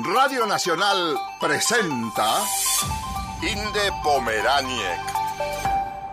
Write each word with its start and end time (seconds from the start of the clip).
Radio 0.00 0.46
Nacional 0.46 1.20
presenta 1.38 2.40
Inde 3.42 3.92
Pomeraniec. 4.02 5.00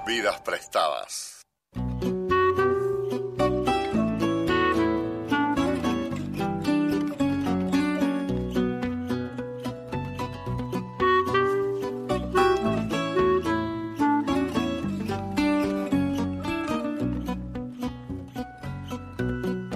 Vidas 0.06 0.38
prestadas. 0.42 1.40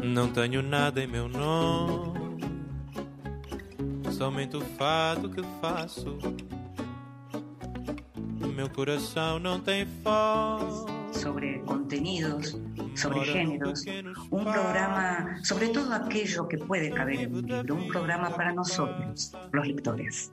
Não 0.04 0.27
tenho 0.33 0.61
nada 0.61 1.01
em 1.01 1.07
meu 1.07 1.29
nome, 1.29 2.12
somente 4.23 4.55
o 4.55 4.62
fato 4.62 5.30
que 5.30 5.44
faço. 5.59 6.18
Meu 8.55 8.70
coração 8.70 9.38
não 9.38 9.59
tem 9.59 9.86
fome. 10.02 10.94
sobre 11.12 11.59
contenidos, 11.59 12.58
sobre 12.95 13.23
géneros, 13.26 13.86
un 14.31 14.44
programa 14.44 15.38
sobre 15.44 15.67
todo 15.70 15.94
aquello 15.94 16.48
que 16.48 16.58
puede 16.58 16.90
caber 16.90 17.20
en 17.22 17.36
un 17.36 17.45
libro, 17.45 17.76
un 17.76 17.88
programa 17.88 18.30
para 18.36 18.52
nosotros, 18.54 19.31
los 19.52 19.67
lectores. 19.67 20.31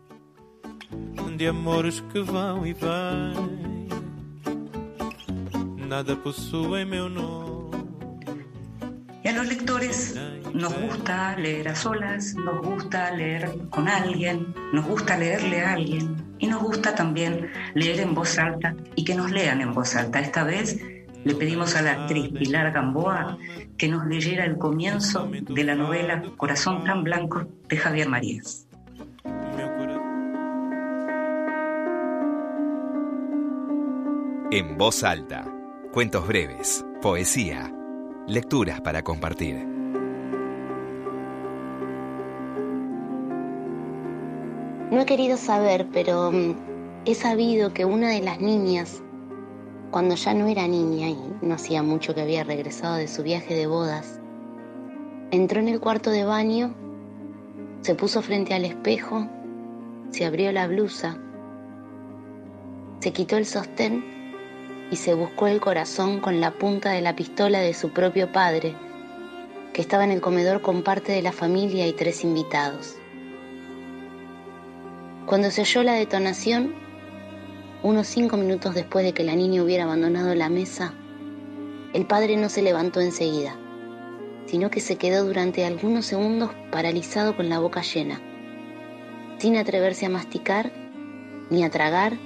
De 1.36 1.48
amores 1.48 2.00
que 2.12 2.20
vão 2.20 2.64
e 2.66 2.72
vêm, 2.72 3.88
nada 5.88 6.16
possui 6.16 6.84
meu 6.84 7.08
nome. 7.08 7.49
A 9.30 9.32
los 9.32 9.46
lectores 9.46 10.16
nos 10.52 10.76
gusta 10.76 11.36
leer 11.36 11.68
a 11.68 11.76
solas, 11.76 12.34
nos 12.34 12.66
gusta 12.66 13.12
leer 13.12 13.48
con 13.70 13.86
alguien, 13.88 14.52
nos 14.72 14.84
gusta 14.84 15.16
leerle 15.16 15.60
a 15.60 15.74
alguien 15.74 16.34
y 16.40 16.48
nos 16.48 16.60
gusta 16.60 16.96
también 16.96 17.48
leer 17.74 18.00
en 18.00 18.12
voz 18.12 18.40
alta 18.40 18.74
y 18.96 19.04
que 19.04 19.14
nos 19.14 19.30
lean 19.30 19.60
en 19.60 19.72
voz 19.72 19.94
alta. 19.94 20.18
Esta 20.18 20.42
vez 20.42 20.80
le 21.22 21.34
pedimos 21.36 21.76
a 21.76 21.82
la 21.82 21.92
actriz 21.92 22.32
Pilar 22.32 22.72
Gamboa 22.72 23.38
que 23.78 23.86
nos 23.86 24.04
leyera 24.04 24.44
el 24.44 24.58
comienzo 24.58 25.30
de 25.30 25.62
la 25.62 25.76
novela 25.76 26.24
Corazón 26.36 26.82
tan 26.82 27.04
blanco 27.04 27.46
de 27.68 27.76
Javier 27.76 28.08
Marías. 28.08 28.66
En 34.50 34.76
voz 34.76 35.04
alta. 35.04 35.46
Cuentos 35.92 36.26
breves, 36.26 36.84
poesía, 37.00 37.72
lecturas 38.30 38.80
para 38.80 39.02
compartir. 39.02 39.66
No 44.90 45.00
he 45.00 45.06
querido 45.06 45.36
saber, 45.36 45.88
pero 45.92 46.30
mm, 46.30 46.54
he 47.06 47.14
sabido 47.14 47.72
que 47.72 47.84
una 47.84 48.10
de 48.10 48.20
las 48.20 48.40
niñas, 48.40 49.02
cuando 49.90 50.14
ya 50.14 50.32
no 50.34 50.46
era 50.46 50.66
niña 50.68 51.08
y 51.08 51.18
no 51.42 51.54
hacía 51.54 51.82
mucho 51.82 52.14
que 52.14 52.20
había 52.20 52.44
regresado 52.44 52.96
de 52.96 53.08
su 53.08 53.22
viaje 53.22 53.54
de 53.54 53.66
bodas, 53.66 54.20
entró 55.32 55.60
en 55.60 55.68
el 55.68 55.80
cuarto 55.80 56.10
de 56.10 56.24
baño, 56.24 56.74
se 57.82 57.94
puso 57.94 58.22
frente 58.22 58.54
al 58.54 58.64
espejo, 58.64 59.26
se 60.10 60.24
abrió 60.24 60.52
la 60.52 60.68
blusa, 60.68 61.18
se 63.00 63.12
quitó 63.12 63.36
el 63.36 63.46
sostén 63.46 64.19
y 64.90 64.96
se 64.96 65.14
buscó 65.14 65.46
el 65.46 65.60
corazón 65.60 66.20
con 66.20 66.40
la 66.40 66.52
punta 66.52 66.90
de 66.90 67.00
la 67.00 67.14
pistola 67.14 67.60
de 67.60 67.74
su 67.74 67.90
propio 67.90 68.32
padre, 68.32 68.74
que 69.72 69.80
estaba 69.80 70.04
en 70.04 70.10
el 70.10 70.20
comedor 70.20 70.60
con 70.60 70.82
parte 70.82 71.12
de 71.12 71.22
la 71.22 71.32
familia 71.32 71.86
y 71.86 71.92
tres 71.92 72.24
invitados. 72.24 72.96
Cuando 75.26 75.50
se 75.50 75.60
oyó 75.60 75.82
la 75.84 75.94
detonación, 75.94 76.74
unos 77.82 78.08
cinco 78.08 78.36
minutos 78.36 78.74
después 78.74 79.04
de 79.04 79.12
que 79.12 79.22
la 79.22 79.36
niña 79.36 79.62
hubiera 79.62 79.84
abandonado 79.84 80.34
la 80.34 80.48
mesa, 80.48 80.92
el 81.92 82.06
padre 82.06 82.36
no 82.36 82.48
se 82.48 82.62
levantó 82.62 83.00
enseguida, 83.00 83.56
sino 84.46 84.70
que 84.70 84.80
se 84.80 84.96
quedó 84.96 85.24
durante 85.24 85.64
algunos 85.64 86.06
segundos 86.06 86.50
paralizado 86.72 87.36
con 87.36 87.48
la 87.48 87.60
boca 87.60 87.82
llena, 87.82 88.20
sin 89.38 89.56
atreverse 89.56 90.06
a 90.06 90.10
masticar, 90.10 90.72
ni 91.48 91.62
a 91.62 91.70
tragar, 91.70 92.18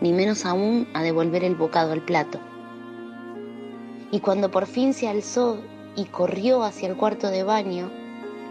ni 0.00 0.12
menos 0.12 0.44
aún 0.44 0.88
a 0.94 1.02
devolver 1.02 1.44
el 1.44 1.54
bocado 1.54 1.92
al 1.92 2.02
plato. 2.02 2.38
Y 4.10 4.20
cuando 4.20 4.50
por 4.50 4.66
fin 4.66 4.94
se 4.94 5.08
alzó 5.08 5.60
y 5.96 6.04
corrió 6.04 6.62
hacia 6.62 6.88
el 6.88 6.96
cuarto 6.96 7.28
de 7.28 7.42
baño, 7.42 7.90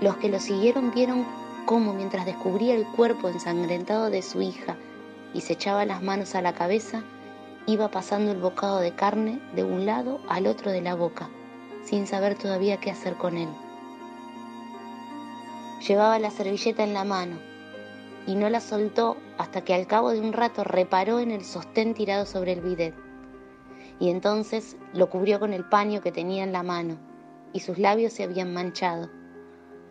los 0.02 0.18
que 0.18 0.30
lo 0.30 0.40
siguieron 0.40 0.92
vieron 0.92 1.26
cómo 1.66 1.94
mientras 1.94 2.26
descubría 2.26 2.76
el 2.76 2.86
cuerpo 2.86 3.30
ensangrentado 3.30 4.10
de 4.10 4.22
su 4.22 4.42
hija 4.42 4.76
y 5.34 5.42
se 5.42 5.54
echaba 5.54 5.86
las 5.86 6.02
manos 6.02 6.36
a 6.36 6.42
la 6.42 6.54
cabeza, 6.54 7.04
iba 7.68 7.90
pasando 7.90 8.32
el 8.32 8.40
bocado 8.40 8.80
de 8.80 8.94
carne 8.94 9.40
de 9.56 9.64
un 9.64 9.86
lado 9.86 10.20
al 10.30 10.48
otro 10.48 10.72
de 10.72 10.82
la 10.82 10.96
boca, 10.96 11.30
sin 11.84 12.08
saber 12.08 12.36
todavía 12.36 12.78
qué 12.78 12.92
hacer 12.92 13.16
con 13.16 13.38
él. 13.38 13.50
Llevaba 15.88 16.20
la 16.20 16.32
servilleta 16.32 16.84
en 16.84 16.94
la 16.94 17.04
mano 17.04 17.55
y 18.26 18.36
no 18.36 18.50
la 18.50 18.60
soltó 18.60 19.18
hasta 19.38 19.64
que 19.64 19.74
al 19.74 19.88
cabo 19.88 20.12
de 20.12 20.20
un 20.20 20.34
rato 20.34 20.64
reparó 20.64 21.20
en 21.20 21.32
el 21.32 21.44
sostén 21.44 21.94
tirado 21.94 22.26
sobre 22.26 22.54
el 22.54 22.62
bidet. 22.62 22.96
Y 24.00 24.10
entonces 24.10 24.78
lo 24.94 25.10
cubrió 25.10 25.40
con 25.40 25.54
el 25.54 25.66
paño 25.66 26.02
que 26.02 26.12
tenía 26.12 26.44
en 26.44 26.52
la 26.52 26.64
mano 26.64 26.98
y 27.54 27.62
sus 27.62 27.78
labios 27.78 28.14
se 28.14 28.24
habían 28.24 28.54
manchado 28.54 29.10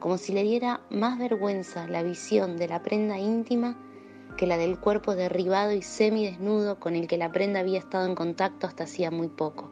como 0.05 0.19
si 0.19 0.35
le 0.35 0.43
diera 0.43 0.83
más 0.91 1.19
vergüenza 1.19 1.87
la 1.87 2.03
visión 2.03 2.59
de 2.59 2.69
la 2.69 2.83
prenda 2.83 3.19
íntima 3.19 3.75
que 4.37 4.47
la 4.47 4.59
del 4.59 4.79
cuerpo 4.79 5.15
derribado 5.15 5.73
y 5.73 5.81
semidesnudo 5.81 6.79
con 6.79 6.95
el 6.95 7.07
que 7.07 7.17
la 7.17 7.33
prenda 7.33 7.61
había 7.61 7.79
estado 7.79 8.05
en 8.05 8.15
contacto 8.15 8.67
hasta 8.67 8.85
hacía 8.85 9.11
muy 9.11 9.29
poco, 9.29 9.71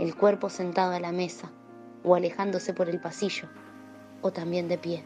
el 0.00 0.16
cuerpo 0.16 0.50
sentado 0.50 0.92
a 0.92 0.98
la 0.98 1.12
mesa 1.12 1.52
o 2.02 2.16
alejándose 2.16 2.74
por 2.74 2.88
el 2.88 3.00
pasillo, 3.00 3.48
o 4.22 4.32
también 4.32 4.66
de 4.66 4.76
pie. 4.76 5.04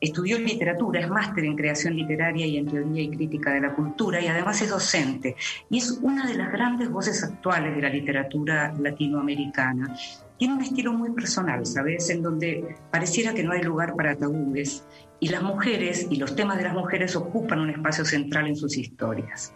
Estudió 0.00 0.38
literatura, 0.38 1.00
es 1.00 1.08
máster 1.08 1.44
en 1.44 1.56
creación 1.56 1.94
literaria 1.94 2.46
y 2.46 2.56
en 2.56 2.66
teoría 2.66 3.02
y 3.02 3.10
crítica 3.10 3.52
de 3.52 3.60
la 3.60 3.74
cultura 3.74 4.20
y 4.20 4.28
además 4.28 4.62
es 4.62 4.70
docente. 4.70 5.36
Y 5.68 5.78
es 5.78 5.98
una 6.02 6.26
de 6.26 6.36
las 6.36 6.50
grandes 6.50 6.90
voces 6.90 7.22
actuales 7.22 7.76
de 7.76 7.82
la 7.82 7.90
literatura 7.90 8.72
latinoamericana. 8.80 9.94
Tiene 10.38 10.54
un 10.54 10.62
estilo 10.62 10.94
muy 10.94 11.10
personal, 11.10 11.66
¿sabes? 11.66 12.08
En 12.08 12.22
donde 12.22 12.76
pareciera 12.90 13.34
que 13.34 13.42
no 13.42 13.52
hay 13.52 13.62
lugar 13.62 13.94
para 13.94 14.16
tabúes 14.16 14.86
y 15.20 15.28
las 15.28 15.42
mujeres 15.42 16.06
y 16.10 16.16
los 16.16 16.34
temas 16.34 16.56
de 16.56 16.64
las 16.64 16.72
mujeres 16.72 17.14
ocupan 17.14 17.60
un 17.60 17.70
espacio 17.70 18.06
central 18.06 18.46
en 18.46 18.56
sus 18.56 18.78
historias. 18.78 19.52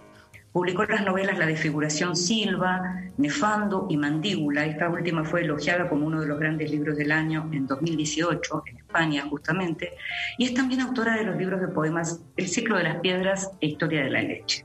Publicó 0.55 0.85
las 0.85 1.05
novelas 1.05 1.37
La 1.37 1.47
desfiguración 1.47 2.15
Silva, 2.15 3.03
Nefando 3.17 3.89
y 3.91 3.97
Mandíbula. 3.97 4.65
Esta 4.65 4.89
última 4.89 5.25
fue 5.25 5.41
elogiada 5.41 5.89
como 5.89 6.07
uno 6.07 6.21
de 6.21 6.29
los 6.29 6.39
grandes 6.39 6.71
libros 6.71 6.97
del 6.97 7.11
año 7.11 7.51
en 7.53 7.67
2018, 7.67 8.63
en 8.67 8.77
España 8.77 9.25
justamente, 9.29 9.95
y 10.39 10.45
es 10.45 10.55
también 10.55 10.83
autora 10.83 11.17
de 11.17 11.25
los 11.25 11.37
libros 11.37 11.61
de 11.61 11.67
poemas 11.67 12.23
El 12.37 12.47
ciclo 12.47 12.77
de 12.77 12.85
las 12.85 13.01
piedras 13.01 13.51
e 13.61 13.67
Historia 13.67 14.05
de 14.05 14.11
la 14.11 14.23
leche. 14.23 14.65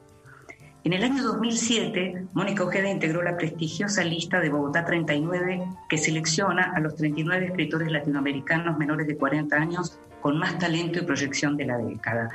En 0.84 0.94
el 0.94 1.04
año 1.04 1.24
2007, 1.24 2.28
Mónica 2.34 2.66
Ojeda 2.66 2.88
integró 2.88 3.24
la 3.24 3.36
prestigiosa 3.36 4.04
lista 4.04 4.40
de 4.40 4.50
Bogotá 4.50 4.86
39, 4.86 5.64
que 5.90 5.98
selecciona 5.98 6.72
a 6.76 6.80
los 6.82 6.98
39 6.98 7.48
escritores 7.48 7.92
latinoamericanos 7.92 8.78
menores 8.78 9.08
de 9.08 9.18
40 9.18 9.56
años 9.56 9.98
con 10.22 10.38
más 10.38 10.60
talento 10.60 11.00
y 11.00 11.02
proyección 11.02 11.58
de 11.58 11.66
la 11.66 11.80
década. 11.80 12.30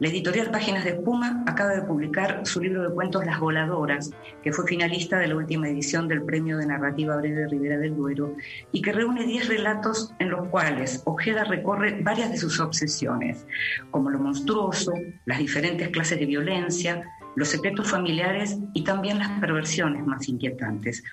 La 0.00 0.08
editorial 0.08 0.50
Páginas 0.50 0.84
de 0.84 0.92
Espuma 0.92 1.44
acaba 1.46 1.74
de 1.74 1.82
publicar 1.82 2.40
su 2.44 2.62
libro 2.62 2.88
de 2.88 2.94
cuentos 2.94 3.26
Las 3.26 3.38
Voladoras, 3.38 4.10
que 4.42 4.50
fue 4.50 4.66
finalista 4.66 5.18
de 5.18 5.28
la 5.28 5.36
última 5.36 5.68
edición 5.68 6.08
del 6.08 6.22
Premio 6.22 6.56
de 6.56 6.64
Narrativa 6.64 7.18
Breve 7.18 7.46
Rivera 7.48 7.76
del 7.76 7.94
Duero, 7.94 8.34
y 8.72 8.80
que 8.80 8.92
reúne 8.92 9.26
10 9.26 9.48
relatos 9.48 10.14
en 10.18 10.30
los 10.30 10.48
cuales 10.48 11.02
Ojeda 11.04 11.44
recorre 11.44 12.00
varias 12.00 12.30
de 12.30 12.38
sus 12.38 12.60
obsesiones, 12.60 13.44
como 13.90 14.08
lo 14.08 14.18
monstruoso, 14.18 14.94
las 15.26 15.38
diferentes 15.38 15.90
clases 15.90 16.18
de 16.18 16.24
violencia, 16.24 17.02
los 17.36 17.48
secretos 17.48 17.90
familiares 17.90 18.56
y 18.72 18.84
también 18.84 19.18
las 19.18 19.38
perversiones 19.38 20.06
más 20.06 20.26
inquietantes. 20.30 21.04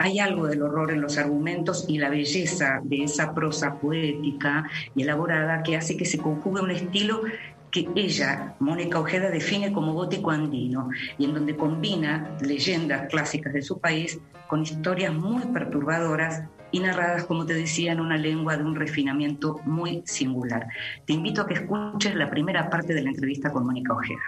Hay 0.00 0.18
algo 0.18 0.48
del 0.48 0.62
horror 0.62 0.90
en 0.90 1.00
los 1.00 1.18
argumentos 1.18 1.84
y 1.88 1.98
la 1.98 2.10
belleza 2.10 2.80
de 2.82 3.04
esa 3.04 3.32
prosa 3.32 3.78
poética 3.78 4.68
y 4.96 5.02
elaborada 5.02 5.62
que 5.62 5.76
hace 5.76 5.96
que 5.96 6.04
se 6.04 6.18
conjugue 6.18 6.62
un 6.62 6.72
estilo 6.72 7.22
que 7.74 7.88
ella, 7.96 8.54
Mónica 8.60 9.00
Ojeda, 9.00 9.30
define 9.30 9.72
como 9.72 9.94
gótico 9.94 10.30
andino 10.30 10.90
y 11.18 11.24
en 11.24 11.34
donde 11.34 11.56
combina 11.56 12.36
leyendas 12.40 13.08
clásicas 13.08 13.52
de 13.52 13.62
su 13.62 13.80
país 13.80 14.20
con 14.46 14.62
historias 14.62 15.12
muy 15.12 15.42
perturbadoras 15.46 16.44
y 16.70 16.78
narradas, 16.78 17.24
como 17.24 17.44
te 17.44 17.54
decía, 17.54 17.90
en 17.90 17.98
una 17.98 18.16
lengua 18.16 18.56
de 18.56 18.62
un 18.62 18.76
refinamiento 18.76 19.60
muy 19.64 20.04
singular. 20.06 20.68
Te 21.04 21.14
invito 21.14 21.42
a 21.42 21.48
que 21.48 21.54
escuches 21.54 22.14
la 22.14 22.30
primera 22.30 22.70
parte 22.70 22.94
de 22.94 23.02
la 23.02 23.10
entrevista 23.10 23.50
con 23.50 23.66
Mónica 23.66 23.92
Ojeda. 23.92 24.22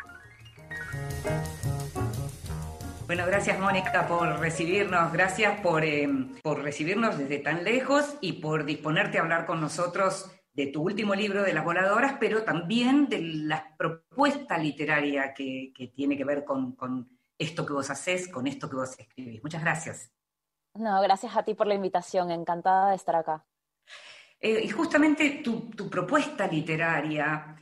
Bueno, 3.07 3.25
gracias 3.27 3.61
Mónica 3.61 4.09
por 4.09 4.41
recibirnos, 4.41 5.13
gracias 5.13 5.61
por, 5.61 5.85
eh, 5.85 6.09
por 6.43 6.65
recibirnos 6.65 7.17
desde 7.17 7.39
tan 7.39 7.63
lejos 7.63 8.17
y 8.21 8.35
por 8.35 8.65
disponerte 8.65 9.19
a 9.19 9.21
hablar 9.21 9.47
con 9.47 9.61
nosotros 9.61 10.36
de 10.57 10.69
tu 10.69 10.83
último 10.83 11.15
libro 11.15 11.43
de 11.43 11.53
las 11.53 11.65
voladoras, 11.65 12.17
pero 12.19 12.43
también 12.43 13.11
de 13.11 13.21
la 13.21 13.77
propuesta 13.77 14.57
literaria 14.57 15.35
que, 15.35 15.71
tiene 15.95 16.17
que 16.17 16.25
ver 16.25 16.45
con, 16.45 16.75
esto 17.39 17.67
que 17.67 17.75
vos 17.75 17.91
haces, 17.91 18.29
con 18.29 18.47
esto 18.47 18.69
que 18.71 18.77
vos 18.77 18.99
escribís. 18.99 19.43
Muchas 19.43 19.61
gracias. 19.61 20.11
No, 20.73 21.03
gracias 21.03 21.37
a 21.37 21.43
ti 21.43 21.53
por 21.53 21.67
la 21.67 21.75
invitación, 21.75 22.31
encantada 22.31 22.89
de 22.89 22.97
estar 22.97 23.17
acá. 23.17 23.45
Eh, 24.41 24.63
y 24.65 24.69
justamente 24.71 25.43
tu, 25.45 25.69
propuesta 25.91 26.47
literaria 26.47 27.55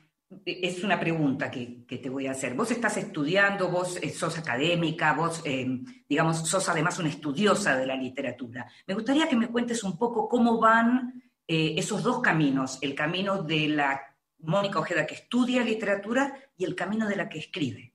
es 0.44 0.84
una 0.84 0.98
pregunta 0.98 1.50
que, 1.50 1.84
te 1.88 2.08
voy 2.08 2.28
a 2.28 2.30
hacer. 2.30 2.54
Vos 2.54 2.70
estás 2.70 2.96
estudiando, 2.96 3.70
vos 3.70 3.98
eh, 4.00 4.10
sos 4.10 4.38
académica, 4.38 5.14
vos, 5.14 5.42
eh, 5.44 5.66
digamos, 6.08 6.48
sos 6.48 6.68
además 6.68 7.00
una 7.00 7.08
estudiosa 7.08 7.76
de 7.76 7.86
la 7.86 7.96
literatura. 7.96 8.70
Me 8.86 8.94
gustaría 8.94 9.28
que 9.28 9.34
me 9.34 9.48
cuentes 9.48 9.82
un 9.82 9.98
poco 9.98 10.28
cómo 10.28 10.60
van 10.60 11.23
eh, 11.46 11.74
esos 11.76 12.02
dos 12.02 12.20
caminos, 12.20 12.78
el 12.80 12.94
camino 12.94 13.42
de 13.42 13.68
la 13.68 14.00
Mónica 14.38 14.78
Ojeda 14.78 15.06
que 15.06 15.14
estudia 15.14 15.62
literatura 15.62 16.34
y 16.56 16.64
el 16.64 16.74
camino 16.74 17.08
de 17.08 17.16
la 17.16 17.28
que 17.28 17.38
escribe? 17.38 17.94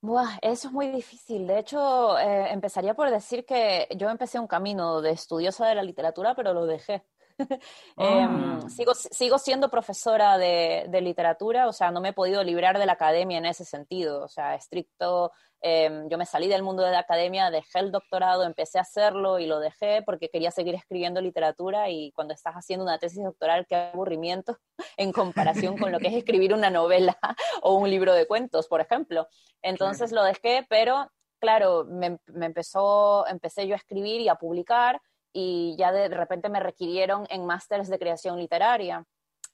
Buah, 0.00 0.38
eso 0.42 0.68
es 0.68 0.72
muy 0.74 0.88
difícil. 0.88 1.46
De 1.46 1.58
hecho, 1.58 2.18
eh, 2.18 2.52
empezaría 2.52 2.94
por 2.94 3.10
decir 3.10 3.44
que 3.44 3.88
yo 3.96 4.08
empecé 4.08 4.38
un 4.38 4.46
camino 4.46 5.00
de 5.00 5.10
estudiosa 5.10 5.66
de 5.66 5.74
la 5.74 5.82
literatura, 5.82 6.36
pero 6.36 6.54
lo 6.54 6.66
dejé. 6.66 7.04
Em, 7.96 8.60
ah. 8.60 8.68
sigo, 8.68 8.94
sigo 8.94 9.38
siendo 9.38 9.70
profesora 9.70 10.38
de, 10.38 10.86
de, 10.88 11.00
literatura, 11.00 11.68
o 11.68 11.72
sea, 11.72 11.90
no 11.92 12.00
me 12.00 12.08
he 12.08 12.12
podido 12.12 12.42
librar 12.42 12.78
de 12.78 12.86
la 12.86 12.94
academia 12.94 13.38
en 13.38 13.46
ese 13.46 13.64
sentido, 13.64 14.24
o 14.24 14.28
sea, 14.28 14.56
estricto 14.56 15.30
Em, 15.60 16.08
yo 16.08 16.18
me 16.18 16.26
salí 16.26 16.46
del 16.46 16.62
mundo 16.62 16.84
de 16.84 16.92
la 16.92 17.00
academia, 17.00 17.50
dejé 17.50 17.80
el 17.80 17.90
doctorado, 17.90 18.44
empecé 18.44 18.78
a 18.78 18.82
hacerlo 18.82 19.40
y 19.40 19.46
lo 19.46 19.58
dejé 19.58 20.02
porque 20.02 20.28
quería 20.28 20.52
seguir 20.52 20.74
escribiendo 20.76 21.20
literatura 21.20 21.90
y 21.90 22.12
cuando 22.12 22.32
estás 22.32 22.54
haciendo 22.54 22.84
una 22.84 22.98
tesis 22.98 23.24
doctoral, 23.24 23.66
qué 23.66 23.74
aburrimiento 23.74 24.56
en 24.96 25.12
comparación 25.12 25.76
con 25.76 25.90
lo 25.90 25.98
que 25.98 26.08
es 26.08 26.14
escribir 26.14 26.54
una 26.54 26.70
novela 26.70 27.18
o 27.62 27.74
un 27.74 27.90
libro 27.90 28.14
de 28.14 28.26
cuentos, 28.26 28.68
por 28.68 28.80
ejemplo. 28.80 29.26
Entonces 29.62 30.12
lo 30.12 30.22
dejé, 30.22 30.64
pero 30.68 31.10
claro, 31.40 31.84
me, 31.84 32.18
me, 32.26 32.46
empezó, 32.46 33.26
empecé 33.26 33.66
yo 33.66 33.74
a 33.74 33.78
escribir 33.78 34.20
y 34.20 34.28
a 34.28 34.36
publicar 34.36 35.00
y 35.32 35.74
ya 35.76 35.92
de 35.92 36.08
repente 36.08 36.48
me 36.48 36.60
requirieron 36.60 37.26
en 37.30 37.46
másteres 37.46 37.88
de 37.88 37.98
creación 37.98 38.38
literaria. 38.38 39.04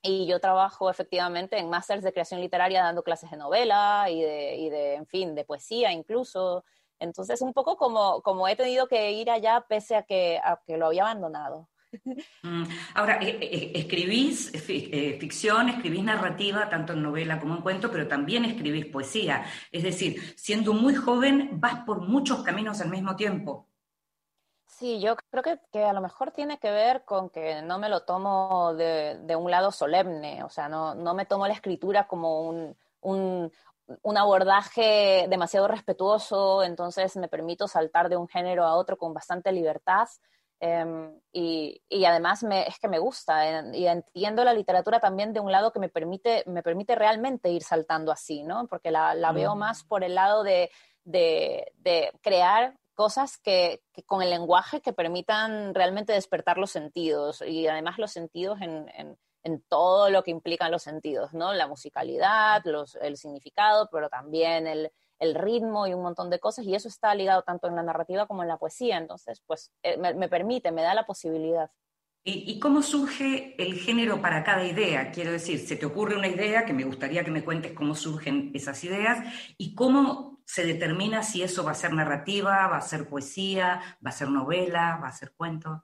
Y 0.06 0.26
yo 0.26 0.38
trabajo 0.38 0.90
efectivamente 0.90 1.58
en 1.58 1.70
másters 1.70 2.02
de 2.02 2.12
creación 2.12 2.42
literaria 2.42 2.82
dando 2.82 3.02
clases 3.02 3.30
de 3.30 3.38
novela 3.38 4.06
y 4.10 4.20
de, 4.20 4.56
y 4.56 4.68
de, 4.68 4.94
en 4.96 5.06
fin, 5.06 5.34
de 5.34 5.46
poesía 5.46 5.92
incluso. 5.92 6.62
Entonces, 6.98 7.40
un 7.40 7.54
poco 7.54 7.78
como, 7.78 8.20
como 8.20 8.46
he 8.46 8.54
tenido 8.54 8.86
que 8.86 9.12
ir 9.12 9.30
allá 9.30 9.64
pese 9.66 9.96
a 9.96 10.02
que, 10.02 10.38
a 10.44 10.60
que 10.66 10.76
lo 10.76 10.86
había 10.86 11.04
abandonado. 11.04 11.70
Mm, 12.42 12.64
ahora, 12.94 13.18
eh, 13.22 13.38
eh, 13.40 13.72
escribís 13.76 14.52
eh, 14.52 15.16
ficción, 15.18 15.70
escribís 15.70 16.04
narrativa, 16.04 16.68
tanto 16.68 16.92
en 16.92 17.02
novela 17.02 17.40
como 17.40 17.54
en 17.54 17.62
cuento, 17.62 17.90
pero 17.90 18.06
también 18.06 18.44
escribís 18.44 18.86
poesía. 18.86 19.46
Es 19.72 19.82
decir, 19.82 20.20
siendo 20.36 20.74
muy 20.74 20.94
joven, 20.94 21.52
vas 21.54 21.84
por 21.86 22.02
muchos 22.02 22.42
caminos 22.42 22.82
al 22.82 22.90
mismo 22.90 23.16
tiempo. 23.16 23.70
Sí, 24.78 24.98
yo 25.00 25.14
creo 25.30 25.42
que, 25.44 25.60
que, 25.70 25.84
a 25.84 25.92
lo 25.92 26.00
mejor 26.00 26.32
tiene 26.32 26.58
que 26.58 26.70
ver 26.70 27.04
con 27.04 27.30
que 27.30 27.62
no 27.62 27.78
me 27.78 27.88
lo 27.88 28.02
tomo 28.02 28.74
de, 28.74 29.18
de 29.20 29.36
un 29.36 29.48
lado 29.48 29.70
solemne, 29.70 30.42
o 30.42 30.48
sea, 30.48 30.68
no, 30.68 30.96
no, 30.96 31.14
me 31.14 31.26
tomo 31.26 31.46
la 31.46 31.54
escritura 31.54 32.08
como 32.08 32.42
un, 32.48 32.76
un, 33.00 33.52
un, 34.02 34.16
abordaje 34.18 35.26
demasiado 35.28 35.68
respetuoso, 35.68 36.64
entonces 36.64 37.16
me 37.16 37.28
permito 37.28 37.68
saltar 37.68 38.08
de 38.08 38.16
un 38.16 38.26
género 38.26 38.64
a 38.64 38.74
otro 38.74 38.98
con 38.98 39.14
bastante 39.14 39.52
libertad. 39.52 40.08
Eh, 40.58 40.84
y, 41.30 41.80
y, 41.88 42.04
además 42.04 42.42
me, 42.42 42.66
es 42.66 42.78
que 42.80 42.88
me 42.88 42.98
gusta 42.98 43.62
y 43.72 43.86
entiendo 43.86 44.42
la 44.42 44.54
literatura 44.54 44.98
también 44.98 45.32
de 45.32 45.40
un 45.40 45.52
lado 45.52 45.72
que 45.72 45.78
me 45.78 45.88
permite, 45.88 46.42
me 46.46 46.64
permite 46.64 46.96
realmente 46.96 47.48
ir 47.50 47.62
saltando 47.62 48.10
así, 48.10 48.42
¿no? 48.42 48.66
Porque 48.66 48.90
la, 48.90 49.14
la 49.14 49.30
veo 49.30 49.54
más 49.54 49.84
por 49.84 50.02
el 50.02 50.16
lado 50.16 50.42
de, 50.42 50.70
de, 51.04 51.72
de 51.76 52.12
crear 52.22 52.74
cosas 52.94 53.38
que, 53.38 53.82
con 54.06 54.22
el 54.22 54.30
lenguaje 54.30 54.80
que 54.80 54.92
permitan 54.92 55.74
realmente 55.74 56.12
despertar 56.12 56.58
los 56.58 56.70
sentidos 56.70 57.42
y 57.42 57.66
además 57.66 57.98
los 57.98 58.12
sentidos 58.12 58.58
en, 58.60 59.16
todo 59.68 60.08
lo 60.08 60.22
que 60.22 60.30
implican 60.30 60.70
los 60.70 60.82
sentidos, 60.82 61.34
¿no? 61.34 61.52
La 61.52 61.66
musicalidad, 61.66 62.62
el 63.02 63.16
significado, 63.18 63.90
pero 63.92 64.08
también 64.08 64.66
el, 64.66 64.90
ritmo 65.34 65.86
y 65.86 65.94
un 65.94 66.02
montón 66.02 66.28
de 66.28 66.38
cosas 66.38 66.66
y 66.66 66.74
eso 66.74 66.88
está 66.88 67.14
ligado 67.14 67.42
tanto 67.42 67.66
en 67.66 67.76
la 67.76 67.82
narrativa 67.82 68.26
como 68.26 68.42
en 68.42 68.48
la 68.48 68.58
poesía, 68.58 68.98
entonces 68.98 69.42
pues 69.46 69.72
eh, 69.82 69.96
me, 69.96 70.28
permite, 70.28 70.70
me 70.70 70.82
da 70.82 70.92
la 70.92 71.06
posibilidad. 71.06 71.70
¿Y, 72.26 72.50
¿Y, 72.50 72.58
cómo 72.58 72.80
surge 72.80 73.54
el 73.62 73.74
género 73.74 74.22
para 74.22 74.42
cada 74.44 74.64
idea? 74.64 75.12
Quiero 75.12 75.30
decir, 75.30 75.58
se 75.58 75.76
te 75.76 75.84
ocurre 75.84 76.16
una 76.16 76.28
idea 76.28 76.64
que 76.64 76.72
me 76.72 76.84
gustaría 76.84 77.22
que 77.22 77.30
me 77.30 77.44
cuentes 77.44 77.72
cómo 77.72 77.94
surgen 77.94 78.50
esas 78.54 78.82
ideas 78.82 79.18
y 79.58 79.74
cómo 79.74 80.34
se 80.46 80.64
determina 80.64 81.22
si 81.22 81.42
eso 81.42 81.64
va 81.64 81.72
a 81.72 81.74
ser 81.74 81.92
narrativa, 81.92 82.66
va 82.68 82.76
a 82.76 82.82
ser 82.82 83.08
poesía, 83.08 83.80
va 84.04 84.10
a 84.10 84.12
ser 84.12 84.28
novela, 84.28 84.98
va 85.02 85.08
a 85.08 85.12
ser 85.12 85.32
cuento? 85.32 85.82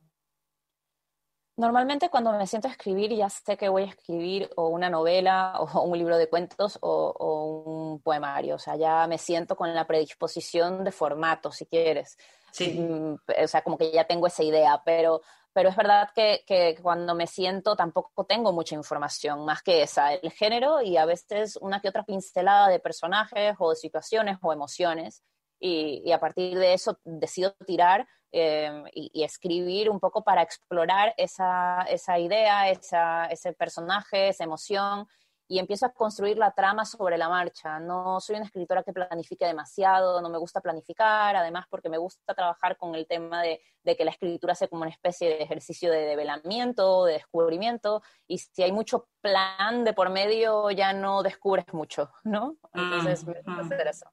Normalmente 1.57 2.09
cuando 2.09 2.33
me 2.33 2.47
siento 2.47 2.69
a 2.69 2.71
escribir 2.71 3.15
ya 3.15 3.29
sé 3.29 3.57
que 3.57 3.69
voy 3.69 3.83
a 3.83 3.87
escribir 3.87 4.49
o 4.57 4.69
una 4.69 4.89
novela 4.89 5.61
o 5.61 5.83
un 5.83 5.99
libro 5.99 6.17
de 6.17 6.29
cuentos 6.29 6.79
o, 6.81 7.63
un 7.67 8.01
poemario. 8.01 8.55
O 8.55 8.59
sea, 8.59 8.77
ya 8.77 9.07
me 9.07 9.19
siento 9.19 9.57
con 9.57 9.75
la 9.75 9.87
predisposición 9.87 10.85
de 10.85 10.93
formato, 10.93 11.53
si 11.53 11.67
quieres. 11.67 12.17
Sí. 12.51 12.79
Mm, 12.79 13.15
o 13.45 13.47
sea, 13.47 13.63
como 13.63 13.77
que 13.77 13.93
ya 13.93 14.05
tengo 14.05 14.27
esa 14.27 14.43
idea, 14.43 14.83
pero 14.85 15.21
pero 15.53 15.69
es 15.69 15.77
verdad 15.77 16.11
que, 16.15 16.45
que, 16.47 16.77
cuando 16.81 17.15
me 17.15 17.27
siento 17.27 17.77
tampoco 17.77 18.25
tengo 18.25 18.53
mucha 18.53 18.75
información, 18.75 19.45
más 19.45 19.63
que 19.63 19.83
esa, 19.83 20.15
el 20.15 20.31
género 20.31 20.81
y 20.83 20.97
a 20.97 21.05
veces 21.05 21.57
una 21.61 21.81
que 21.81 21.89
otra 21.89 22.05
pincelada 22.05 22.69
de 22.69 22.79
personajes 22.79 23.55
o 23.59 23.71
de 23.71 23.77
situaciones 23.77 24.39
o 24.43 24.53
emociones. 24.53 25.23
Y, 25.59 26.03
y 26.07 26.13
a 26.13 26.21
partir 26.21 26.59
de 26.59 26.73
eso 26.73 26.99
decido 27.05 27.55
tirar 27.67 28.09
eh, 28.33 28.83
y, 28.95 29.11
y, 29.13 29.25
escribir 29.25 29.91
un 29.91 30.01
poco 30.01 30.25
para 30.25 30.41
explorar 30.41 31.13
esa, 31.19 31.83
esa 31.83 32.19
idea, 32.19 32.71
esa, 32.71 33.27
ese 33.27 33.53
personaje, 33.53 34.29
esa 34.29 34.45
emoción 34.45 35.07
y 35.51 35.59
empiezo 35.59 35.85
a 35.85 35.93
construir 35.93 36.39
la 36.39 36.53
trama 36.53 36.85
sobre 36.85 37.19
la 37.19 37.29
marcha. 37.29 37.81
No 37.81 38.21
soy 38.21 38.37
una 38.37 38.45
escritora 38.45 38.85
que 38.85 38.93
planifique 38.93 39.45
demasiado, 39.45 40.23
no 40.23 40.31
me 40.31 40.39
gusta 40.39 40.61
planificar, 40.61 41.35
además 41.35 41.67
porque 41.69 41.89
me 41.89 41.99
gusta 41.99 42.35
trabajar 42.35 42.77
con 42.77 42.95
el 42.95 43.09
tema 43.09 43.43
de, 43.43 43.61
que 43.85 44.05
la 44.05 44.13
escritura 44.13 44.55
sea 44.55 44.69
como 44.69 44.83
una 44.83 44.93
especie 44.93 45.29
de 45.29 45.43
ejercicio 45.43 45.91
de 45.91 46.03
develamiento, 46.03 47.05
de 47.05 47.15
descubrimiento, 47.15 48.01
y 48.29 48.39
si 48.39 48.63
hay 48.63 48.71
mucho 48.71 49.09
plan 49.21 49.83
de 49.83 49.93
por 49.93 50.09
medio 50.11 50.71
ya 50.71 50.93
no 50.93 51.25
descubres 51.25 51.67
mucho, 51.73 52.13
¿no? 52.23 52.57
Entonces 52.73 53.27
me 53.27 53.43
gusta 53.43 53.75
hacer 53.75 53.89
eso. 53.89 54.07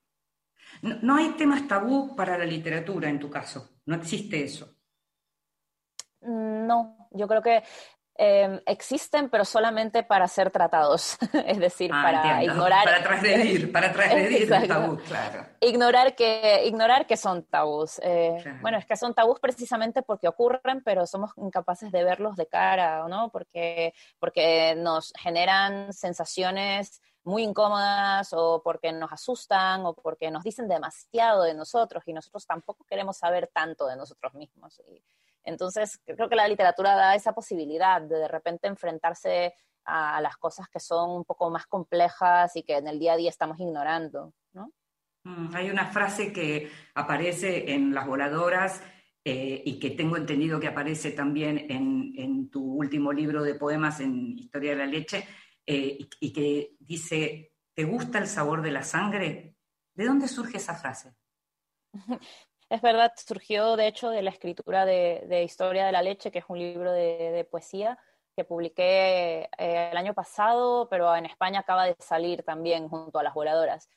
No, 0.81 1.17
hay 1.17 1.33
temas 1.33 1.67
tabú 1.67 2.15
para 2.15 2.35
la 2.39 2.45
literatura 2.45 3.09
en 3.09 3.19
tu 3.19 3.29
caso, 3.29 3.77
no 3.85 3.95
existe 3.97 4.43
eso. 4.43 4.73
No, 6.21 7.07
yo 7.11 7.27
creo 7.27 7.43
que 7.43 7.63
Em, 8.19 8.59
existen, 8.65 9.29
pero 9.29 9.45
solamente 9.45 10.01
para 10.01 10.27
ser 10.27 10.49
tratados, 10.49 11.19
es 11.45 11.59
decir, 11.59 11.91
ah, 11.93 12.01
para 12.01 12.43
ignorar. 12.43 12.83
Para 12.83 13.03
transgredir, 13.03 13.71
para 13.71 13.93
transgredir 13.93 14.51
el 14.51 14.67
tabú, 14.67 14.97
claro. 14.97 15.45
Ignorar 15.61 16.15
que, 16.15 16.63
ignorar 16.65 17.05
que 17.05 17.15
son 17.15 17.43
tabús. 17.43 17.99
Eh, 18.01 18.43
bueno, 18.61 18.79
es 18.79 18.87
que 18.87 18.97
son 18.97 19.13
tabús 19.13 19.39
precisamente 19.39 20.01
porque 20.01 20.27
ocurren, 20.27 20.81
pero 20.83 21.05
somos 21.05 21.29
incapaces 21.37 21.91
de 21.91 22.03
verlos 22.03 22.35
de 22.35 22.47
cara, 22.47 23.07
¿no? 23.07 23.29
Porque, 23.29 23.93
porque 24.17 24.73
nos 24.75 25.13
generan 25.19 25.93
sensaciones 25.93 27.03
muy 27.23 27.43
incómodas 27.43 28.29
o 28.33 28.63
porque 28.63 28.91
nos 28.93 29.11
asustan 29.11 29.85
o 29.85 29.93
porque 29.93 30.31
nos 30.31 30.43
dicen 30.43 30.67
demasiado 30.67 31.43
de 31.43 31.53
nosotros 31.53 32.01
y 32.07 32.13
nosotros 32.13 32.47
tampoco 32.47 32.83
queremos 32.85 33.17
saber 33.17 33.47
tanto 33.53 33.85
de 33.85 33.95
nosotros 33.95 34.33
mismos. 34.33 34.81
Y, 34.87 35.03
entonces, 35.47 36.01
creo 36.05 36.27
que 36.27 36.35
la 36.35 36.47
literatura 36.47 36.93
da 36.93 37.15
esa 37.15 37.33
posibilidad 37.33 38.01
de 38.01 38.17
de 38.17 38.27
repente 38.27 38.67
enfrentarse 38.67 39.53
a, 39.85 40.19
las 40.19 40.35
cosas 40.35 40.67
que 40.67 40.81
son 40.81 41.09
un 41.09 41.23
poco 41.23 41.49
más 41.49 41.65
complejas 41.67 42.53
y 42.57 42.63
que 42.63 42.75
en 42.75 42.87
el 42.87 42.99
día 42.99 43.13
a 43.13 43.15
día 43.15 43.29
estamos 43.29 43.57
ignorando, 43.57 44.33
¿no? 44.51 44.73
Mm, 45.23 45.55
hay 45.55 45.69
una 45.69 45.85
frase 45.85 46.33
que 46.33 46.69
aparece 46.95 47.73
en 47.73 47.93
Las 47.93 48.05
Voladoras 48.05 48.81
eh, 49.23 49.61
y 49.65 49.79
que 49.79 49.91
tengo 49.91 50.17
entendido 50.17 50.59
que 50.59 50.67
aparece 50.67 51.11
también 51.11 51.65
en, 51.69 52.49
tu 52.49 52.63
último 52.63 53.13
libro 53.13 53.41
de 53.41 53.55
poemas 53.55 54.01
en 54.01 54.37
Historia 54.37 54.71
de 54.71 54.77
la 54.77 54.85
Leche, 54.85 55.25
eh, 55.65 55.97
y, 56.19 56.33
que 56.33 56.75
dice, 56.79 57.53
¿te 57.73 57.85
gusta 57.85 58.19
el 58.19 58.27
sabor 58.27 58.61
de 58.61 58.71
la 58.71 58.83
sangre? 58.83 59.55
¿De 59.93 60.05
dónde 60.05 60.27
surge 60.27 60.57
esa 60.57 60.75
frase? 60.75 61.15
Es 62.69 62.81
verdad, 62.81 63.13
surgió 63.15 63.77
de 63.77 63.87
hecho 63.87 64.09
de 64.09 64.21
la 64.21 64.29
escritura 64.29 64.85
de, 64.85 65.43
Historia 65.43 65.85
de 65.85 65.91
la 65.91 66.01
Leche, 66.01 66.31
que 66.31 66.39
es 66.39 66.45
un 66.49 66.59
libro 66.59 66.91
de, 66.91 67.47
poesía 67.49 67.97
que 68.35 68.43
publiqué 68.43 69.49
eh, 69.57 69.89
el 69.91 69.97
año 69.97 70.13
pasado, 70.13 70.87
pero 70.89 71.15
en 71.15 71.25
España 71.25 71.61
acaba 71.61 71.85
de 71.85 71.95
salir 71.99 72.43
también 72.43 72.87
junto 72.89 73.17
a 73.17 73.23
las 73.23 73.33
voladoras. 73.33 73.89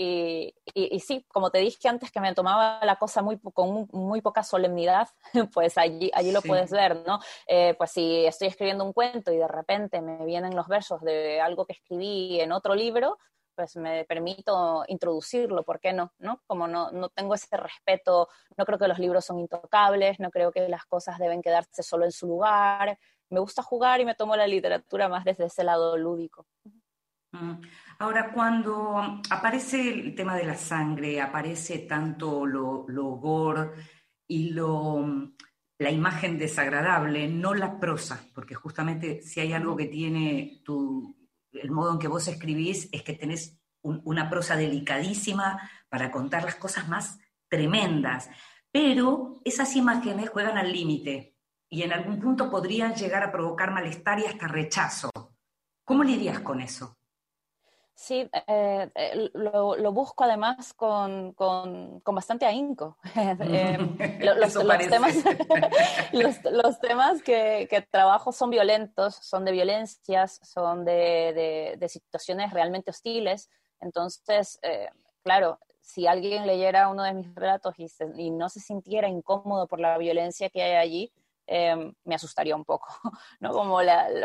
Y, 0.00 0.54
sí, 1.00 1.24
como 1.26 1.50
te 1.50 1.58
dije 1.58 1.88
antes 1.88 2.12
que 2.12 2.20
me 2.20 2.32
tomaba 2.32 2.78
la 2.84 2.94
cosa 2.94 3.20
muy, 3.20 3.40
con 3.40 3.88
muy 3.90 4.20
poca 4.20 4.44
solemnidad, 4.44 5.08
pues 5.52 5.76
allí, 5.76 6.08
allí 6.14 6.30
lo 6.30 6.40
puedes 6.40 6.70
ver, 6.70 7.02
¿no? 7.04 7.18
Eh, 7.48 7.74
pues 7.76 7.90
si 7.90 8.24
estoy 8.24 8.46
escribiendo 8.46 8.84
un 8.84 8.92
cuento 8.92 9.32
y 9.32 9.38
de 9.38 9.48
repente 9.48 10.00
me 10.00 10.24
vienen 10.24 10.54
los 10.54 10.68
versos 10.68 11.00
de 11.00 11.40
algo 11.40 11.66
que 11.66 11.72
escribí 11.72 12.40
en 12.40 12.52
otro 12.52 12.76
libro, 12.76 13.18
pues 13.58 13.74
me 13.74 14.04
permito 14.04 14.84
introducirlo, 14.86 15.64
¿por 15.64 15.80
qué 15.80 15.92
no? 15.92 16.12
¿no? 16.20 16.40
Como 16.46 16.68
no, 16.68 16.92
no 16.92 17.08
tengo 17.08 17.34
ese 17.34 17.56
respeto, 17.56 18.28
no 18.56 18.64
creo 18.64 18.78
que 18.78 18.86
los 18.86 19.00
libros 19.00 19.24
son 19.24 19.40
intocables, 19.40 20.20
no 20.20 20.30
creo 20.30 20.52
que 20.52 20.68
las 20.68 20.86
cosas 20.86 21.18
deben 21.18 21.42
quedarse 21.42 21.82
solo 21.82 22.04
en 22.04 22.12
su 22.12 22.28
lugar. 22.28 22.96
Me 23.30 23.40
gusta 23.40 23.64
jugar 23.64 24.00
y 24.00 24.04
me 24.04 24.14
tomo 24.14 24.36
la 24.36 24.46
literatura 24.46 25.08
más 25.08 25.24
desde 25.24 25.46
ese 25.46 25.64
lado 25.64 25.96
lúdico. 25.96 26.46
Mm. 27.32 27.54
Ahora, 27.98 28.30
cuando 28.32 29.20
aparece 29.28 29.92
el 29.92 30.14
tema 30.14 30.36
de 30.36 30.44
la 30.44 30.54
sangre, 30.54 31.20
aparece 31.20 31.80
tanto 31.80 32.46
lo, 32.46 32.84
lo 32.86 33.06
gore 33.16 33.72
y 34.28 34.50
lo, 34.50 35.04
la 35.78 35.90
imagen 35.90 36.38
desagradable, 36.38 37.26
no 37.26 37.54
la 37.54 37.80
prosa, 37.80 38.24
porque 38.32 38.54
justamente 38.54 39.20
si 39.20 39.40
hay 39.40 39.52
algo 39.52 39.76
que 39.76 39.86
tiene 39.86 40.60
tu, 40.64 41.17
el 41.52 41.70
modo 41.70 41.92
en 41.92 41.98
que 41.98 42.08
vos 42.08 42.28
escribís 42.28 42.88
es 42.92 43.02
que 43.02 43.14
tenés 43.14 43.58
una 43.82 44.28
prosa 44.28 44.56
delicadísima 44.56 45.70
para 45.88 46.10
contar 46.10 46.44
las 46.44 46.56
cosas 46.56 46.88
más 46.88 47.18
tremendas, 47.48 48.28
pero 48.70 49.40
esas 49.44 49.74
imágenes 49.76 50.30
juegan 50.30 50.58
al 50.58 50.72
límite 50.72 51.34
y 51.70 51.82
en 51.82 51.92
algún 51.92 52.20
punto 52.20 52.50
podrían 52.50 52.94
llegar 52.94 53.22
a 53.22 53.32
provocar 53.32 53.72
malestar 53.72 54.18
y 54.20 54.26
hasta 54.26 54.48
rechazo. 54.48 55.10
¿Cómo 55.84 56.04
lidias 56.04 56.40
con 56.40 56.60
eso? 56.60 56.98
Sí, 58.00 58.30
eh, 58.46 58.90
eh, 58.94 59.30
lo, 59.34 59.92
busco 59.92 60.22
además 60.22 60.72
con, 60.72 61.34
bastante 62.06 62.46
ahínco. 62.46 62.96
los, 64.20 64.54
temas, 66.80 67.22
que, 67.24 67.88
trabajo 67.90 68.30
son 68.30 68.50
violentos, 68.50 69.16
son 69.16 69.44
de 69.44 69.50
violencias, 69.50 70.38
son 70.44 70.84
de, 70.84 71.76
situaciones 71.88 72.52
realmente 72.52 72.92
hostiles. 72.92 73.50
Entonces, 73.80 74.60
eh, 74.62 74.90
claro, 75.24 75.58
si 75.80 76.06
alguien 76.06 76.46
leyera 76.46 76.90
uno 76.90 77.02
de 77.02 77.14
mis 77.14 77.34
relatos 77.34 77.74
y, 78.16 78.30
no 78.30 78.48
se 78.48 78.60
sintiera 78.60 79.08
incómodo 79.08 79.66
por 79.66 79.80
la 79.80 79.98
violencia 79.98 80.50
que 80.50 80.62
hay 80.62 80.76
allí, 80.76 81.12
me 81.48 82.14
asustaría 82.14 82.54
un 82.54 82.64
poco, 82.64 82.88
¿no? 83.40 83.52
Como 83.52 83.78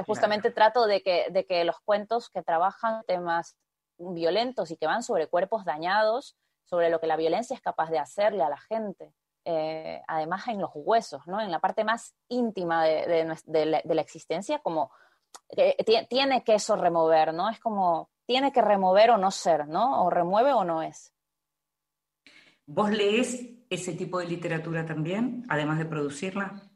justamente 0.06 0.52
trato 0.52 0.86
de 0.86 1.02
que, 1.02 1.28
de 1.32 1.46
que 1.46 1.64
los 1.64 1.80
cuentos 1.80 2.30
que 2.30 2.44
trabajan 2.44 3.04
temas 3.06 3.56
violentos 3.98 4.72
y 4.72 4.78
que 4.78 4.88
van 4.88 5.04
sobre 5.04 5.28
cuerpos 5.28 5.66
dañados, 5.66 6.36
sobre 6.66 6.90
lo 6.90 7.00
que 7.00 7.08
la 7.08 7.16
violencia 7.16 7.56
es 7.56 7.62
capaz 7.62 7.90
de 7.90 8.00
hacerle 8.00 8.44
a 8.44 8.50
la 8.50 8.58
gente. 8.58 9.14
Eh, 9.46 10.02
además 10.08 10.48
en 10.48 10.62
los 10.62 10.72
huesos, 10.74 11.28
¿no? 11.28 11.42
En 11.42 11.52
la 11.52 11.60
parte 11.60 11.84
más 11.84 12.16
íntima 12.30 12.86
de, 12.86 13.26
la, 13.66 14.02
existencia, 14.02 14.60
como 14.60 14.92
eh, 15.50 15.76
tiene 16.08 16.44
que 16.44 16.56
eso 16.56 16.78
remover, 16.78 17.34
¿no? 17.34 17.50
Es 17.50 17.60
como, 17.60 18.10
tiene 18.26 18.54
que 18.54 18.62
remover 18.62 19.12
o 19.12 19.18
no 19.18 19.32
ser, 19.32 19.68
¿no? 19.68 20.06
O 20.06 20.10
remueve 20.10 20.54
o 20.54 20.64
no 20.64 20.82
es. 20.82 21.14
¿Vos 22.66 22.92
lees 22.92 23.50
ese 23.70 23.94
tipo 23.94 24.20
de 24.20 24.28
literatura 24.28 24.86
también, 24.86 25.46
además 25.50 25.78
de 25.78 25.86
producirla? 25.86 26.73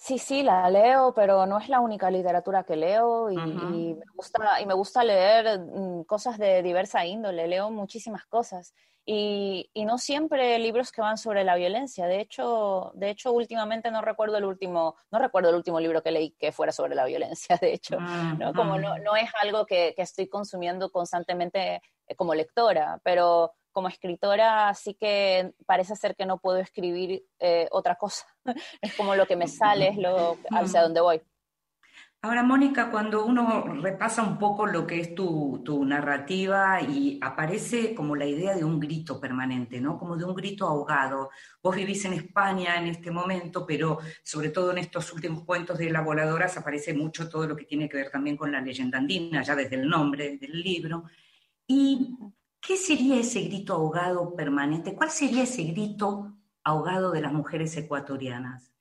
Sí, 0.00 0.18
sí, 0.18 0.44
la 0.44 0.70
leo, 0.70 1.12
pero 1.12 1.44
no 1.44 1.58
es 1.58 1.68
la 1.68 1.80
única 1.80 2.08
literatura 2.08 2.62
que 2.62 2.76
leo 2.76 3.32
y, 3.32 3.36
me, 3.36 4.04
gusta, 4.14 4.60
y 4.60 4.66
me 4.66 4.74
gusta 4.74 5.02
leer 5.02 5.58
mm, 5.58 6.04
cosas 6.04 6.38
de 6.38 6.62
diversa 6.62 7.04
índole, 7.04 7.48
leo 7.48 7.70
muchísimas 7.70 8.24
cosas 8.26 8.72
y, 9.10 9.70
no 9.86 9.96
siempre 9.96 10.58
libros 10.58 10.92
que 10.92 11.00
van 11.00 11.16
sobre 11.16 11.42
la 11.42 11.56
violencia. 11.56 12.06
De 12.06 12.20
hecho, 12.20 12.92
de 12.94 13.08
hecho, 13.08 13.32
últimamente 13.32 13.90
no 13.90 14.02
recuerdo 14.02 14.36
el 14.36 14.44
último, 14.44 14.96
no 15.10 15.18
recuerdo 15.18 15.48
el 15.48 15.54
último 15.54 15.80
libro 15.80 16.02
que 16.02 16.10
leí 16.10 16.32
que 16.38 16.52
fuera 16.52 16.72
sobre 16.72 16.94
la 16.94 17.06
violencia, 17.06 17.56
de 17.60 17.72
hecho, 17.72 17.98
¿no? 17.98 18.52
Como 18.52 18.78
no, 18.78 18.98
no 18.98 19.16
es 19.16 19.30
algo 19.42 19.64
que, 19.64 19.94
que 19.96 20.02
estoy 20.02 20.28
consumiendo 20.28 20.90
constantemente 20.90 21.80
eh, 22.06 22.14
como 22.16 22.34
lectora, 22.34 23.00
pero 23.02 23.52
como 23.78 23.86
escritora 23.86 24.74
sí 24.74 24.94
que 24.94 25.52
parece 25.64 25.94
ser 25.94 26.16
que 26.16 26.26
no 26.26 26.38
puedo 26.38 26.58
escribir 26.58 27.22
eh, 27.38 27.68
otra 27.70 27.94
cosa. 27.94 28.26
es 28.82 28.92
como 28.96 29.14
lo 29.14 29.24
que 29.24 29.36
me 29.36 29.46
sale, 29.46 29.90
es 29.90 29.96
lo 29.96 30.36
hacia 30.50 30.82
dónde 30.82 31.00
voy. 31.00 31.22
Ahora, 32.20 32.42
Mónica, 32.42 32.90
cuando 32.90 33.24
uno 33.24 33.62
repasa 33.80 34.24
un 34.24 34.36
poco 34.36 34.66
lo 34.66 34.84
que 34.84 34.98
es 34.98 35.14
tu, 35.14 35.62
narrativa 35.86 36.82
y 36.82 37.20
aparece 37.22 37.94
como 37.94 38.16
la 38.16 38.26
idea 38.26 38.56
de 38.56 38.64
un 38.64 38.80
grito 38.80 39.20
permanente, 39.20 39.80
¿no? 39.80 39.96
Como 39.96 40.16
de 40.16 40.24
un 40.24 40.34
grito 40.34 40.66
ahogado. 40.66 41.30
Vos 41.62 41.76
vivís 41.76 42.04
en 42.04 42.14
España 42.14 42.78
en 42.78 42.88
este 42.88 43.12
momento, 43.12 43.64
pero 43.64 44.00
sobre 44.24 44.48
todo 44.48 44.72
en 44.72 44.78
estos 44.78 45.12
últimos 45.12 45.44
cuentos 45.44 45.78
de 45.78 45.88
la 45.90 46.00
voladoras 46.00 46.56
aparece 46.56 46.94
mucho 46.94 47.28
todo 47.28 47.46
lo 47.46 47.54
que 47.54 47.64
tiene 47.64 47.88
que 47.88 47.98
ver 47.98 48.10
también 48.10 48.36
con 48.36 48.50
la 48.50 48.60
leyenda 48.60 48.98
andina, 48.98 49.42
ya 49.42 49.54
desde 49.54 49.76
el 49.76 49.88
nombre 49.88 50.36
del 50.36 50.60
libro. 50.60 51.04
Y 51.68 52.16
¿Qué 52.60 52.76
sería 52.76 53.20
ese 53.20 53.42
grito 53.42 53.74
ahogado 53.74 54.34
permanente? 54.34 54.94
¿Cuál 54.94 55.10
sería 55.10 55.44
ese 55.44 55.62
grito 55.64 56.34
ahogado 56.64 57.10
de 57.12 57.20
las 57.20 57.32
mujeres 57.32 57.76
ecuatorianas? 57.76 58.72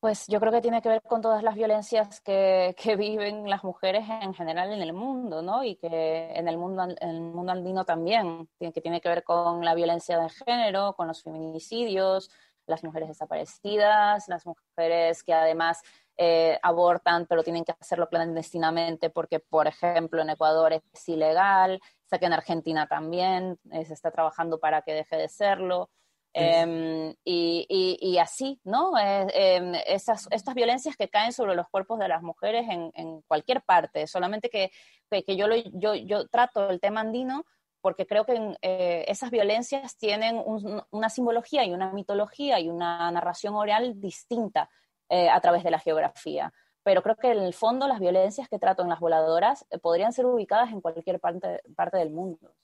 Pues 0.00 0.26
yo 0.28 0.40
creo 0.40 0.50
que 0.50 0.62
tiene 0.62 0.80
que 0.80 0.88
ver 0.88 1.02
con 1.02 1.20
todas 1.20 1.42
las 1.42 1.54
violencias 1.54 2.22
que, 2.22 2.74
viven 2.96 3.50
las 3.50 3.62
mujeres 3.64 4.06
en 4.08 4.32
general 4.32 4.72
en 4.72 4.80
el 4.80 4.94
mundo, 4.94 5.42
¿no? 5.42 5.62
Y 5.62 5.76
que 5.76 6.32
en 6.32 6.48
el 6.48 6.56
mundo, 6.56 6.84
en 6.84 7.08
el 7.10 7.20
mundo 7.20 7.52
andino 7.52 7.84
también, 7.84 8.48
que 8.58 8.80
tiene 8.80 9.02
que 9.02 9.10
ver 9.10 9.22
con 9.22 9.62
la 9.62 9.74
violencia 9.74 10.18
de 10.18 10.30
género, 10.30 10.94
con 10.94 11.06
los 11.06 11.22
feminicidios, 11.22 12.30
las 12.66 12.82
mujeres 12.82 13.08
desaparecidas, 13.08 14.26
las 14.28 14.46
mujeres 14.46 15.22
que 15.22 15.34
además 15.34 15.82
eh, 16.22 16.58
abortan, 16.62 17.24
pero 17.24 17.42
tienen 17.42 17.64
que 17.64 17.72
hacerlo 17.80 18.06
clandestinamente 18.10 19.08
porque, 19.08 19.40
por 19.40 19.66
ejemplo, 19.66 20.20
en 20.20 20.28
Ecuador 20.28 20.74
es 20.74 21.08
ilegal, 21.08 21.80
sé 22.04 22.18
que 22.18 22.26
en 22.26 22.34
Argentina 22.34 22.86
también 22.86 23.58
eh, 23.72 23.86
se 23.86 23.94
está 23.94 24.10
trabajando 24.10 24.60
para 24.60 24.82
que 24.82 24.92
deje 24.92 25.16
de 25.16 25.28
serlo. 25.30 25.88
Em, 26.34 27.14
y, 27.24 28.18
así, 28.18 28.60
¿no? 28.64 28.98
Eh, 28.98 29.26
em, 29.32 29.72
esas, 29.86 30.28
estas 30.30 30.54
violencias 30.54 30.94
que 30.94 31.08
caen 31.08 31.32
sobre 31.32 31.54
los 31.54 31.66
cuerpos 31.70 31.98
de 31.98 32.08
las 32.08 32.22
mujeres 32.22 32.66
en, 32.68 33.22
cualquier 33.22 33.62
parte, 33.62 34.06
solamente 34.06 34.50
que, 34.50 34.70
que, 35.10 35.36
yo, 35.36 35.48
lo, 35.48 35.56
yo, 35.56 35.94
yo, 35.94 36.28
trato 36.28 36.68
el 36.68 36.80
tema 36.80 37.00
andino 37.00 37.46
porque 37.80 38.06
creo 38.06 38.26
que 38.26 38.58
eh, 38.60 39.06
esas 39.08 39.30
violencias 39.30 39.96
tienen 39.96 40.42
una 40.90 41.08
simbología 41.08 41.64
y 41.64 41.72
una 41.72 41.94
mitología 41.94 42.60
y 42.60 42.68
una 42.68 43.10
narración 43.10 43.54
oral 43.54 43.98
distinta 43.98 44.68
a 45.10 45.40
través 45.40 45.64
de 45.64 45.70
la 45.70 45.78
geografía 45.78 46.52
pero 46.82 47.02
creo 47.02 47.16
que 47.16 47.30
en 47.30 47.40
el 47.40 47.54
fondo 47.54 47.86
las 47.86 48.00
violencias 48.00 48.48
que 48.48 48.58
trato 48.58 48.82
en 48.82 48.88
las 48.88 49.00
voladoras 49.00 49.66
eh, 49.70 49.78
podrían 49.78 50.12
ser 50.12 50.26
ubicadas 50.26 50.72
en 50.72 50.80
cualquier 50.80 51.20
parte, 51.20 51.60
parte 51.76 51.98
del 51.98 52.10
mundo. 52.10 52.54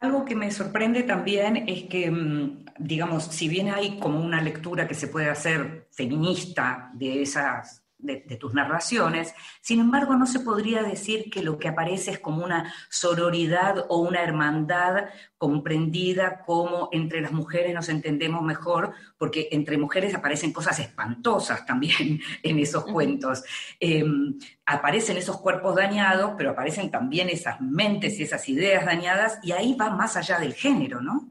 Algo 0.00 0.24
que 0.24 0.34
me 0.34 0.50
sorprende 0.50 1.02
también 1.04 1.68
es 1.68 1.84
que, 1.84 2.10
mm, 2.10 2.66
digamos, 2.78 3.24
si 3.24 3.48
bien 3.48 3.70
hay 3.70 3.98
como 3.98 4.20
una 4.20 4.42
lectura 4.42 4.86
que 4.86 4.94
se 4.94 5.08
puede 5.08 5.30
hacer 5.30 5.88
feminista 5.92 6.90
de 6.92 7.22
esas 7.22 7.83
de, 8.04 8.36
tus 8.36 8.54
narraciones. 8.54 9.34
Sin 9.60 9.80
embargo, 9.80 10.14
no 10.14 10.26
se 10.26 10.40
podría 10.40 10.82
decir 10.82 11.30
que 11.30 11.42
lo 11.42 11.58
que 11.58 11.68
aparece 11.68 12.12
es 12.12 12.18
como 12.18 12.44
una 12.44 12.72
sororidad 12.90 13.86
o 13.88 13.98
una 13.98 14.22
hermandad 14.22 15.06
comprendida 15.38 16.42
como 16.44 16.88
entre 16.92 17.20
las 17.20 17.32
mujeres 17.32 17.74
nos 17.74 17.88
entendemos 17.88 18.42
mejor, 18.42 18.92
porque 19.18 19.48
entre 19.52 19.78
mujeres 19.78 20.14
aparecen 20.14 20.52
cosas 20.52 20.78
espantosas 20.78 21.66
también 21.66 22.20
en 22.42 22.58
esos 22.58 22.84
cuentos. 22.84 23.42
Em, 23.80 24.38
aparecen 24.66 25.16
esos 25.16 25.40
cuerpos 25.40 25.74
dañados, 25.74 26.32
pero 26.36 26.50
aparecen 26.50 26.90
también 26.90 27.28
esas 27.28 27.60
mentes 27.60 28.18
y 28.20 28.24
esas 28.24 28.48
ideas 28.48 28.84
dañadas, 28.84 29.38
y 29.42 29.52
ahí 29.52 29.74
va 29.74 29.90
más 29.90 30.16
allá 30.16 30.38
del 30.38 30.54
género, 30.54 31.00
¿no? 31.00 31.30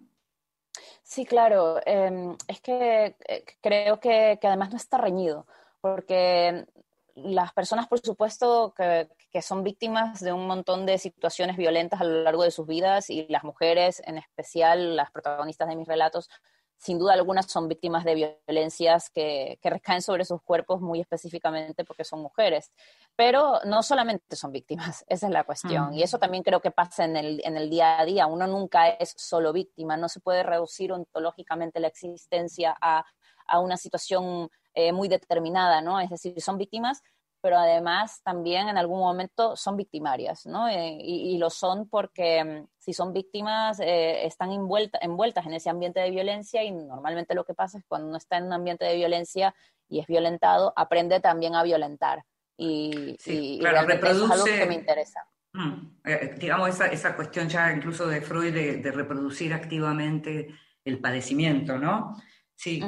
Sí, 1.03 1.25
claro. 1.25 1.80
Em, 1.86 2.36
es 2.48 2.62
que 2.62 3.15
eh, 3.27 3.46
creo 3.62 4.00
que, 4.00 4.39
que 4.42 4.48
además 4.48 4.72
no 4.72 4.77
está 4.77 4.98
reñido 4.98 5.46
porque 5.84 6.66
las 7.13 7.52
personas, 7.52 7.90
por 7.90 8.00
supuesto, 8.00 8.74
que, 8.74 9.42
son 9.42 9.63
víctimas 9.63 10.22
de 10.22 10.32
un 10.32 10.48
montón 10.48 10.86
de 10.86 10.98
situaciones 10.98 11.58
violentas 11.58 12.00
a 12.00 12.06
lo 12.06 12.24
largo 12.24 12.44
de 12.44 12.52
sus 12.52 12.66
vidas 12.66 13.10
y 13.10 13.28
las 13.28 13.44
mujeres, 13.44 14.02
en 14.06 14.18
especial 14.18 14.96
las 14.96 15.12
protagonistas 15.12 15.68
de 15.68 15.75
mis 15.75 15.86
relatos, 15.86 16.30
sin 16.78 17.00
duda 17.00 17.13
algunas 17.13 17.48
son 17.48 17.68
víctimas 17.68 18.06
de 18.06 18.16
violencias 18.48 19.10
que, 19.10 19.60
recaen 19.62 20.02
sobre 20.02 20.24
sus 20.24 20.42
cuerpos 20.42 20.80
muy 20.80 21.02
específicamente 21.02 21.84
porque 21.84 22.06
son 22.06 22.22
mujeres. 22.22 22.72
Pero 23.18 23.60
no 23.66 23.84
solamente 23.84 24.38
son 24.38 24.54
víctimas, 24.54 25.04
esa 25.10 25.28
es 25.28 25.34
la 25.34 25.44
cuestión. 25.44 25.94
Y 25.94 26.02
eso 26.02 26.18
también 26.18 26.44
creo 26.44 26.62
que 26.62 26.72
pasa 26.72 27.04
en 27.04 27.18
el, 27.18 27.42
en 27.44 27.58
el 27.58 27.70
día 27.70 28.00
a 28.00 28.06
día. 28.06 28.25
Uno 28.25 28.48
nunca 28.48 28.88
es 28.88 29.13
solo 29.18 29.52
víctima, 29.52 29.98
no 29.98 30.08
se 30.08 30.22
puede 30.22 30.44
reducir 30.44 30.94
ontológicamente 30.94 31.82
la 31.82 31.88
existencia 31.88 32.74
a, 32.80 33.04
a 33.48 33.60
una 33.60 33.75
situación 33.75 34.50
eh, 34.74 34.92
muy 34.92 35.08
determinada, 35.08 35.82
¿no? 35.82 36.00
Es 36.00 36.10
decir, 36.10 36.39
son 36.42 36.58
víctimas, 36.58 37.01
pero 37.42 37.58
además 37.58 38.22
también 38.24 38.70
en 38.70 38.77
algún 38.77 39.00
momento 39.00 39.56
son 39.56 39.75
victimarias, 39.75 40.46
¿no? 40.46 40.70
Eh, 40.70 40.98
y, 41.00 41.38
lo 41.38 41.50
son 41.50 41.89
porque 41.89 42.44
mm, 42.44 42.68
si 42.80 42.94
son 42.94 43.12
víctimas 43.12 43.80
eh, 43.82 44.25
están 44.25 44.51
envueltas 44.51 45.46
en 45.46 45.53
ese 45.53 45.70
ambiente 45.70 46.00
de 46.00 46.10
violencia 46.10 46.63
y 46.63 46.72
normalmente 46.72 47.36
lo 47.36 47.44
que 47.44 47.53
pasa 47.53 47.77
es 47.77 47.84
cuando 47.88 48.08
uno 48.08 48.18
está 48.18 48.38
en 48.38 48.46
un 48.46 48.53
ambiente 48.53 48.86
de 48.86 48.96
violencia 48.96 49.53
y 49.89 50.00
es 50.00 50.08
violentado, 50.08 50.74
aprende 50.75 51.20
también 51.20 51.53
a 51.56 51.63
violentar. 51.63 52.24
Y, 52.56 53.18
claro, 53.60 53.88
reproduce, 53.88 54.25
es 54.25 54.32
algo 54.32 54.46
que 54.46 54.65
me 54.65 54.75
interesa. 54.75 55.20
Mm, 55.53 56.39
digamos, 56.39 56.70
esa, 56.70 56.88
esa, 56.88 57.15
cuestión 57.15 57.50
ya 57.50 57.72
incluso 57.72 58.08
de 58.08 58.22
Freud 58.22 58.53
de, 58.53 58.77
de 58.77 58.92
reproducir 58.92 59.53
activamente 59.53 60.48
el 60.86 61.00
padecimiento, 61.00 61.77
¿no? 61.77 62.15
Sí, 62.55 62.81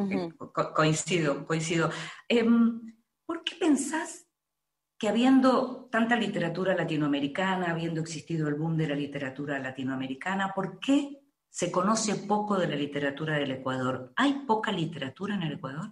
coincido, 0.74 1.46
coincido. 1.46 1.90
Em, 2.30 2.96
¿Por 3.26 3.44
qué 3.44 3.56
pensás 3.56 4.28
que 4.98 5.10
habiendo 5.10 5.86
tanta 5.92 6.16
literatura 6.16 6.76
latinoamericana, 6.76 7.72
habiendo 7.72 8.02
existido 8.02 8.48
el 8.48 8.56
boom 8.56 8.78
de 8.78 8.88
la 8.88 8.96
literatura 8.96 9.60
latinoamericana, 9.60 10.54
¿por 10.54 10.80
qué 10.80 11.22
se 11.50 11.72
conoce 11.72 12.16
poco 12.28 12.58
de 12.58 12.68
la 12.68 12.76
literatura 12.76 13.36
del 13.36 13.52
Ecuador? 13.52 14.14
¿Hay 14.16 14.46
poca 14.46 14.72
literatura 14.72 15.36
en 15.36 15.44
el 15.44 15.54
Ecuador? 15.54 15.92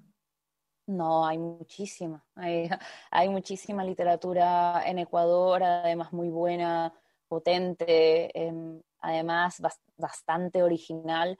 No, 0.88 1.26
hay 1.26 1.38
muchísima. 1.38 2.24
Hay, 2.36 2.70
hay 3.12 3.30
muchísima 3.30 3.84
literatura 3.84 4.84
en 4.86 5.00
Ecuador, 5.00 5.64
además 5.64 6.12
muy 6.14 6.30
buena, 6.30 6.94
potente, 7.28 8.38
em, 8.38 8.82
además 9.00 9.62
bastante 9.98 10.62
original. 10.64 11.38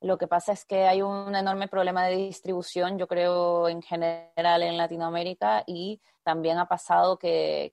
Lo 0.00 0.18
que 0.18 0.28
pasa 0.28 0.52
es 0.52 0.64
que 0.64 0.86
hay 0.86 1.00
un 1.00 1.34
enorme 1.34 1.68
problema 1.68 2.06
de 2.06 2.16
distribución, 2.16 2.98
yo 2.98 3.08
creo, 3.08 3.68
en 3.68 3.80
general 3.82 4.62
en 4.62 4.76
Latinoamérica 4.76 5.64
y 5.66 6.00
también 6.22 6.58
ha 6.58 6.68
pasado 6.68 7.18
que, 7.18 7.72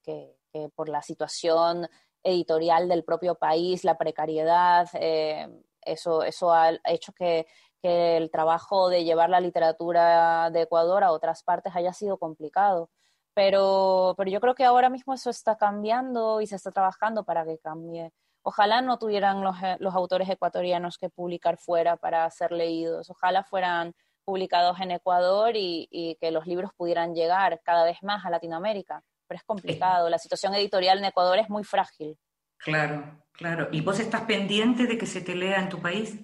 por 0.75 0.87
la 0.87 1.01
situación 1.01 1.87
editorial 2.23 2.87
del 2.87 3.03
propio 3.03 3.35
país, 3.35 3.83
la 3.83 3.97
precariedad, 3.97 4.87
eh, 4.93 5.49
eso, 5.81 6.23
eso 6.23 6.53
ha 6.53 6.71
hecho 6.85 7.13
que, 7.13 7.45
el 7.81 8.31
trabajo 8.31 8.87
de 8.87 9.03
llevar 9.03 9.29
la 9.29 9.41
literatura 9.41 10.49
de 10.51 10.61
Ecuador 10.61 11.03
a 11.03 11.11
otras 11.11 11.43
partes 11.43 11.75
haya 11.75 11.91
sido 11.91 12.17
complicado. 12.17 12.89
Pero, 13.33 14.13
pero 14.17 14.31
yo 14.31 14.39
creo 14.39 14.55
que 14.55 14.63
ahora 14.63 14.89
mismo 14.89 15.13
eso 15.13 15.29
está 15.29 15.57
cambiando 15.57 16.39
y 16.39 16.47
se 16.47 16.55
está 16.55 16.71
trabajando 16.71 17.25
para 17.25 17.43
que 17.43 17.57
cambie. 17.57 18.13
Ojalá 18.43 18.81
no 18.81 18.99
tuvieran 18.99 19.41
eh, 19.63 19.77
los, 19.79 19.95
autores 19.95 20.29
ecuatorianos 20.29 20.97
que 20.97 21.09
publicar 21.09 21.57
fuera 21.57 21.95
para 21.95 22.29
ser 22.29 22.51
leídos. 22.51 23.09
Ojalá 23.09 23.43
fueran 23.43 23.95
publicados 24.25 24.79
en 24.81 24.91
Ecuador 24.91 25.53
y, 25.55 26.17
que 26.19 26.31
los 26.31 26.45
libros 26.45 26.71
pudieran 26.75 27.15
llegar 27.15 27.61
cada 27.63 27.85
vez 27.85 27.97
más 28.03 28.25
a 28.25 28.29
Latinoamérica. 28.29 29.01
Pero 29.27 29.37
es 29.37 29.43
complicado. 29.43 30.09
La 30.09 30.17
situación 30.17 30.53
editorial 30.55 30.97
en 30.99 31.05
Ecuador 31.05 31.39
es 31.39 31.49
muy 31.49 31.63
frágil. 31.63 32.17
Claro, 32.57 33.23
claro. 33.31 33.69
¿Y 33.71 33.81
vos 33.81 33.99
estás 33.99 34.21
pendiente 34.21 34.87
de 34.87 34.97
que 34.97 35.05
se 35.05 35.21
te 35.21 35.35
lea 35.35 35.59
en 35.59 35.69
tu 35.69 35.81
país? 35.81 36.19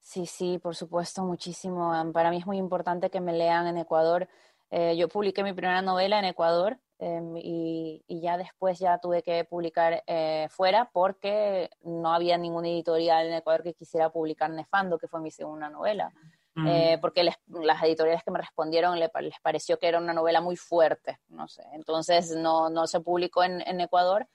Sí, 0.00 0.24
sí, 0.24 0.58
por 0.58 0.74
supuesto, 0.74 1.22
muchísimo. 1.22 1.92
Para 2.12 2.30
mí 2.30 2.38
es 2.38 2.46
muy 2.46 2.56
importante 2.56 3.10
que 3.10 3.20
me 3.20 3.34
lean 3.34 3.66
en 3.66 3.76
Ecuador. 3.76 4.26
Eh, 4.70 4.96
yo 4.96 5.08
publiqué 5.08 5.42
mi 5.42 5.52
primera 5.52 5.82
novela 5.82 6.18
en 6.18 6.24
Ecuador 6.24 6.78
Em, 7.00 7.36
y, 7.36 8.02
ya 8.08 8.36
después 8.36 8.80
ya 8.80 8.98
tuve 8.98 9.22
que 9.22 9.44
publicar 9.44 10.02
eh, 10.06 10.48
fuera 10.50 10.90
porque 10.92 11.70
no 11.82 12.12
había 12.12 12.36
ninguna 12.36 12.68
editorial 12.68 13.28
en 13.28 13.34
Ecuador 13.34 13.62
que 13.62 13.74
quisiera 13.74 14.10
publicar 14.10 14.50
Nefando, 14.50 14.98
que 14.98 15.06
fue 15.06 15.20
mi 15.20 15.30
segunda 15.30 15.68
novela. 15.68 16.12
Mm. 16.56 16.66
Eh, 16.66 16.98
porque 17.00 17.22
las 17.22 17.82
editoriales 17.84 18.24
que 18.24 18.32
me 18.32 18.40
respondieron 18.40 18.98
les 18.98 19.10
pareció 19.40 19.78
que 19.78 19.86
era 19.86 19.98
una 19.98 20.12
novela 20.12 20.40
muy 20.40 20.56
fuerte, 20.56 21.20
no 21.28 21.46
sé. 21.46 21.62
Entonces 21.72 22.34
no, 22.34 22.68
no 22.68 22.88
se 22.88 23.00
publicó 23.00 23.44
en, 23.44 23.60
en 23.60 23.80
Ecuador, 23.80 24.26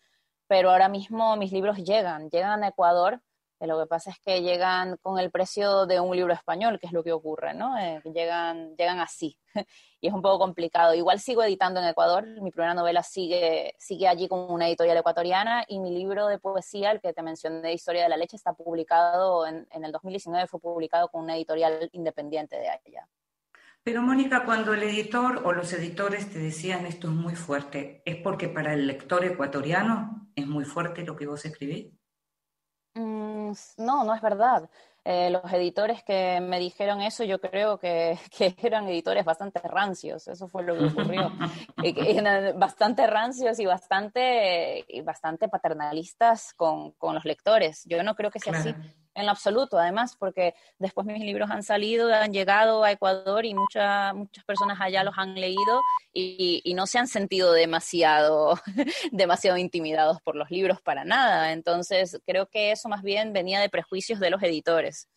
pero 0.47 0.71
ahora 0.71 0.88
mismo 0.88 1.36
mis 1.36 1.52
libros 1.52 1.78
llegan, 1.84 2.30
llegan 2.30 2.63
a 2.63 2.69
Ecuador 2.69 3.21
lo 3.60 3.80
que 3.80 3.88
pasa 3.88 4.12
es 4.12 4.20
que 4.20 4.42
llegan 4.42 4.98
con 4.98 5.20
el 5.20 5.32
precio 5.32 5.86
de 5.86 6.00
un 6.00 6.16
libro 6.16 6.34
español, 6.34 6.80
que 6.80 6.88
es 6.88 6.94
lo 6.94 7.04
que 7.04 7.13
ocurre, 7.13 7.54
¿no? 7.54 7.78
Eh, 7.78 8.02
llegan, 8.13 8.76
llegan 8.76 9.00
así. 9.00 9.38
y 10.02 10.08
es 10.08 10.13
un 10.13 10.22
poco 10.22 10.39
complicado. 10.39 10.94
Igual 10.94 11.20
sigo 11.20 11.44
editando 11.44 11.80
en 11.80 11.88
Ecuador, 11.88 12.26
mi 12.42 12.52
primera 12.52 12.74
novela 12.74 13.04
sigue, 13.04 13.76
sigue 13.78 14.08
allí 14.08 14.28
con 14.28 14.52
una 14.52 14.68
editorial 14.68 14.98
ecuatoriana 14.98 15.63
y 15.68 15.80
mi 15.80 15.92
libro 15.92 16.28
de 16.28 16.39
poesía, 16.39 16.92
el 16.92 17.00
que 17.00 17.13
te 17.13 17.24
mencioné 17.24 17.74
Historia 17.74 18.04
de 18.04 18.10
la 18.10 18.18
Leche, 18.18 18.36
está 18.36 18.54
publicado 18.54 19.48
en, 19.48 19.68
en 19.72 19.86
el 19.86 19.92
2019, 19.92 20.48
fue 20.48 20.60
publicado 20.60 21.08
con 21.08 21.24
una 21.24 21.36
editorial 21.36 21.89
independiente 21.94 22.58
de 22.58 22.70
allá. 22.70 23.08
Pero 23.84 24.02
Mónica, 24.02 24.46
cuando 24.46 24.74
el 24.74 24.84
editor 24.84 25.42
o 25.44 25.52
los 25.52 25.74
editores 25.74 26.32
te 26.32 26.39
decían 26.39 26.86
esto 26.86 27.10
es 27.10 27.13
muy 27.13 27.36
fuerte, 27.36 28.02
¿es 28.06 28.16
porque 28.16 28.48
para 28.48 28.74
el 28.74 28.88
lector 28.88 29.26
ecuatoriano 29.26 30.30
es 30.36 30.48
muy 30.48 30.63
fuerte 30.63 31.04
lo 31.04 31.18
que 31.18 31.28
vos 31.28 31.44
escribís? 31.44 31.92
No, 33.78 34.04
no 34.04 34.13
es 34.13 34.22
verdad. 34.22 34.70
Eh, 35.06 35.30
los 35.30 35.52
editores 35.52 36.02
que 36.04 36.39
me 36.39 36.60
dijeron 36.60 37.02
eso, 37.02 37.26
yo 37.26 37.42
creo 37.42 37.78
que, 37.78 38.18
eran 38.62 38.88
editores 38.88 39.26
bastante 39.26 39.60
rancios, 39.60 40.28
eso 40.30 40.48
fue 40.48 40.63
lo 40.63 40.78
que 40.78 40.86
ocurrió. 40.86 41.32
bastante 42.56 43.06
rancios 43.08 43.60
y 43.60 43.66
bastante, 43.66 44.86
y 44.88 45.02
bastante 45.02 45.50
paternalistas 45.50 46.54
con, 46.54 46.92
con, 46.94 47.16
los 47.16 47.26
lectores. 47.26 47.84
Yo 47.86 48.02
no 48.04 48.16
creo 48.16 48.32
que 48.32 48.39
sea 48.39 48.54
así 48.54 48.74
en 49.15 49.26
lo 49.26 49.32
absoluto, 49.32 49.78
además, 49.78 50.15
porque 50.17 50.54
después 50.80 51.06
mis 51.06 51.23
libros 51.23 51.49
han 51.52 51.63
salido, 51.63 52.13
han 52.13 52.34
llegado 52.34 52.84
a 52.84 52.91
Ecuador 52.91 53.45
y 53.45 53.54
muchas 53.54 54.13
muchas 54.13 54.43
personas 54.45 54.80
allá 54.82 55.04
los 55.04 55.17
han 55.17 55.36
leído 55.36 55.82
y, 56.13 56.73
no 56.76 56.88
se 56.88 56.97
han 56.99 57.08
sentido 57.08 57.54
demasiado, 57.54 58.60
demasiado 59.12 59.58
intimidados 59.58 60.19
por 60.21 60.36
los 60.36 60.49
libros 60.49 60.82
para 60.82 61.06
nada. 61.06 61.52
Entonces, 61.52 62.19
creo 62.26 62.47
que 62.47 62.71
eso 62.71 62.89
más 62.89 63.04
bien 63.04 63.34
venía 63.34 63.60
de 63.60 63.69
prejuicios 63.69 64.19
de 64.19 64.30
los 64.30 64.41
editores. 64.41 65.08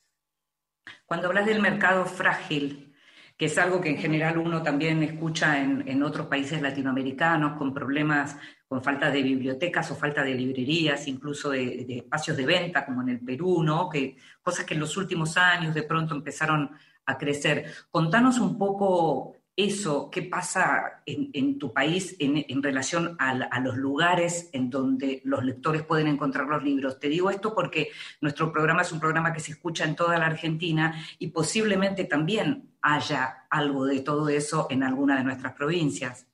Cuando 1.07 1.29
hablas 1.29 1.47
del 1.47 1.61
mercado 1.61 2.05
frágil, 2.05 2.95
que 3.37 3.47
es 3.47 3.59
algo 3.59 3.81
que 3.81 3.91
en 3.91 3.99
general 3.99 4.39
uno 4.39 4.63
también 4.63 5.03
escucha 5.03 5.61
en, 5.63 5.87
en 5.87 6.03
otros 6.03 6.27
países 6.27 6.63
latinoamericanos 6.63 7.59
con 7.59 7.75
problemas 7.75 8.37
con 8.69 8.83
falta 8.83 9.11
de 9.11 9.23
bibliotecas 9.23 9.91
o 9.91 9.95
falta 9.95 10.23
de 10.23 10.35
librerías, 10.35 11.07
incluso 11.07 11.51
de, 11.51 11.87
espacios 11.89 12.37
de 12.37 12.47
venta, 12.47 12.85
como 12.85 13.03
en 13.03 13.11
el 13.11 13.21
Perú, 13.21 13.63
¿no? 13.63 13.89
Que, 13.89 14.17
cosas 14.43 14.65
que 14.65 14.75
en 14.75 14.81
los 14.81 14.97
últimos 14.97 15.37
años 15.37 15.75
de 15.75 15.85
pronto 15.85 16.15
empezaron 16.15 16.73
a 17.07 17.17
crecer. 17.17 17.73
Contanos 17.91 18.39
un 18.39 18.59
poco 18.59 19.36
eso, 19.57 20.11
qué 20.11 20.23
pasa 20.23 21.03
en, 21.07 21.59
tu 21.59 21.73
país 21.73 22.15
en, 22.19 22.63
relación 22.63 23.17
a, 23.19 23.31
a, 23.31 23.61
los 23.61 23.77
lugares 23.77 24.51
en 24.53 24.69
donde 24.69 25.23
los 25.25 25.43
lectores 25.43 25.83
pueden 25.83 26.09
encontrar 26.09 26.47
los 26.47 26.63
libros. 26.63 27.01
Te 27.01 27.09
digo 27.09 27.31
esto 27.31 27.55
porque 27.55 27.91
nuestro 28.21 28.53
programa 28.53 28.83
es 28.83 28.93
un 28.93 29.01
programa 29.01 29.33
que 29.33 29.41
se 29.41 29.53
escucha 29.53 29.85
en 29.85 29.97
toda 29.97 30.19
la 30.19 30.27
Argentina 30.27 31.03
y 31.19 31.29
posiblemente 31.29 32.05
también 32.05 32.77
haya 32.83 33.47
algo 33.49 33.87
de 33.87 34.01
todo 34.01 34.29
eso 34.29 34.67
en 34.69 34.83
alguna 34.83 35.17
de 35.17 35.25
nuestras 35.25 35.55
provincias. 35.55 36.27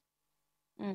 Mm. 0.79 0.95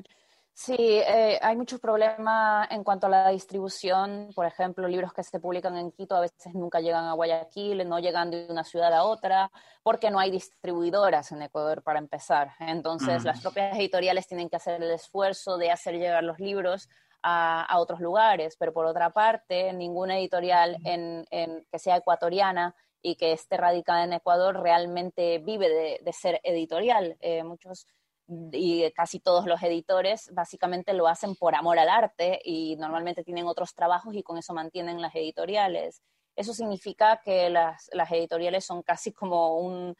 Sí, 0.60 0.74
eh, 0.76 1.38
hay 1.40 1.56
muchos 1.56 1.78
problemas 1.78 2.66
en 2.72 2.82
cuanto 2.82 3.06
a 3.06 3.10
la 3.10 3.28
distribución. 3.28 4.30
Por 4.34 4.44
ejemplo, 4.44 4.88
libros 4.88 5.12
que 5.12 5.22
se 5.22 5.38
publican 5.38 5.76
en 5.76 5.92
Quito 5.92 6.16
a 6.16 6.20
veces 6.20 6.52
nunca 6.52 6.80
llegan 6.80 7.04
a 7.04 7.12
Guayaquil, 7.12 7.88
no 7.88 8.00
llegan 8.00 8.32
de 8.32 8.48
una 8.50 8.64
ciudad 8.64 8.92
a 8.92 9.04
otra, 9.04 9.52
porque 9.84 10.10
no 10.10 10.18
hay 10.18 10.32
distribuidoras 10.32 11.30
en 11.30 11.42
Ecuador 11.42 11.84
para 11.84 12.00
empezar. 12.00 12.54
Entonces, 12.58 13.22
las 13.22 13.40
propias 13.40 13.78
editoriales 13.78 14.26
tienen 14.26 14.48
que 14.48 14.56
hacer 14.56 14.82
el 14.82 14.90
esfuerzo 14.90 15.58
de 15.58 15.70
hacer 15.70 15.94
llegar 15.94 16.24
los 16.24 16.40
libros 16.40 16.88
a, 17.22 17.78
otros 17.78 18.00
lugares. 18.00 18.56
Pero 18.58 18.72
por 18.72 18.84
otra 18.84 19.10
parte, 19.10 19.72
ninguna 19.72 20.18
editorial 20.18 20.76
en, 20.84 21.24
que 21.70 21.78
sea 21.78 21.98
ecuatoriana 21.98 22.74
y 23.00 23.14
que 23.14 23.30
esté 23.30 23.58
radicada 23.58 24.02
en 24.02 24.14
Ecuador 24.14 24.60
realmente 24.60 25.38
vive 25.38 26.00
de, 26.02 26.12
ser 26.12 26.40
editorial. 26.42 27.16
Eh, 27.20 27.44
muchos 27.44 27.86
y 28.52 28.90
casi 28.92 29.20
todos 29.20 29.46
los 29.46 29.62
editores 29.62 30.30
básicamente 30.34 30.92
lo 30.92 31.08
hacen 31.08 31.34
por 31.34 31.54
amor 31.54 31.78
al 31.78 31.88
arte 31.88 32.40
y 32.44 32.76
normalmente 32.76 33.24
tienen 33.24 33.46
otros 33.46 33.74
trabajos 33.74 34.14
y 34.14 34.22
con 34.22 34.36
eso 34.36 34.52
mantienen 34.52 35.00
las 35.00 35.14
editoriales. 35.14 36.02
Eso 36.36 36.52
significa 36.52 37.20
que 37.24 37.48
las, 37.48 37.90
editoriales 38.10 38.64
son 38.64 38.82
casi 38.82 39.12
como 39.12 39.58
un, 39.58 39.96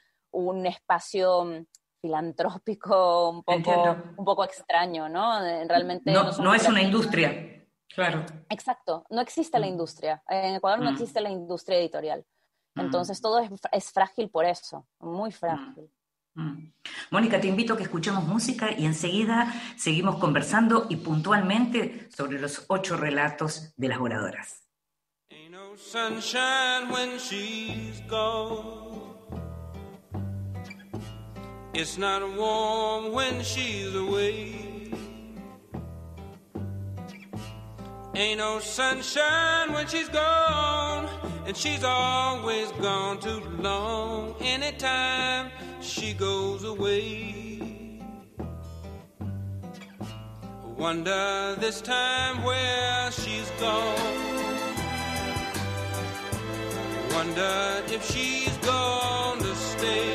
espacio 0.66 1.64
filantrópico 2.00 3.30
un 3.30 3.42
poco, 3.42 3.96
un 4.16 4.24
poco 4.24 4.44
extraño, 4.44 5.08
¿no? 5.08 5.40
Realmente 5.66 6.12
no, 6.12 6.54
es 6.54 6.68
una 6.68 6.82
industria, 6.82 7.66
claro. 7.92 8.24
Exacto, 8.50 9.04
no 9.10 9.20
existe 9.20 9.58
la 9.58 9.66
mm. 9.66 9.70
industria. 9.70 10.22
En 10.28 10.54
Ecuador 10.54 10.80
no 10.80 10.90
mm. 10.90 10.94
existe 10.94 11.20
la 11.20 11.30
industria 11.30 11.78
editorial. 11.78 12.24
Mm. 12.74 12.80
Entonces 12.82 13.20
todo 13.20 13.40
es, 13.40 13.50
es, 13.72 13.90
frágil 13.90 14.30
por 14.30 14.44
eso, 14.44 14.86
muy 15.00 15.32
frágil. 15.32 15.90
Mm. 16.38 16.72
Mónica, 17.10 17.40
te 17.40 17.48
invito 17.48 17.74
a 17.74 17.76
que 17.76 17.82
escuchemos 17.82 18.24
música 18.24 18.70
y 18.70 18.86
enseguida 18.86 19.52
seguimos 19.76 20.18
conversando 20.18 20.86
y 20.88 20.96
puntualmente 20.96 22.08
sobre 22.16 22.38
los 22.38 22.64
ocho 22.68 22.96
relatos 22.96 23.74
de 23.76 23.88
las 23.88 23.98
oradoras. 23.98 24.62
When 26.90 27.18
she's. 27.18 28.02
It's 31.74 31.98
not 31.98 32.22
warm 32.36 33.12
when 33.12 33.42
she's 33.42 33.94
away. 33.94 34.68
When 38.12 39.86
she's 39.86 40.08
and 41.48 41.56
she's 41.56 41.82
always 41.82 42.70
gone 42.72 43.18
too 43.18 43.40
long. 43.58 44.34
Anytime 44.38 45.50
she 45.80 46.12
goes 46.12 46.62
away. 46.62 48.02
I 48.38 48.44
Wonder 50.76 51.56
this 51.58 51.80
time 51.80 52.44
where 52.44 53.10
she's 53.10 53.50
gone. 53.58 53.96
I 56.92 57.14
Wonder 57.14 57.82
if 57.94 58.04
she's 58.12 58.56
gonna 58.58 59.54
stay. 59.54 60.14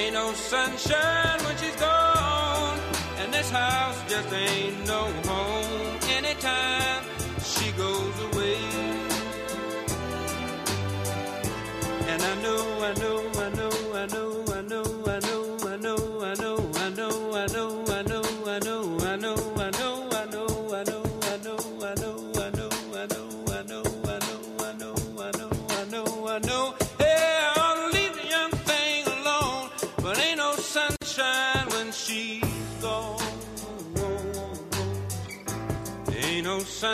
Ain't 0.00 0.14
no 0.14 0.32
sunshine 0.32 1.44
when 1.44 1.56
she's 1.58 1.76
gone, 1.76 2.78
and 3.18 3.34
this 3.34 3.50
house 3.50 4.02
just 4.08 4.32
ain't 4.32 4.86
no 4.86 5.02
home 5.26 5.98
anytime 6.16 7.07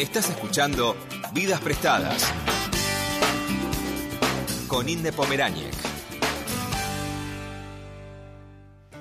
Estás 0.00 0.30
escuchando 0.30 0.96
Vidas 1.34 1.60
Prestadas 1.60 2.32
con 4.66 4.88
Inde 4.88 5.12
Pomeráñez. 5.12 5.76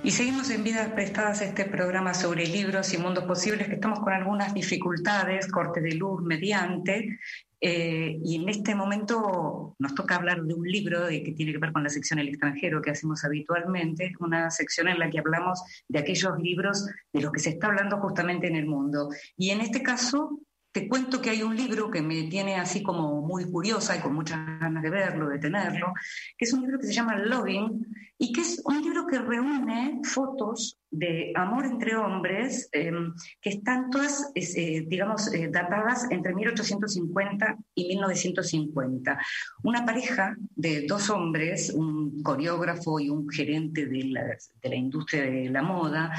Y 0.04 0.12
seguimos 0.12 0.50
en 0.50 0.62
Vidas 0.66 0.90
Prestadas 0.90 1.42
este 1.42 1.64
programa 1.64 2.14
sobre 2.14 2.46
libros 2.48 2.94
y 2.94 2.98
mundos 2.98 3.24
posibles, 3.24 3.70
que 3.70 3.76
estamos 3.76 4.02
con 4.02 4.12
algunas 4.12 4.54
dificultades, 4.54 5.50
corte 5.50 5.80
de 5.80 5.94
luz 5.94 6.22
mediante, 6.22 7.18
eh, 7.62 8.20
y 8.22 8.36
en 8.36 8.50
este 8.50 8.76
momento 8.76 9.76
nos 9.80 9.96
toca 9.96 10.18
hablar 10.18 10.42
de 10.42 10.54
un 10.54 10.68
libro 10.68 11.08
que 11.08 11.34
tiene 11.34 11.54
que 11.54 11.60
ver 11.60 11.72
con 11.72 11.84
la 11.84 11.90
sección 11.90 12.20
El 12.20 12.28
extranjero 12.28 12.82
que 12.82 12.92
hacemos 12.92 13.24
habitualmente, 13.24 14.12
una 14.20 14.52
sección 14.52 14.90
en 14.90 15.00
la 15.00 15.10
que 15.10 15.20
hablamos 15.20 15.62
de 15.88 16.00
aquellos 16.00 16.38
libros 16.40 16.88
de 17.14 17.22
los 17.22 17.32
que 17.32 17.40
se 17.40 17.52
está 17.52 17.68
hablando 17.68 18.00
justamente 18.00 18.48
en 18.48 18.58
el 18.58 18.66
mundo. 18.66 19.10
Y 19.38 19.52
en 19.52 19.62
este 19.62 19.82
caso 19.82 20.42
te 20.72 20.88
cuento 20.88 21.22
que 21.22 21.32
hay 21.32 21.42
un 21.42 21.56
libro 21.56 21.90
que 21.90 22.02
me 22.02 22.24
tiene 22.24 22.56
así 22.56 22.84
como 22.84 23.22
muy 23.22 23.50
curiosa 23.50 23.96
y 23.96 24.02
con 24.02 24.14
muchas 24.14 24.40
ganas 24.60 24.84
de 24.84 24.90
verlo, 24.90 25.28
de 25.28 25.40
tenerlo, 25.40 25.94
que 26.38 26.46
es 26.46 26.54
un 26.54 26.62
libro 26.62 26.80
que 26.80 26.88
se 26.88 26.94
llama 26.94 27.18
Loving 27.18 27.88
y 28.18 28.32
que 28.32 28.42
es 28.42 28.62
un 28.66 28.82
libro 28.82 29.08
que 29.08 29.18
reúne 29.18 30.02
fotos 30.04 30.78
de 30.92 31.32
amor 31.36 31.66
entre 31.66 31.96
hombres 31.96 32.70
em, 32.72 33.14
que 33.42 33.50
están 33.52 33.90
todas, 33.90 34.32
eh, 34.36 34.84
digamos, 34.88 35.34
eh, 35.34 35.50
datadas 35.52 36.06
entre 36.12 36.36
1850 36.36 37.58
y 37.76 37.88
1950. 37.88 39.20
Una 39.64 39.86
pareja 39.86 40.36
de 40.56 40.86
dos 40.86 41.10
hombres, 41.10 41.72
un 41.74 42.22
coreógrafo 42.22 43.00
y 43.00 43.10
un 43.10 43.28
gerente 43.30 43.86
de 43.86 44.04
la, 44.06 44.24
de 44.62 44.70
la 44.70 44.76
industria 44.76 45.24
de 45.24 45.50
la 45.50 45.62
moda, 45.62 46.12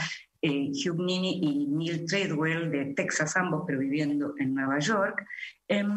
eh, 0.42 0.70
Hugh 0.70 0.98
Nini 0.98 1.40
y 1.42 1.66
Neil 1.66 2.06
Treadwell 2.06 2.70
de 2.70 2.86
Texas, 2.94 3.36
ambos, 3.36 3.64
pero 3.66 3.78
viviendo 3.78 4.34
en 4.38 4.54
Nueva 4.54 4.78
York, 4.78 5.26
em, 5.68 5.88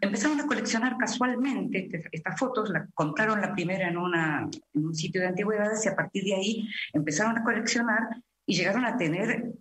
empezaron 0.00 0.40
a 0.40 0.46
coleccionar 0.46 0.96
casualmente 0.96 1.78
este, 1.84 2.08
estas 2.12 2.38
fotos, 2.38 2.70
la, 2.70 2.86
compraron 2.94 3.40
la 3.40 3.52
primera 3.52 3.88
en, 3.88 3.96
en 3.96 4.84
un 4.86 4.94
sitio 4.94 5.20
de 5.20 5.28
antigüedades 5.28 5.84
y 5.84 5.88
a 5.88 5.96
partir 5.96 6.24
de 6.24 6.34
ahí 6.34 6.68
empezaron 6.92 7.36
a 7.36 7.44
coleccionar 7.44 8.22
y 8.46 8.56
llegaron 8.56 8.84
a 8.84 8.96
tener 8.96 9.52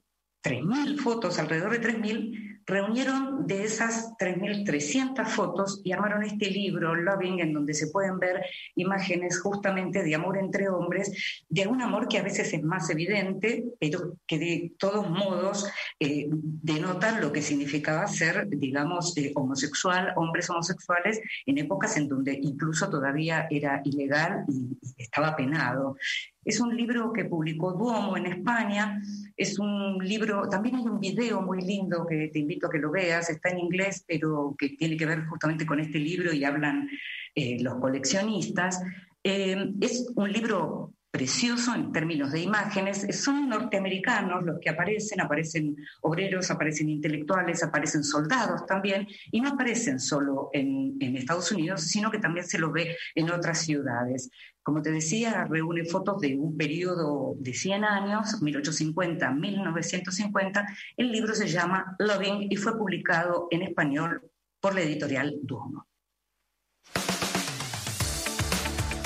3.000 0.43 0.99
fotos, 0.99 1.38
alrededor 1.38 1.71
de 1.71 1.82
3.000 1.82 2.50
reunieron 2.71 3.45
de 3.45 3.65
esas 3.65 4.13
3.300 4.17 5.27
fotos 5.27 5.81
y 5.84 5.91
armaron 5.91 6.23
este 6.23 6.49
libro, 6.49 6.95
Loving, 6.95 7.41
en 7.41 7.53
donde 7.53 7.73
se 7.73 7.88
pueden 7.88 8.17
ver 8.17 8.45
imágenes 8.75 9.39
justamente 9.41 10.03
de 10.03 10.15
amor 10.15 10.38
entre 10.38 10.69
hombres, 10.69 11.43
de 11.49 11.67
un 11.67 11.81
amor 11.81 12.07
que 12.07 12.17
a 12.17 12.23
veces 12.23 12.53
es 12.53 12.63
más 12.63 12.89
evidente, 12.89 13.65
pero 13.79 14.17
que 14.25 14.39
de 14.39 14.71
todos 14.79 15.10
modos 15.10 15.69
eh, 15.99 16.27
denotan 16.31 17.19
lo 17.19 17.31
que 17.34 17.41
significaba 17.41 18.07
ser, 18.07 18.47
digamos, 18.47 19.17
eh, 19.17 19.34
homosexual, 19.36 20.13
hombres 20.15 20.49
homosexuales, 20.49 21.19
en 21.45 21.57
épocas 21.57 21.97
en 21.97 22.07
donde 22.07 22.39
incluso 22.41 22.89
todavía 22.89 23.47
era 23.51 23.81
ilegal 23.84 24.45
y 24.47 24.77
estaba 24.97 25.36
penado. 25.36 25.97
Es 26.43 26.60
un 26.60 26.75
libro 26.75 27.13
que 27.13 27.25
publicó 27.25 27.73
Duomo 27.73 28.17
en 28.17 28.25
España. 28.25 29.01
Es 29.38 29.60
un 29.60 29.97
libro, 29.99 30.47
también 30.49 30.75
hay 30.75 30.86
un 30.86 30.99
video 30.99 31.41
muy 31.41 31.62
lindo 31.62 32.06
que 32.08 32.30
te 32.30 32.39
invito 32.39 32.67
a 32.67 32.69
que 32.69 32.80
lo 32.80 32.91
veas, 32.91 33.30
está 33.30 33.49
en 33.49 33.60
inglés, 33.60 34.04
pero 34.08 34.56
que 34.58 34.69
tiene 34.69 34.97
que 34.97 35.06
ver 35.06 35.25
justamente 35.25 35.65
con 35.65 35.80
este 35.80 35.99
libro 35.99 36.34
y 36.34 36.43
hablan 36.43 36.89
eh, 37.36 37.62
los 37.62 37.75
coleccionistas. 37.75 38.82
Eh, 39.23 39.71
es 39.82 40.12
un 40.15 40.32
libro 40.32 40.93
precioso 41.12 41.76
en 41.76 41.91
términos 41.91 42.32
de 42.32 42.39
imágenes. 42.39 43.06
Son 43.21 43.50
norteamericanos 43.50 44.43
los 44.43 44.58
que 44.60 44.69
aparecen, 44.69 45.19
aparecen 45.19 45.76
obreros, 46.02 46.50
aparecen 46.50 46.88
intelectuales, 46.89 47.62
aparecen 47.63 48.06
soldados 48.06 48.65
también, 48.65 49.06
y 49.30 49.41
no 49.41 49.50
aparecen 49.50 50.00
solo 50.00 50.50
en, 50.54 50.82
Estados 51.21 51.52
Unidos, 51.52 51.82
sino 51.82 52.10
que 52.10 52.19
también 52.19 52.47
se 52.47 52.58
los 52.58 52.71
ve 52.71 52.95
en 53.13 53.30
otras 53.30 53.60
ciudades. 53.60 54.30
Como 54.63 54.82
te 54.82 54.89
decía, 54.91 55.45
reúne 55.47 55.84
fotos 55.86 56.19
de 56.21 56.36
un 56.36 56.58
periodo 56.58 57.36
de 57.38 57.54
100 57.54 57.84
años, 57.84 58.41
1850-1950. 58.41 60.65
El 60.97 61.12
libro 61.12 61.36
se 61.36 61.47
llama 61.47 61.95
Loving 62.00 62.47
y 62.50 62.56
fue 62.56 62.76
publicado 62.78 63.47
en 63.52 63.62
español 63.63 64.24
por 64.60 64.74
la 64.74 64.82
editorial 64.82 65.38
Duomo. 65.43 65.86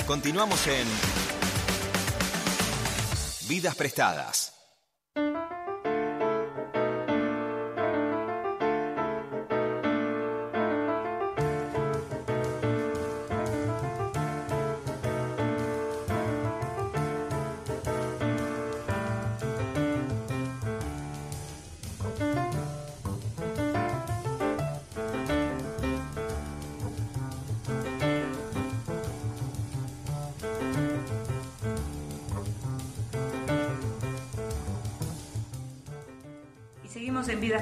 Continuamos 0.06 0.66
en 0.68 0.86
Vidas 3.48 3.76
Prestadas. 3.76 4.52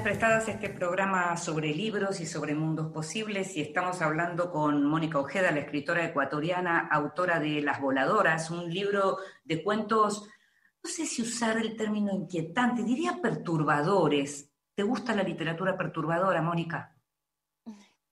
Prestadas 0.04 0.48
este 0.48 0.68
programa 0.68 1.34
sobre 1.38 1.68
libros 1.68 2.20
y 2.20 2.26
sobre 2.26 2.54
mundos 2.54 2.92
posibles 2.92 3.56
y 3.56 3.62
estamos 3.62 4.02
hablando 4.02 4.50
con 4.50 4.84
Mónica 4.84 5.18
Ojeda, 5.18 5.50
la 5.50 5.60
escritora 5.60 6.04
ecuatoriana, 6.04 6.90
autora 6.92 7.40
de 7.40 7.62
Las 7.62 7.80
Voladoras, 7.80 8.50
un 8.50 8.68
libro 8.68 9.16
de 9.44 9.64
cuentos, 9.64 10.28
no 10.82 10.90
sé 10.90 11.06
si 11.06 11.22
usar 11.22 11.56
el 11.56 11.74
término 11.74 12.12
inquietante, 12.12 12.82
diría 12.82 13.18
perturbadores. 13.22 14.52
¿Te 14.74 14.82
gusta 14.82 15.14
la 15.14 15.22
literatura 15.22 15.74
perturbadora, 15.74 16.42
Mónica? 16.42 16.94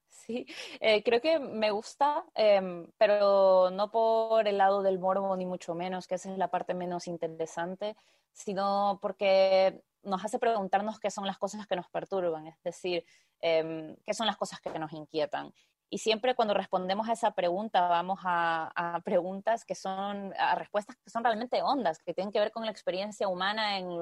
Sí, 0.08 0.46
eh, 0.80 1.02
creo 1.02 1.20
que 1.20 1.38
me 1.40 1.72
gusta, 1.72 2.24
em, 2.34 2.86
pero 2.96 3.70
no 3.70 3.90
por 3.90 4.48
el 4.48 4.56
lado 4.56 4.82
del 4.82 4.98
morbo, 4.98 5.36
ni 5.36 5.44
mucho 5.44 5.74
menos, 5.74 6.06
que 6.06 6.14
esa 6.14 6.32
es 6.32 6.38
la 6.38 6.48
parte 6.48 6.72
menos 6.72 7.06
interesante, 7.06 7.96
sino 8.32 8.98
porque 9.02 9.82
nos 10.02 10.24
hace 10.24 10.38
preguntarnos 10.38 10.98
qué 10.98 11.10
son 11.10 11.26
las 11.26 11.38
cosas 11.38 11.66
que 11.66 11.76
nos 11.76 11.88
perturban, 11.88 12.46
es 12.46 12.62
decir, 12.62 13.04
em, 13.40 13.96
qué 14.04 14.14
son 14.14 14.26
las 14.26 14.36
cosas 14.36 14.60
que 14.60 14.78
nos 14.78 14.92
inquietan. 14.92 15.52
Y 15.92 15.98
siempre 15.98 16.34
cuando 16.34 16.54
respondemos 16.54 17.06
a 17.08 17.12
esa 17.12 17.32
pregunta 17.32 17.86
vamos 17.86 18.20
a, 18.24 19.00
preguntas 19.04 19.64
que 19.66 19.74
son, 19.74 20.32
a 20.38 20.54
respuestas 20.54 20.96
que 20.96 21.10
son 21.10 21.22
realmente 21.22 21.62
hondas, 21.62 21.98
que 22.02 22.14
tienen 22.14 22.32
que 22.32 22.40
ver 22.40 22.50
con 22.50 22.64
la 22.64 22.70
experiencia 22.70 23.28
humana 23.28 23.78
en, 23.78 24.00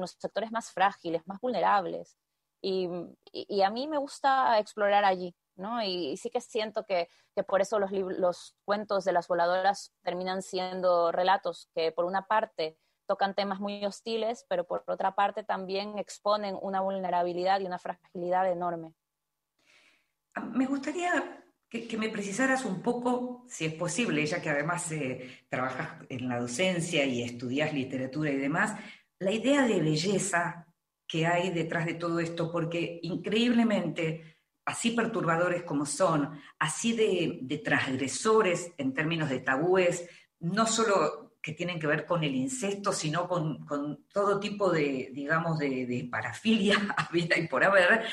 los 0.00 0.10
sectores 0.18 0.50
más 0.50 0.70
frágiles, 0.72 1.26
más 1.26 1.40
vulnerables. 1.40 2.16
Y, 2.62 2.88
a 3.62 3.70
mí 3.70 3.86
me 3.86 3.98
gusta 3.98 4.58
explorar 4.58 5.04
allí, 5.04 5.36
¿no? 5.56 5.82
Y, 5.82 6.16
sí 6.16 6.30
que 6.30 6.40
siento 6.40 6.84
que, 6.84 7.08
por 7.46 7.60
eso 7.60 7.78
los, 7.78 7.92
los 7.92 8.56
cuentos 8.64 9.04
de 9.04 9.12
las 9.12 9.28
voladoras 9.28 9.92
terminan 10.02 10.40
siendo 10.40 11.12
relatos 11.12 11.68
que 11.74 11.92
por 11.92 12.06
una 12.06 12.26
parte 12.26 12.78
tocan 13.08 13.34
temas 13.34 13.58
muy 13.58 13.84
hostiles, 13.84 14.44
pero 14.48 14.64
por 14.64 14.84
otra 14.86 15.14
parte 15.14 15.42
también 15.42 15.98
exponen 15.98 16.56
una 16.60 16.80
vulnerabilidad 16.80 17.58
y 17.60 17.66
una 17.66 17.78
fragilidad 17.78 18.48
enorme. 18.52 18.92
Ah, 20.34 20.42
me 20.42 20.66
gustaría 20.66 21.42
que, 21.70 21.96
me 21.96 22.10
precisaras 22.10 22.64
un 22.66 22.82
poco, 22.82 23.44
si 23.48 23.64
es 23.64 23.74
posible, 23.74 24.24
ya 24.26 24.40
que 24.40 24.50
además 24.50 24.92
eh, 24.92 25.44
trabajas 25.48 26.04
en 26.10 26.28
la 26.28 26.38
docencia 26.38 27.04
y 27.06 27.22
estudias 27.22 27.72
literatura 27.72 28.30
y 28.30 28.36
demás, 28.36 28.78
la 29.18 29.32
idea 29.32 29.66
de 29.66 29.80
belleza 29.80 30.66
que 31.06 31.26
hay 31.26 31.50
detrás 31.50 31.86
de 31.86 31.94
todo 31.94 32.20
esto, 32.20 32.52
porque 32.52 33.00
increíblemente, 33.02 34.36
así 34.66 34.90
perturbadores 34.90 35.62
como 35.62 35.86
son, 35.86 36.38
así 36.58 36.92
de, 36.92 37.38
de 37.40 37.58
transgresores 37.58 38.72
en 38.76 38.92
términos 38.92 39.30
de 39.30 39.40
tabúes, 39.40 40.06
no 40.40 40.66
solo 40.66 41.27
que 41.40 41.52
tienen 41.52 41.78
que 41.78 41.86
ver 41.86 42.04
con 42.04 42.24
el 42.24 42.34
incesto, 42.34 42.92
sino 42.92 43.28
con, 43.28 44.06
todo 44.12 44.40
tipo 44.40 44.70
de, 44.70 45.10
digamos, 45.12 45.58
de, 45.58 46.08
parafilia 46.10 46.76
a 46.96 47.10
vida 47.10 47.36
y 47.38 47.48
por 47.48 47.64
haber. 47.64 48.04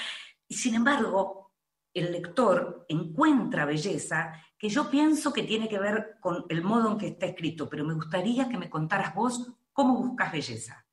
Y 0.47 0.55
sin 0.55 0.75
embargo, 0.75 1.53
el 1.93 2.11
lector 2.11 2.85
encuentra 2.89 3.65
belleza 3.65 4.33
que 4.57 4.69
yo 4.69 4.89
pienso 4.89 5.33
que 5.33 5.43
tiene 5.43 5.67
que 5.67 5.79
ver 5.79 6.17
con 6.19 6.45
el 6.49 6.63
modo 6.63 6.91
en 6.91 6.97
que 6.97 7.07
está 7.07 7.25
escrito, 7.25 7.69
pero 7.69 7.83
me 7.83 7.93
gustaría 7.93 8.47
que 8.49 8.57
me 8.57 8.69
contaras 8.69 9.13
vos 9.15 9.53
cómo 9.73 9.97
buscas 9.97 10.31
belleza. 10.31 10.85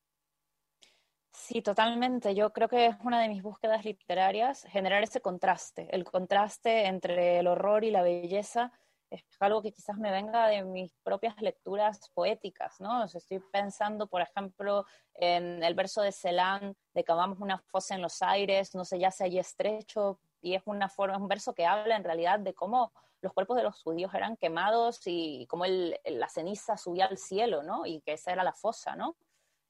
Sí, 1.32 1.60
totalmente. 1.60 2.34
Yo 2.34 2.52
creo 2.52 2.68
que 2.68 2.86
es 2.86 2.96
una 3.02 3.20
de 3.20 3.28
mis 3.28 3.42
búsquedas 3.42 3.84
literarias, 3.84 4.64
generar 4.70 5.02
ese 5.02 5.20
contraste, 5.20 5.88
el 5.94 6.04
contraste 6.04 6.86
entre 6.86 7.38
el 7.40 7.46
horror 7.46 7.84
y 7.84 7.90
la 7.90 8.02
belleza, 8.02 8.72
es 9.12 9.24
algo 9.40 9.62
que 9.62 9.72
quizás 9.72 9.98
me 9.98 10.10
venga 10.10 10.46
de 10.46 10.62
mis 10.64 10.92
propias 11.02 11.40
lecturas 11.40 12.10
poéticas, 12.14 12.80
¿no? 12.80 13.04
estoy 13.04 13.40
pensando, 13.52 14.06
por 14.06 14.22
ejemplo, 14.22 14.86
en 15.14 15.62
el 15.62 15.74
verso 15.74 16.00
de 16.00 16.12
Celan, 16.12 16.74
de 16.94 17.04
que 17.04 17.12
vamos 17.12 17.38
una 17.40 17.58
fosa 17.58 17.94
en 17.94 18.02
los 18.02 18.22
aires, 18.22 18.74
no 18.74 18.84
sé, 18.84 18.98
ya 18.98 19.10
se 19.10 19.24
allí 19.24 19.38
estrecho, 19.38 20.18
y 20.40 20.54
es 20.54 20.62
una 20.66 20.88
forma, 20.88 21.18
un 21.18 21.28
verso 21.28 21.54
que 21.54 21.66
habla 21.66 21.96
en 21.96 22.04
realidad 22.04 22.38
de 22.38 22.54
cómo 22.54 22.92
los 23.20 23.32
cuerpos 23.32 23.56
de 23.56 23.62
los 23.62 23.80
judíos 23.82 24.12
eran 24.14 24.36
quemados 24.36 25.02
y 25.04 25.46
cómo 25.46 25.64
el, 25.64 25.98
la 26.04 26.28
ceniza 26.28 26.76
subía 26.76 27.06
al 27.06 27.18
cielo, 27.18 27.62
¿no? 27.62 27.86
Y 27.86 28.00
que 28.00 28.14
esa 28.14 28.32
era 28.32 28.42
la 28.42 28.52
fosa, 28.52 28.96
¿no? 28.96 29.16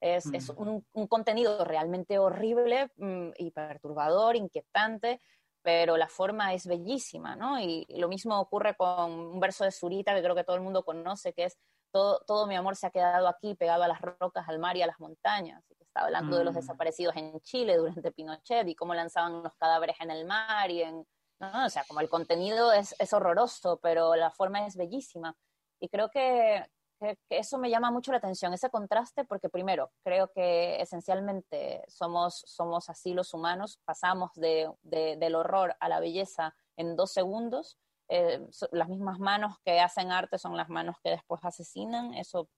Es, 0.01 0.27
es 0.33 0.49
un, 0.49 0.85
un, 0.95 1.07
contenido 1.07 1.65
realmente 1.65 2.19
horrible 2.19 2.91
mm, 2.97 3.31
y 3.37 3.53
perturbador, 3.53 4.35
inquietante, 4.35 5.21
pero 5.63 5.97
la 5.97 6.09
forma 6.09 6.53
es 6.55 6.67
bellísima, 6.67 7.37
¿no? 7.37 7.61
Y, 7.61 7.87
lo 7.99 8.09
mismo 8.09 8.39
ocurre 8.39 8.75
con 8.77 9.13
un 9.13 9.41
verso 9.41 9.65
de 9.65 9.73
Zurita 9.73 10.15
que 10.15 10.23
creo 10.23 10.35
que 10.35 10.45
todo 10.45 10.57
el 10.57 10.63
mundo 10.63 10.85
conoce, 10.85 11.33
que 11.33 11.45
es 11.45 11.59
todo, 11.91 12.21
todo 12.27 12.47
mi 12.47 12.57
amor 12.57 12.77
se 12.77 12.87
ha 12.87 12.91
quedado 12.91 13.29
aquí, 13.29 13.55
pegado 13.55 13.83
a 13.83 13.89
las 13.89 14.01
rocas, 14.01 14.49
al 14.49 14.59
mar 14.59 14.77
y 14.77 14.83
a 14.83 14.87
las 14.87 14.99
montañas. 14.99 15.63
Y 15.71 15.75
que 15.77 15.85
está 15.85 16.03
hablando 16.03 16.37
de 16.39 16.45
los 16.45 16.55
mm. 16.55 16.57
desaparecidos 16.57 17.17
en 17.17 17.41
Chile 17.41 17.77
durante 17.77 18.13
Pinochet 18.13 18.67
y 18.69 18.75
cómo 18.75 18.95
lanzaban 18.95 19.43
los 19.43 19.55
cadáveres 19.57 19.97
en 20.01 20.11
el 20.11 20.25
mar 20.25 20.71
y 20.71 20.83
en... 20.83 21.07
¿no? 21.39 21.67
O 21.67 21.71
sea, 21.71 21.85
como 21.85 22.01
el 22.01 22.09
contenido 22.09 22.73
es, 22.73 22.95
es 22.99 23.13
horroroso, 23.13 23.79
pero 23.83 24.15
la 24.15 24.31
forma 24.31 24.67
es 24.67 24.77
bellísima. 24.77 25.37
Y 25.81 25.89
creo 25.89 26.09
que, 26.09 26.65
que, 27.03 27.19
eso 27.29 27.59
me 27.59 27.71
llama 27.71 27.91
mucho 27.91 28.13
la 28.13 28.19
atención, 28.19 28.53
ese 28.53 28.71
contraste, 28.71 29.25
porque 29.25 29.49
primero, 29.49 29.91
creo 30.03 30.31
que 30.33 30.81
esencialmente 30.81 31.85
somos, 31.89 32.43
somos 32.47 32.89
así 32.89 33.15
los 33.15 33.35
humanos, 33.35 33.79
pasamos 33.85 34.31
de, 34.35 34.71
del 34.83 35.35
horror 35.35 35.77
a 35.81 35.89
la 35.89 36.01
belleza 36.01 36.55
en 36.77 36.97
dos 36.97 37.13
segundos. 37.13 37.79
Eh, 38.09 38.47
las 38.73 38.89
mismas 38.89 39.19
manos 39.19 39.59
que 39.65 39.81
hacen 39.81 40.13
arte 40.13 40.39
son 40.39 40.57
las 40.57 40.69
manos 40.69 40.97
que 41.03 41.11
después 41.11 41.45
asesinan. 41.45 42.15
Eso, 42.15 42.49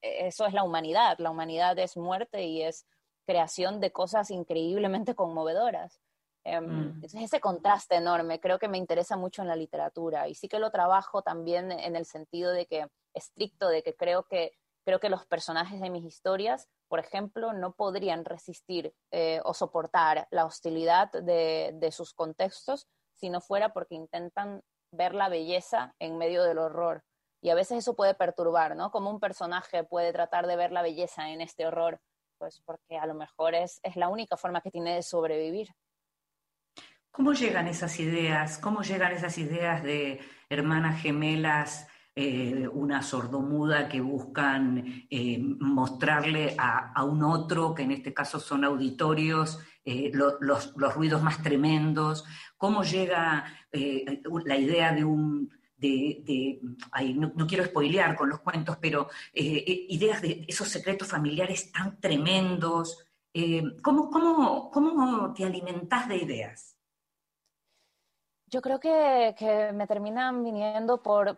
eso 0.00 0.46
es 0.46 0.52
la 0.52 0.64
humanidad. 0.64 1.18
La 1.18 1.30
humanidad 1.30 1.78
es 1.78 1.96
muerte 1.96 2.44
y 2.44 2.62
es 2.62 2.86
creación 3.24 3.80
de 3.80 3.92
cosas 3.92 4.30
increíblemente 4.30 5.14
conmovedoras. 5.14 6.00
Em, 6.44 6.64
mm. 6.64 6.94
Entonces 6.94 7.22
ese 7.22 7.40
contraste 7.40 7.96
enorme 7.96 8.38
creo 8.38 8.58
que 8.58 8.68
me 8.68 8.78
interesa 8.78 9.16
mucho 9.16 9.42
en 9.42 9.48
la 9.48 9.56
literatura 9.56 10.28
y 10.28 10.34
sí 10.36 10.48
que 10.48 10.60
lo 10.60 10.70
trabajo 10.70 11.22
también 11.22 11.72
en 11.72 11.96
el 11.96 12.06
sentido 12.06 12.52
de 12.52 12.66
que 12.66 12.86
estricto 13.16 13.68
de 13.68 13.82
que 13.82 13.96
creo 13.96 14.24
que 14.24 14.52
creo 14.86 15.00
que 15.00 15.10
los 15.10 15.26
personajes 15.26 15.80
de 15.80 15.90
mis 15.90 16.04
historias, 16.04 16.68
por 16.86 17.00
ejemplo, 17.00 17.52
no 17.52 17.72
podrían 17.72 18.24
resistir 18.24 18.94
eh, 19.10 19.40
o 19.44 19.52
soportar 19.52 20.28
la 20.30 20.44
hostilidad 20.44 21.10
de, 21.10 21.72
de, 21.74 21.90
sus 21.90 22.14
contextos 22.14 22.86
si 23.14 23.28
no 23.28 23.40
fuera 23.40 23.72
porque 23.72 23.96
intentan 23.96 24.62
ver 24.92 25.12
la 25.12 25.28
belleza 25.28 25.96
en 25.98 26.18
medio 26.18 26.44
del 26.44 26.58
horror. 26.58 27.02
Y 27.42 27.50
a 27.50 27.56
veces 27.56 27.78
eso 27.78 27.96
puede 27.96 28.14
perturbar, 28.14 28.76
¿no? 28.76 28.92
Como 28.92 29.10
un 29.10 29.18
personaje 29.18 29.82
puede 29.82 30.12
tratar 30.12 30.46
de 30.46 30.54
ver 30.54 30.70
la 30.70 30.82
belleza 30.82 31.30
en 31.30 31.40
este 31.40 31.66
horror, 31.66 32.00
pues 32.38 32.62
porque 32.64 32.96
a 32.96 33.06
lo 33.06 33.14
mejor 33.14 33.56
es, 33.56 33.80
es 33.82 33.96
la 33.96 34.08
única 34.08 34.36
forma 34.36 34.60
que 34.60 34.70
tiene 34.70 34.94
de 34.94 35.02
sobrevivir. 35.02 35.74
¿Cómo 37.10 37.32
llegan 37.32 37.66
esas 37.66 37.98
ideas? 37.98 38.58
¿Cómo 38.58 38.82
llegan 38.82 39.12
esas 39.12 39.36
ideas 39.38 39.82
de 39.82 40.20
hermanas 40.48 41.00
gemelas, 41.00 41.88
eh, 42.16 42.66
una 42.72 43.02
sordomuda 43.02 43.88
que 43.88 44.00
buscan 44.00 45.06
eh, 45.10 45.38
mostrarle 45.38 46.56
a, 46.58 47.04
un 47.04 47.22
otro, 47.22 47.74
que 47.74 47.82
en 47.82 47.92
este 47.92 48.14
caso 48.14 48.40
son 48.40 48.64
auditorios, 48.64 49.60
eh, 49.84 50.10
los, 50.12 50.74
ruidos 50.94 51.22
más 51.22 51.42
tremendos? 51.42 52.24
¿Cómo 52.56 52.82
llega 52.82 53.44
la 53.70 54.56
idea 54.56 54.92
de 54.92 55.04
un, 55.04 55.50
de, 55.76 56.58
no, 57.14 57.46
quiero 57.46 57.66
spoilear 57.66 58.16
con 58.16 58.30
los 58.30 58.40
cuentos, 58.40 58.78
pero 58.80 59.10
ideas 59.34 60.22
de 60.22 60.46
esos 60.48 60.68
secretos 60.68 61.08
familiares 61.08 61.70
tan 61.70 62.00
tremendos. 62.00 63.06
Eh, 63.38 63.62
¿cómo, 63.82 64.08
cómo, 64.08 65.34
te 65.34 65.44
alimentas 65.44 66.08
de 66.08 66.16
ideas? 66.16 66.75
Yo 68.48 68.62
creo 68.62 68.78
que, 68.78 69.72
me 69.74 69.88
terminan 69.88 70.44
viniendo 70.44 71.02
por, 71.02 71.36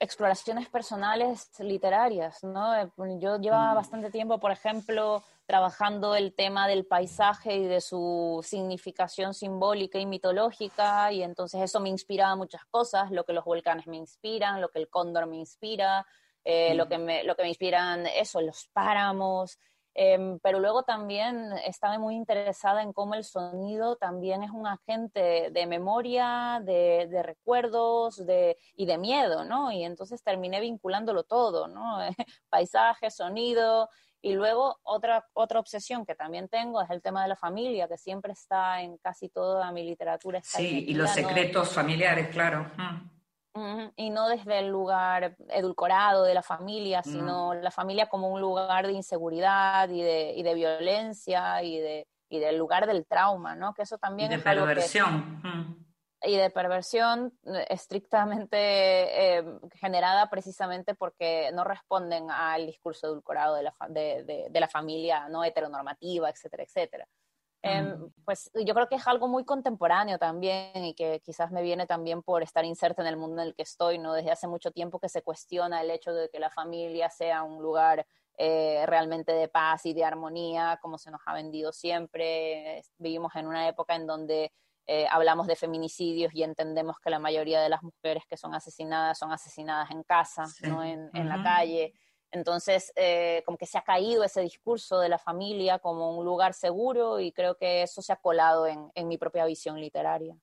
exploraciones 0.00 0.68
personales 0.68 1.50
literarias, 1.60 2.42
¿no? 2.42 2.72
Yo 3.18 3.38
llevaba 3.38 3.72
mm. 3.72 3.76
bastante 3.76 4.10
tiempo, 4.10 4.38
por 4.38 4.50
ejemplo, 4.50 5.22
trabajando 5.44 6.14
el 6.14 6.32
tema 6.32 6.66
del 6.66 6.86
paisaje 6.86 7.56
y 7.56 7.66
de 7.66 7.82
su 7.82 8.40
significación 8.42 9.34
simbólica 9.34 9.98
y 9.98 10.06
mitológica, 10.06 11.12
y 11.12 11.22
entonces 11.22 11.60
eso 11.60 11.78
me 11.78 11.90
inspiraba 11.90 12.36
muchas 12.36 12.64
cosas, 12.66 13.10
lo 13.10 13.24
que 13.24 13.34
los 13.34 13.44
volcanes 13.44 13.86
me 13.86 13.98
inspiran, 13.98 14.62
lo 14.62 14.70
que 14.70 14.78
el 14.78 14.88
cóndor 14.88 15.26
me 15.26 15.36
inspira, 15.36 16.06
eh, 16.42 16.74
lo, 16.74 16.88
que 16.88 16.96
me, 16.96 17.22
lo 17.24 17.36
que 17.36 17.42
me 17.42 17.48
inspiran 17.48 18.06
eso, 18.06 18.40
los 18.40 18.68
páramos, 18.72 19.58
em, 20.00 20.38
pero 20.38 20.60
luego 20.60 20.84
también 20.84 21.50
estaba 21.64 21.98
muy 21.98 22.14
interesada 22.14 22.82
en 22.82 22.92
cómo 22.92 23.14
el 23.14 23.24
sonido 23.24 23.96
también 23.96 24.44
es 24.44 24.52
un 24.52 24.64
agente 24.64 25.50
de 25.50 25.66
memoria, 25.66 26.62
de, 26.64 27.20
recuerdos 27.24 28.24
de, 28.24 28.56
y 28.76 28.86
de 28.86 28.96
miedo, 28.96 29.44
¿no? 29.44 29.72
Y 29.72 29.82
entonces 29.82 30.22
terminé 30.22 30.60
vinculándolo 30.60 31.24
todo, 31.24 31.66
¿no? 31.66 31.98
Paisaje, 32.48 33.10
sonido, 33.10 33.88
y 34.22 34.34
luego 34.34 34.78
otra, 34.84 35.26
otra 35.32 35.58
obsesión 35.58 36.06
que 36.06 36.14
también 36.14 36.48
tengo 36.48 36.80
es 36.80 36.90
el 36.90 37.02
tema 37.02 37.22
de 37.22 37.30
la 37.30 37.36
familia, 37.36 37.88
que 37.88 37.98
siempre 37.98 38.34
está 38.34 38.80
en 38.80 38.98
casi 38.98 39.28
toda 39.28 39.72
mi 39.72 39.82
literatura. 39.82 40.40
Sí, 40.44 40.84
y 40.86 40.94
los 40.94 41.10
secretos 41.10 41.70
familiares, 41.70 42.28
claro. 42.28 42.70
Y 43.96 44.10
no 44.10 44.28
desde 44.28 44.60
el 44.60 44.68
lugar 44.68 45.36
edulcorado 45.48 46.24
de 46.24 46.34
la 46.34 46.42
familia, 46.42 47.02
sino 47.02 47.54
la 47.54 47.70
familia 47.70 48.08
como 48.08 48.28
un 48.28 48.40
lugar 48.40 48.86
de 48.86 48.92
inseguridad 48.92 49.88
y 49.88 50.02
de, 50.02 50.32
y 50.36 50.42
de 50.42 50.54
violencia 50.54 51.62
y, 51.62 51.78
de, 51.78 52.06
y 52.28 52.38
del 52.38 52.56
lugar 52.56 52.86
del 52.86 53.06
trauma, 53.06 53.54
¿no? 53.54 53.74
Que 53.74 53.82
eso 53.82 53.98
también 53.98 54.32
y 54.32 54.36
de 54.36 54.42
perversión 54.42 55.42
y 56.22 56.36
de 56.36 56.50
perversión 56.50 57.32
eh, 57.44 57.66
estrictamente 57.68 58.56
eh, 58.58 59.44
generada 59.74 60.28
precisamente 60.28 60.94
porque 60.94 61.50
no 61.52 61.64
responden 61.64 62.30
al 62.30 62.66
discurso 62.66 63.06
edulcorado 63.06 63.54
de 63.54 63.62
la, 63.62 63.74
de, 63.88 64.48
de, 64.50 64.60
la 64.60 64.68
familia 64.68 65.28
no 65.28 65.44
heteronormativa, 65.44 66.28
etcétera, 66.28 66.64
etcétera. 66.64 67.06
Em, 67.62 68.10
pues 68.24 68.50
yo 68.54 68.72
creo 68.72 68.88
que 68.88 68.94
es 68.94 69.06
algo 69.06 69.26
muy 69.26 69.44
contemporáneo 69.44 70.18
también 70.18 70.84
y 70.84 70.94
que 70.94 71.20
quizás 71.24 71.50
me 71.50 71.62
viene 71.62 71.86
también 71.86 72.22
por 72.22 72.42
estar 72.42 72.64
inserta 72.64 73.02
en 73.02 73.08
el 73.08 73.16
mundo 73.16 73.42
en 73.42 73.48
el 73.48 73.54
que 73.54 73.62
estoy, 73.62 73.98
¿no? 73.98 74.12
Desde 74.12 74.30
hace 74.30 74.46
mucho 74.46 74.70
tiempo 74.70 75.00
que 75.00 75.08
se 75.08 75.22
cuestiona 75.22 75.82
el 75.82 75.90
hecho 75.90 76.12
de 76.12 76.28
que 76.30 76.38
la 76.38 76.50
familia 76.50 77.10
sea 77.10 77.42
un 77.42 77.60
lugar 77.60 78.06
eh, 78.36 78.84
realmente 78.86 79.32
de 79.32 79.48
paz 79.48 79.84
y 79.86 79.92
de 79.92 80.04
armonía, 80.04 80.78
como 80.80 80.98
se 80.98 81.10
nos 81.10 81.20
ha 81.26 81.34
vendido 81.34 81.72
siempre. 81.72 82.82
Vivimos 82.96 83.34
en 83.34 83.48
una 83.48 83.66
época 83.66 83.96
en 83.96 84.06
donde 84.06 84.52
eh, 84.86 85.06
hablamos 85.10 85.48
de 85.48 85.56
feminicidios 85.56 86.32
y 86.34 86.44
entendemos 86.44 86.96
que 86.98 87.10
la 87.10 87.18
mayoría 87.18 87.60
de 87.60 87.68
las 87.68 87.82
mujeres 87.82 88.22
que 88.26 88.36
son 88.36 88.54
asesinadas 88.54 89.18
son 89.18 89.32
asesinadas 89.32 89.90
en 89.90 90.04
casa, 90.04 90.46
no 90.62 90.84
en, 90.84 91.10
la 91.12 91.42
calle. 91.42 91.92
Entonces, 92.30 92.92
eh, 92.96 93.42
como 93.46 93.56
que 93.56 93.66
se 93.66 93.78
ha 93.78 93.82
caído 93.82 94.22
ese 94.22 94.42
discurso 94.42 95.00
de 95.00 95.08
la 95.08 95.18
familia 95.18 95.78
como 95.78 96.18
un 96.18 96.24
lugar 96.24 96.52
seguro 96.52 97.20
y 97.20 97.32
creo 97.32 97.56
que 97.56 97.82
eso 97.82 98.02
se 98.02 98.12
ha 98.12 98.16
colado 98.16 98.66
en, 98.66 99.08
mi 99.08 99.16
propia 99.16 99.46
visión 99.46 99.80
literaria. 99.80 100.36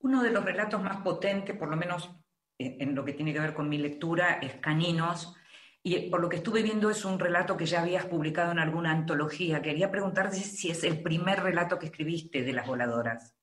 Uno 0.00 0.22
de 0.22 0.30
los 0.30 0.44
relatos 0.44 0.82
más 0.82 0.98
potentes, 0.98 1.56
por 1.56 1.68
lo 1.68 1.76
menos 1.76 2.10
en, 2.58 2.94
lo 2.94 3.04
que 3.04 3.14
tiene 3.14 3.32
que 3.32 3.40
ver 3.40 3.54
con 3.54 3.68
mi 3.68 3.78
lectura, 3.78 4.38
es 4.42 4.54
Caninos. 4.56 5.34
Y 5.82 6.10
por 6.10 6.20
lo 6.20 6.28
que 6.28 6.36
estuve 6.36 6.62
viendo 6.62 6.90
es 6.90 7.04
un 7.04 7.18
relato 7.18 7.56
que 7.56 7.66
ya 7.66 7.82
habías 7.82 8.06
publicado 8.06 8.52
en 8.52 8.58
alguna 8.58 8.92
antología. 8.92 9.62
Quería 9.62 9.90
preguntarte 9.90 10.36
si 10.36 10.70
es 10.70 10.84
el 10.84 11.02
primer 11.02 11.42
relato 11.42 11.78
que 11.78 11.86
escribiste 11.86 12.42
de 12.42 12.52
las 12.52 12.66
voladoras. 12.66 13.33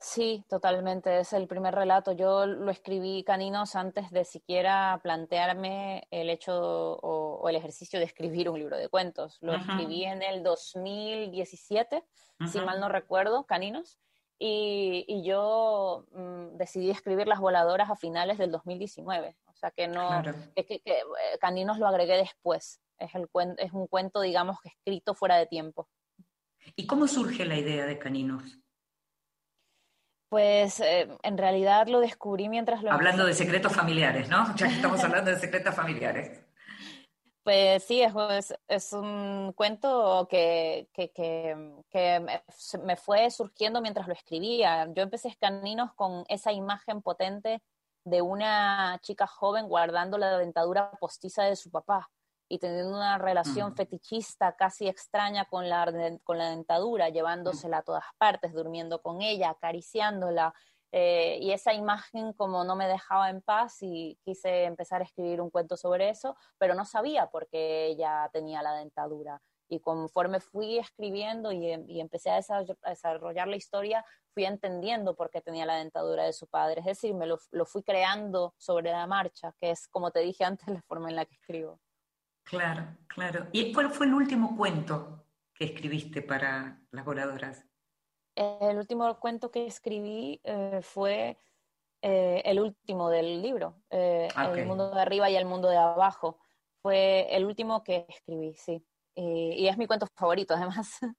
Sí, 0.00 0.44
totalmente. 0.48 1.18
Es 1.18 1.32
el 1.32 1.48
primer 1.48 1.74
relato. 1.74 2.12
Yo 2.12 2.46
lo 2.46 2.70
escribí 2.70 3.24
caninos 3.24 3.74
antes 3.74 4.10
de 4.12 4.24
siquiera 4.24 5.00
plantearme 5.02 6.06
el 6.12 6.30
hecho 6.30 6.54
o, 6.54 7.48
el 7.48 7.56
ejercicio 7.56 7.98
de 7.98 8.04
escribir 8.04 8.48
un 8.48 8.58
libro 8.58 8.76
de 8.76 8.88
cuentos. 8.88 9.38
Lo 9.40 9.54
escribí 9.54 10.04
en 10.04 10.22
el 10.22 10.44
2017, 10.44 12.04
si 12.46 12.60
mal 12.60 12.78
no 12.78 12.88
recuerdo, 12.88 13.44
caninos. 13.44 13.98
Y, 14.38 15.22
yo 15.24 16.04
mm, 16.12 16.56
decidí 16.56 16.90
escribir 16.90 17.26
Las 17.26 17.40
Voladoras 17.40 17.90
a 17.90 17.96
finales 17.96 18.38
del 18.38 18.52
2019. 18.52 19.36
O 19.46 19.54
sea 19.54 19.72
que 19.72 19.88
no, 19.88 20.22
es 20.54 20.66
que, 20.66 20.80
eh, 20.84 21.02
Caninos 21.40 21.78
lo 21.80 21.88
agregué 21.88 22.16
después. 22.16 22.80
Es, 22.98 23.12
el, 23.16 23.28
es 23.58 23.72
un 23.72 23.88
cuento, 23.88 24.20
digamos, 24.20 24.58
escrito 24.62 25.14
fuera 25.14 25.36
de 25.36 25.46
tiempo. 25.46 25.88
¿Y 26.76 26.86
cómo 26.86 27.08
surge 27.08 27.44
la 27.44 27.56
idea 27.56 27.84
de 27.84 27.98
Caninos? 27.98 28.60
Pues 30.28 30.80
eh, 30.80 31.08
en 31.22 31.38
realidad 31.38 31.86
lo 31.86 32.00
descubrí 32.00 32.48
mientras 32.48 32.82
lo... 32.82 32.92
Hablando 32.92 33.24
de 33.24 33.32
secretos 33.32 33.74
familiares, 33.74 34.28
¿no? 34.28 34.54
Ya 34.56 34.68
que 34.68 34.74
estamos 34.74 35.00
hablando 35.04 35.30
de 35.30 35.38
secretos 35.38 35.74
familiares. 35.74 36.40
Pues 37.42 37.82
sí, 37.84 38.02
es, 38.02 38.54
es 38.68 38.92
un 38.92 39.54
cuento 39.54 40.28
que, 40.30 40.90
que, 40.92 41.10
que, 41.10 42.26
me 42.84 42.96
fue 42.96 43.30
surgiendo 43.30 43.80
mientras 43.80 44.06
lo 44.06 44.12
escribía. 44.12 44.86
Yo 44.92 45.02
empecé 45.02 45.28
Escaninos 45.28 45.94
con 45.94 46.24
esa 46.28 46.52
imagen 46.52 47.00
potente 47.00 47.62
de 48.04 48.20
una 48.20 48.98
chica 49.00 49.26
joven 49.26 49.66
guardando 49.66 50.18
la 50.18 50.36
dentadura 50.36 50.90
postiza 51.00 51.44
de 51.44 51.56
su 51.56 51.70
papá 51.70 52.10
y 52.48 52.58
teniendo 52.58 52.96
una 52.96 53.18
relación 53.18 53.74
fetichista 53.76 54.56
casi 54.56 54.88
extraña 54.88 55.44
con 55.44 55.68
la, 55.68 56.18
con 56.24 56.38
la 56.38 56.50
dentadura, 56.50 57.10
llevándosela 57.10 57.78
a 57.78 57.82
todas 57.82 58.04
partes, 58.16 58.54
durmiendo 58.54 59.02
con 59.02 59.20
ella, 59.20 59.50
acariciándola. 59.50 60.54
Eh, 60.90 61.38
y 61.42 61.50
esa 61.50 61.74
imagen 61.74 62.32
como 62.32 62.64
no 62.64 62.74
me 62.74 62.88
dejaba 62.88 63.28
en 63.28 63.42
paz 63.42 63.82
y 63.82 64.18
quise 64.24 64.64
empezar 64.64 65.02
a 65.02 65.04
escribir 65.04 65.42
un 65.42 65.50
cuento 65.50 65.76
sobre 65.76 66.08
eso, 66.08 66.36
pero 66.56 66.74
no 66.74 66.86
sabía 66.86 67.26
por 67.26 67.46
qué 67.48 67.86
ella 67.88 68.30
tenía 68.32 68.62
la 68.62 68.72
dentadura. 68.72 69.42
Y 69.70 69.80
conforme 69.80 70.40
fui 70.40 70.78
escribiendo 70.78 71.52
y, 71.52 71.70
empecé 72.00 72.30
a 72.30 72.40
desarrollar, 72.86 73.48
la 73.48 73.56
historia, 73.56 74.02
fui 74.32 74.46
entendiendo 74.46 75.14
por 75.14 75.28
qué 75.28 75.42
tenía 75.42 75.66
la 75.66 75.76
dentadura 75.76 76.24
de 76.24 76.32
su 76.32 76.46
padre. 76.46 76.80
Es 76.80 76.86
decir, 76.86 77.14
me 77.14 77.26
lo, 77.26 77.38
lo 77.50 77.66
fui 77.66 77.82
creando 77.82 78.54
sobre 78.56 78.90
la 78.90 79.06
marcha, 79.06 79.54
que 79.60 79.70
es, 79.72 79.86
como 79.88 80.10
te 80.10 80.20
dije 80.20 80.44
antes, 80.44 80.66
la 80.80 80.82
forma 80.88 81.10
en 81.10 81.16
la 81.16 81.26
que 81.26 81.34
escribo. 81.34 81.78
Claro, 82.48 82.96
claro. 83.06 83.46
¿Y 83.52 83.72
cuál 83.74 83.90
fue 83.90 84.06
el 84.06 84.14
último 84.14 84.56
cuento 84.56 85.26
que 85.52 85.66
escribiste 85.66 86.22
para 86.22 86.80
las 86.90 87.04
voladoras? 87.04 87.64
El 88.34 88.78
último 88.78 89.18
cuento 89.20 89.50
que 89.50 89.66
escribí 89.66 90.40
eh, 90.44 90.80
fue 90.82 91.38
eh, 92.00 92.40
el 92.46 92.60
último 92.60 93.10
del 93.10 93.42
libro, 93.42 93.82
eh, 93.90 94.28
El 94.54 94.66
mundo 94.66 94.94
de 94.94 95.00
arriba 95.00 95.28
y 95.28 95.36
el 95.36 95.44
mundo 95.44 95.68
de 95.68 95.76
abajo. 95.76 96.38
Fue 96.80 97.26
el 97.30 97.44
último 97.44 97.82
que 97.82 98.06
escribí, 98.08 98.54
sí. 98.54 98.82
Y, 99.14 99.66
es 99.66 99.76
mi 99.76 99.86
cuento 99.86 100.06
favorito, 100.16 100.54
además. 100.54 100.98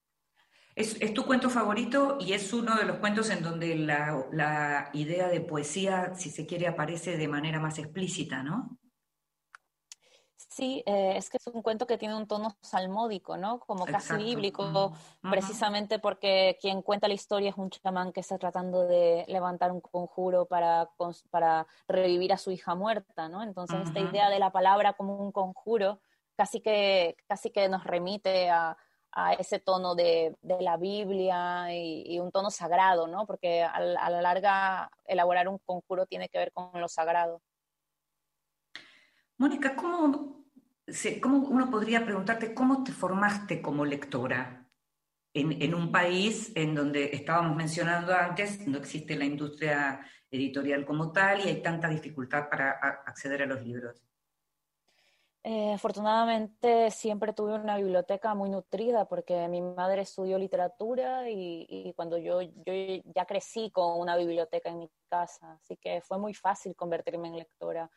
Es, 0.75 1.01
es, 1.01 1.13
tu 1.13 1.25
cuento 1.25 1.49
favorito 1.49 2.17
y 2.21 2.31
es 2.31 2.53
uno 2.53 2.77
de 2.77 2.85
los 2.85 2.99
cuentos 2.99 3.29
en 3.31 3.43
donde 3.43 3.75
la, 3.75 4.25
la 4.31 4.89
idea 4.93 5.27
de 5.27 5.41
poesía, 5.41 6.15
si 6.15 6.29
se 6.29 6.45
quiere, 6.45 6.67
aparece 6.67 7.17
de 7.17 7.27
manera 7.27 7.59
más 7.59 7.79
explícita, 7.79 8.43
¿no? 8.43 8.79
Sí, 10.59 10.83
eh, 10.85 11.13
es 11.15 11.29
que 11.29 11.37
es 11.37 11.47
un 11.47 11.61
cuento 11.61 11.87
que 11.87 11.97
tiene 11.97 12.17
un 12.17 12.27
tono 12.27 12.53
salmódico, 12.61 13.37
¿no? 13.37 13.59
Como 13.59 13.85
casi 13.85 14.13
bíblico, 14.15 14.91
precisamente 15.21 15.99
porque 15.99 16.57
quien 16.59 16.81
cuenta 16.81 17.07
la 17.07 17.13
historia 17.13 17.51
es 17.51 17.57
un 17.57 17.69
chamán 17.69 18.11
que 18.11 18.19
está 18.19 18.37
tratando 18.37 18.85
de 18.85 19.23
levantar 19.29 19.71
un 19.71 19.79
conjuro 19.79 20.45
para, 20.45 20.89
para 21.29 21.65
revivir 21.87 22.33
a 22.33 22.37
su 22.37 22.51
hija 22.51 22.75
muerta, 22.75 23.29
¿no? 23.29 23.41
Entonces 23.41 23.79
esta 23.85 24.01
idea 24.01 24.29
de 24.29 24.39
la 24.39 24.51
palabra 24.51 24.93
como 24.93 25.15
un 25.15 25.31
conjuro 25.31 26.01
casi 26.35 26.59
que, 26.59 27.15
casi 27.25 27.51
que 27.51 27.69
nos 27.69 27.85
remite 27.85 28.49
a, 28.49 28.75
ese 29.39 29.59
tono 29.59 29.95
de, 29.95 30.37
la 30.41 30.77
Biblia 30.77 31.73
y, 31.73 32.19
un 32.19 32.31
tono 32.31 32.51
sagrado, 32.51 33.07
¿no? 33.07 33.25
Porque 33.25 33.63
a 33.63 33.79
la 33.79 34.21
larga 34.21 34.91
elaborar 35.05 35.47
un 35.47 35.57
conjuro 35.59 36.05
tiene 36.05 36.29
que 36.29 36.37
ver 36.37 36.51
con 36.51 36.79
lo 36.79 36.87
sagrado. 36.87 37.41
Mónica, 39.37 39.75
¿cómo 39.75 40.38
¿cómo 41.21 41.37
uno 41.39 41.69
podría 41.69 42.05
preguntarte 42.05 42.53
cómo 42.53 42.83
te 42.83 42.91
formaste 42.91 43.61
como 43.61 43.85
lectora 43.85 44.59
en, 45.33 45.73
un 45.73 45.91
país 45.91 46.51
en 46.55 46.75
donde 46.75 47.15
estábamos 47.15 47.55
mencionando 47.55 48.13
antes, 48.13 48.67
no 48.67 48.77
existe 48.77 49.15
la 49.15 49.25
industria 49.25 50.01
editorial 50.31 50.85
como 50.85 51.11
tal 51.11 51.39
y 51.41 51.49
hay 51.49 51.61
tanta 51.61 51.87
dificultad 51.87 52.49
para 52.49 52.71
acceder 53.05 53.43
a 53.43 53.45
los 53.45 53.63
libros? 53.65 54.01
Eh, 55.43 55.73
afortunadamente 55.73 56.91
siempre 56.91 57.31
tuve 57.31 57.53
una 57.53 57.77
biblioteca 57.77 58.35
muy 58.35 58.49
nutrida 58.49 59.05
porque 59.05 59.47
mi 59.47 59.61
madre 59.61 60.01
estudió 60.01 60.37
literatura 60.37 61.29
y, 61.29 61.93
cuando 61.95 62.17
yo, 62.17 62.41
yo 62.41 62.73
ya 63.05 63.25
crecí 63.25 63.71
con 63.71 63.99
una 63.99 64.17
biblioteca 64.17 64.69
en 64.69 64.79
mi 64.79 64.91
casa, 65.07 65.53
así 65.53 65.77
que 65.77 66.01
fue 66.01 66.17
muy 66.17 66.33
fácil 66.33 66.75
convertirme 66.75 67.29
en 67.29 67.37
lectora. 67.37 67.89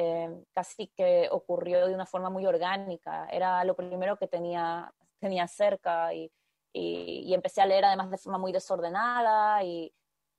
Eh, 0.00 0.44
casi 0.52 0.86
que 0.96 1.28
ocurrió 1.28 1.88
de 1.88 1.92
una 1.92 2.06
forma 2.06 2.30
muy 2.30 2.46
orgánica, 2.46 3.26
era 3.32 3.64
lo 3.64 3.74
primero 3.74 4.16
que 4.16 4.28
tenía, 4.28 4.94
tenía 5.18 5.48
cerca 5.48 6.14
y, 6.14 6.30
y, 6.72 7.34
empecé 7.34 7.62
a 7.62 7.66
leer 7.66 7.84
además 7.84 8.08
de 8.12 8.18
forma 8.18 8.38
muy 8.38 8.52
desordenada 8.52 9.64
y, 9.64 9.92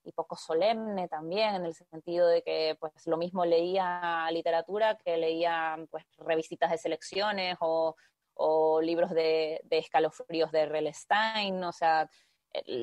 y 0.05 0.13
poco 0.13 0.37
solemne 0.37 1.09
también, 1.09 1.55
en 1.55 1.65
el 1.65 1.73
sentido 1.73 2.25
de 2.29 2.41
que 2.41 2.77
pues 2.79 3.05
lo 3.05 3.17
mismo 3.17 3.43
leía 3.43 4.29
literatura 4.31 4.97
que 4.97 5.17
leía 5.17 5.75
pues 5.91 6.05
revisitas 6.19 6.71
de 6.71 6.77
selecciones 6.77 7.57
o, 7.59 7.97
o 8.35 8.79
libros 8.79 9.09
de, 9.09 9.59
de, 9.65 9.77
escalofríos 9.77 10.53
de 10.53 10.67
Relestein, 10.67 11.61
o 11.65 11.73
sea, 11.73 12.09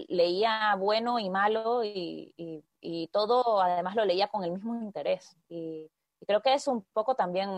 leía 0.09 0.75
bueno 0.79 1.19
y 1.19 1.31
malo 1.31 1.83
y, 1.83 2.35
y, 2.37 3.09
todo 3.09 3.63
además 3.63 3.97
lo 3.97 4.05
leía 4.05 4.29
con 4.29 4.45
el 4.45 4.53
mismo 4.53 4.75
interés. 4.75 5.39
Y, 5.49 5.91
creo 6.27 6.43
que 6.43 6.55
es 6.55 6.67
un 6.69 6.85
poco 6.93 7.15
también, 7.15 7.49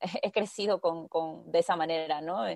he 0.22 0.30
crecido 0.32 0.80
con, 0.80 1.08
con 1.08 1.50
de 1.50 1.60
esa 1.60 1.76
manera, 1.76 2.20
¿no? 2.20 2.46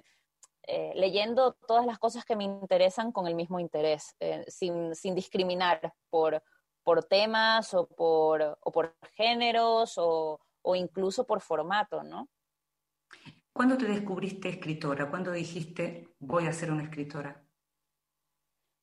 Eh, 0.64 0.92
leyendo 0.94 1.54
todas 1.66 1.86
las 1.86 1.98
cosas 1.98 2.24
que 2.24 2.36
me 2.36 2.44
interesan 2.44 3.10
con 3.10 3.26
el 3.26 3.34
mismo 3.34 3.58
interés, 3.58 4.14
eh, 4.20 4.44
sin, 4.46 4.94
sin, 4.94 5.14
discriminar 5.14 5.92
por, 6.08 6.40
por 6.84 7.02
temas 7.04 7.74
o 7.74 7.88
por, 7.88 8.58
o 8.60 8.70
por 8.70 8.96
géneros 9.14 9.98
o, 9.98 10.40
o, 10.62 10.76
incluso 10.76 11.26
por 11.26 11.40
formato, 11.40 12.04
¿no? 12.04 12.28
¿Cuándo 13.52 13.76
te 13.76 13.86
descubriste 13.86 14.50
escritora? 14.50 15.10
¿Cuándo 15.10 15.32
dijiste 15.32 16.08
voy 16.20 16.46
a 16.46 16.52
ser 16.52 16.70
una 16.70 16.84
escritora? 16.84 17.44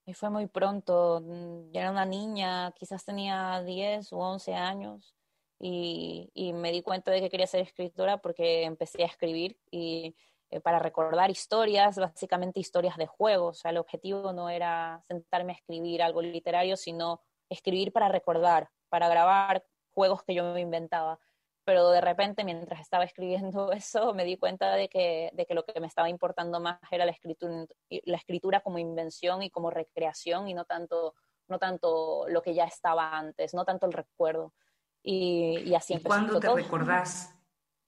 Y 0.05 0.13
fue 0.13 0.29
muy 0.29 0.47
pronto, 0.47 1.21
mm, 1.23 1.71
yo 1.71 1.79
era 1.79 1.91
una 1.91 2.05
niña, 2.05 2.73
quizás 2.73 3.05
tenía 3.05 3.63
10 3.63 4.11
u 4.11 4.19
11 4.19 4.53
años 4.53 5.15
y, 5.59 6.31
y 6.33 6.53
me 6.53 6.71
di 6.71 6.81
cuenta 6.81 7.11
de 7.11 7.21
que 7.21 7.29
quería 7.29 7.47
ser 7.47 7.61
escritora 7.61 8.17
porque 8.17 8.63
empecé 8.63 9.03
a 9.03 9.07
escribir 9.07 9.57
y 9.69 10.15
eh, 10.51 10.61
para 10.61 10.79
recordar 10.79 11.29
historias, 11.29 11.97
básicamente 11.97 12.59
historias 12.59 12.97
de 12.97 13.05
juegos. 13.05 13.57
O 13.57 13.61
sea, 13.61 13.71
el 13.71 13.77
objetivo 13.77 14.33
no 14.33 14.49
era 14.49 15.03
sentarme 15.07 15.53
a 15.53 15.55
escribir 15.55 16.01
algo 16.01 16.21
literario, 16.21 16.75
sino 16.75 17.21
escribir 17.49 17.91
para 17.91 18.09
recordar, 18.09 18.69
para 18.89 19.07
grabar 19.09 19.63
juegos 19.91 20.23
que 20.23 20.33
yo 20.33 20.53
me 20.53 20.61
inventaba. 20.61 21.19
Pero 21.65 21.91
de 21.91 22.01
repente, 22.01 22.43
mientras 22.43 22.81
estaba 22.81 23.03
escribiendo 23.03 23.71
eso, 23.73 24.13
me 24.13 24.25
di 24.25 24.37
cuenta 24.37 24.73
de 24.73 24.89
que, 24.89 25.29
de 25.33 25.45
que 25.45 25.53
lo 25.53 25.63
que 25.65 25.79
me 25.79 25.87
estaba 25.87 26.09
importando 26.09 26.59
más 26.59 26.79
era 26.89 27.05
la 27.05 27.11
escritura, 27.11 27.67
la 27.89 28.17
escritura 28.17 28.61
como 28.61 28.79
invención 28.79 29.43
y 29.43 29.51
como 29.51 29.69
recreación 29.69 30.47
y 30.47 30.55
no 30.55 30.65
tanto, 30.65 31.13
no 31.47 31.59
tanto 31.59 32.27
lo 32.27 32.41
que 32.41 32.55
ya 32.55 32.65
estaba 32.65 33.15
antes, 33.15 33.53
no 33.53 33.65
tanto 33.65 33.85
el 33.85 33.93
recuerdo. 33.93 34.53
Y, 35.01 35.59
y 35.65 35.75
así 35.75 35.95
¿Y 35.95 36.03
¿Cuándo 36.03 36.39
te 36.39 36.53
recordás 36.53 37.33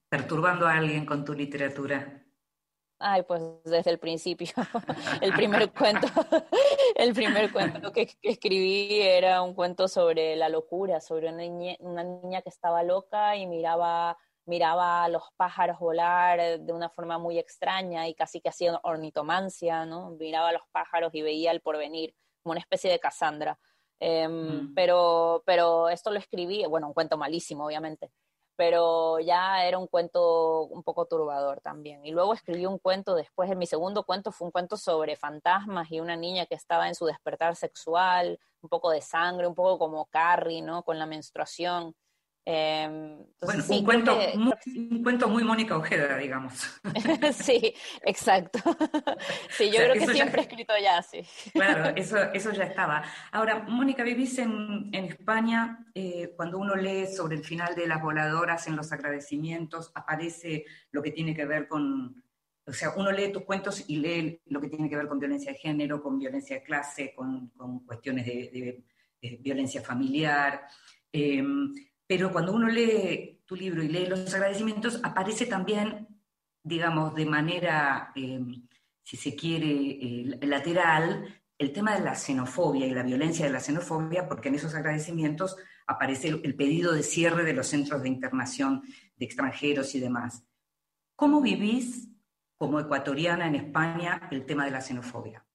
perturbando 0.08 0.66
a 0.66 0.74
alguien 0.74 1.06
con 1.06 1.24
tu 1.24 1.34
literatura? 1.34 2.22
Ay, 3.04 3.24
pues 3.24 3.42
desde 3.64 3.90
el 3.90 3.98
principio. 3.98 4.46
el 5.20 5.32
primer 5.32 5.72
cuento, 5.72 6.06
el 6.94 7.12
primer 7.12 7.52
cuento 7.52 7.90
que, 7.90 8.08
escribí 8.22 9.00
era 9.00 9.42
un 9.42 9.54
cuento 9.54 9.88
sobre 9.88 10.36
la 10.36 10.48
locura, 10.48 11.00
sobre 11.00 11.28
una 11.28 11.38
niña, 11.38 11.74
una 11.80 12.04
niña 12.04 12.42
que 12.42 12.48
estaba 12.48 12.84
loca 12.84 13.34
y 13.36 13.48
miraba, 13.48 14.16
miraba 14.46 15.02
a 15.02 15.08
los 15.08 15.24
pájaros 15.36 15.80
volar 15.80 16.60
de 16.60 16.72
una 16.72 16.90
forma 16.90 17.18
muy 17.18 17.40
extraña 17.40 18.06
y 18.06 18.14
casi 18.14 18.40
que 18.40 18.50
hacía 18.50 18.78
ornitomancia, 18.84 19.84
¿no? 19.84 20.10
Miraba 20.12 20.50
a 20.50 20.52
los 20.52 20.62
pájaros 20.70 21.12
y 21.12 21.22
veía 21.22 21.50
el 21.50 21.60
porvenir, 21.60 22.14
como 22.44 22.52
una 22.52 22.60
especie 22.60 22.88
de 22.88 23.00
Cassandra. 23.00 23.58
Em, 24.04 24.70
mm. 24.70 24.74
pero, 24.74 25.42
pero 25.46 25.88
esto 25.88 26.10
lo 26.10 26.18
escribí, 26.18 26.64
bueno, 26.66 26.88
un 26.88 26.92
cuento 26.92 27.16
malísimo, 27.16 27.66
obviamente 27.66 28.10
pero 28.56 29.18
ya 29.18 29.66
era 29.66 29.78
un 29.78 29.86
cuento 29.86 30.64
un 30.66 30.82
poco 30.82 31.06
turbador 31.06 31.60
también. 31.60 32.04
Y 32.04 32.10
luego 32.12 32.34
escribí 32.34 32.66
un 32.66 32.78
cuento 32.78 33.14
después, 33.14 33.50
en 33.50 33.58
mi 33.58 33.66
segundo 33.66 34.04
cuento 34.04 34.30
fue 34.30 34.46
un 34.46 34.52
cuento 34.52 34.76
sobre 34.76 35.16
fantasmas 35.16 35.90
y 35.90 36.00
una 36.00 36.16
niña 36.16 36.46
que 36.46 36.54
estaba 36.54 36.88
en 36.88 36.94
su 36.94 37.06
despertar 37.06 37.56
sexual, 37.56 38.38
un 38.60 38.68
poco 38.68 38.90
de 38.90 39.00
sangre, 39.00 39.46
un 39.46 39.54
poco 39.54 39.78
como 39.78 40.06
Carrie, 40.06 40.62
¿no? 40.62 40.82
Con 40.84 40.98
la 40.98 41.06
menstruación. 41.06 41.94
Em, 42.44 43.24
bueno, 43.40 43.64
un, 43.68 43.84
cuento, 43.84 44.18
muy, 44.34 44.52
un 44.76 45.02
cuento 45.04 45.28
muy 45.28 45.44
Mónica 45.44 45.76
Ojeda, 45.76 46.16
digamos. 46.18 46.54
sí, 47.34 47.72
exacto. 48.04 48.58
sí, 49.50 49.70
yo 49.70 49.76
creo 49.76 49.92
que 49.94 50.06
siempre 50.08 50.40
he 50.40 50.44
escrito 50.44 50.72
ya, 50.82 51.00
sí. 51.02 51.22
claro, 51.52 51.92
eso, 51.96 52.16
eso 52.32 52.50
ya 52.50 52.64
estaba. 52.64 53.04
Ahora, 53.30 53.60
Mónica, 53.68 54.02
vivís 54.02 54.38
en, 54.38 54.90
en 54.92 55.04
España, 55.04 55.86
eh, 55.94 56.32
cuando 56.36 56.58
uno 56.58 56.74
lee 56.74 57.06
sobre 57.06 57.36
el 57.36 57.44
final 57.44 57.76
de 57.76 57.86
las 57.86 58.02
voladoras 58.02 58.66
en 58.66 58.74
los 58.74 58.90
agradecimientos, 58.90 59.92
aparece 59.94 60.64
lo 60.90 61.00
que 61.00 61.12
tiene 61.12 61.36
que 61.36 61.44
ver 61.44 61.68
con, 61.68 62.24
o 62.66 62.72
sea, 62.72 62.92
uno 62.96 63.12
lee 63.12 63.30
tus 63.30 63.44
cuentos 63.44 63.84
y 63.86 63.98
lee 63.98 64.40
lo 64.46 64.60
que 64.60 64.68
tiene 64.68 64.90
que 64.90 64.96
ver 64.96 65.06
con 65.06 65.20
violencia 65.20 65.52
de 65.52 65.58
género, 65.58 66.02
con 66.02 66.18
violencia 66.18 66.56
de 66.56 66.62
clase, 66.64 67.14
con, 67.14 67.50
con 67.50 67.86
cuestiones 67.86 68.26
de, 68.26 68.82
de, 69.20 69.36
violencia 69.40 69.80
familiar. 69.80 70.66
Eh, 71.12 71.40
pero 72.12 72.30
cuando 72.30 72.52
uno 72.52 72.68
lee 72.68 73.40
tu 73.46 73.56
libro 73.56 73.82
y 73.82 73.88
lee 73.88 74.04
los 74.04 74.34
agradecimientos, 74.34 75.00
aparece 75.02 75.46
también, 75.46 76.06
digamos, 76.62 77.14
de 77.14 77.24
manera, 77.24 78.12
em, 78.14 78.68
si 79.02 79.16
se 79.16 79.34
quiere, 79.34 80.36
lateral, 80.42 81.42
el 81.56 81.72
tema 81.72 81.94
de 81.94 82.04
la 82.04 82.14
xenofobia 82.14 82.86
y 82.86 82.90
la 82.90 83.02
violencia 83.02 83.46
de 83.46 83.52
la 83.52 83.60
xenofobia, 83.60 84.28
porque 84.28 84.50
en 84.50 84.56
esos 84.56 84.74
agradecimientos 84.74 85.56
aparece 85.86 86.28
el, 86.28 86.54
pedido 86.54 86.92
de 86.92 87.02
cierre 87.02 87.44
de 87.44 87.54
los 87.54 87.68
centros 87.68 88.02
de 88.02 88.10
internación 88.10 88.82
de 89.16 89.24
extranjeros 89.24 89.94
y 89.94 90.00
demás. 90.00 90.44
¿Cómo 91.16 91.40
vivís 91.40 92.10
como 92.58 92.78
ecuatoriana 92.78 93.46
en 93.46 93.54
España 93.54 94.28
el 94.30 94.44
tema 94.44 94.66
de 94.66 94.72
la 94.72 94.82
xenofobia? 94.82 95.46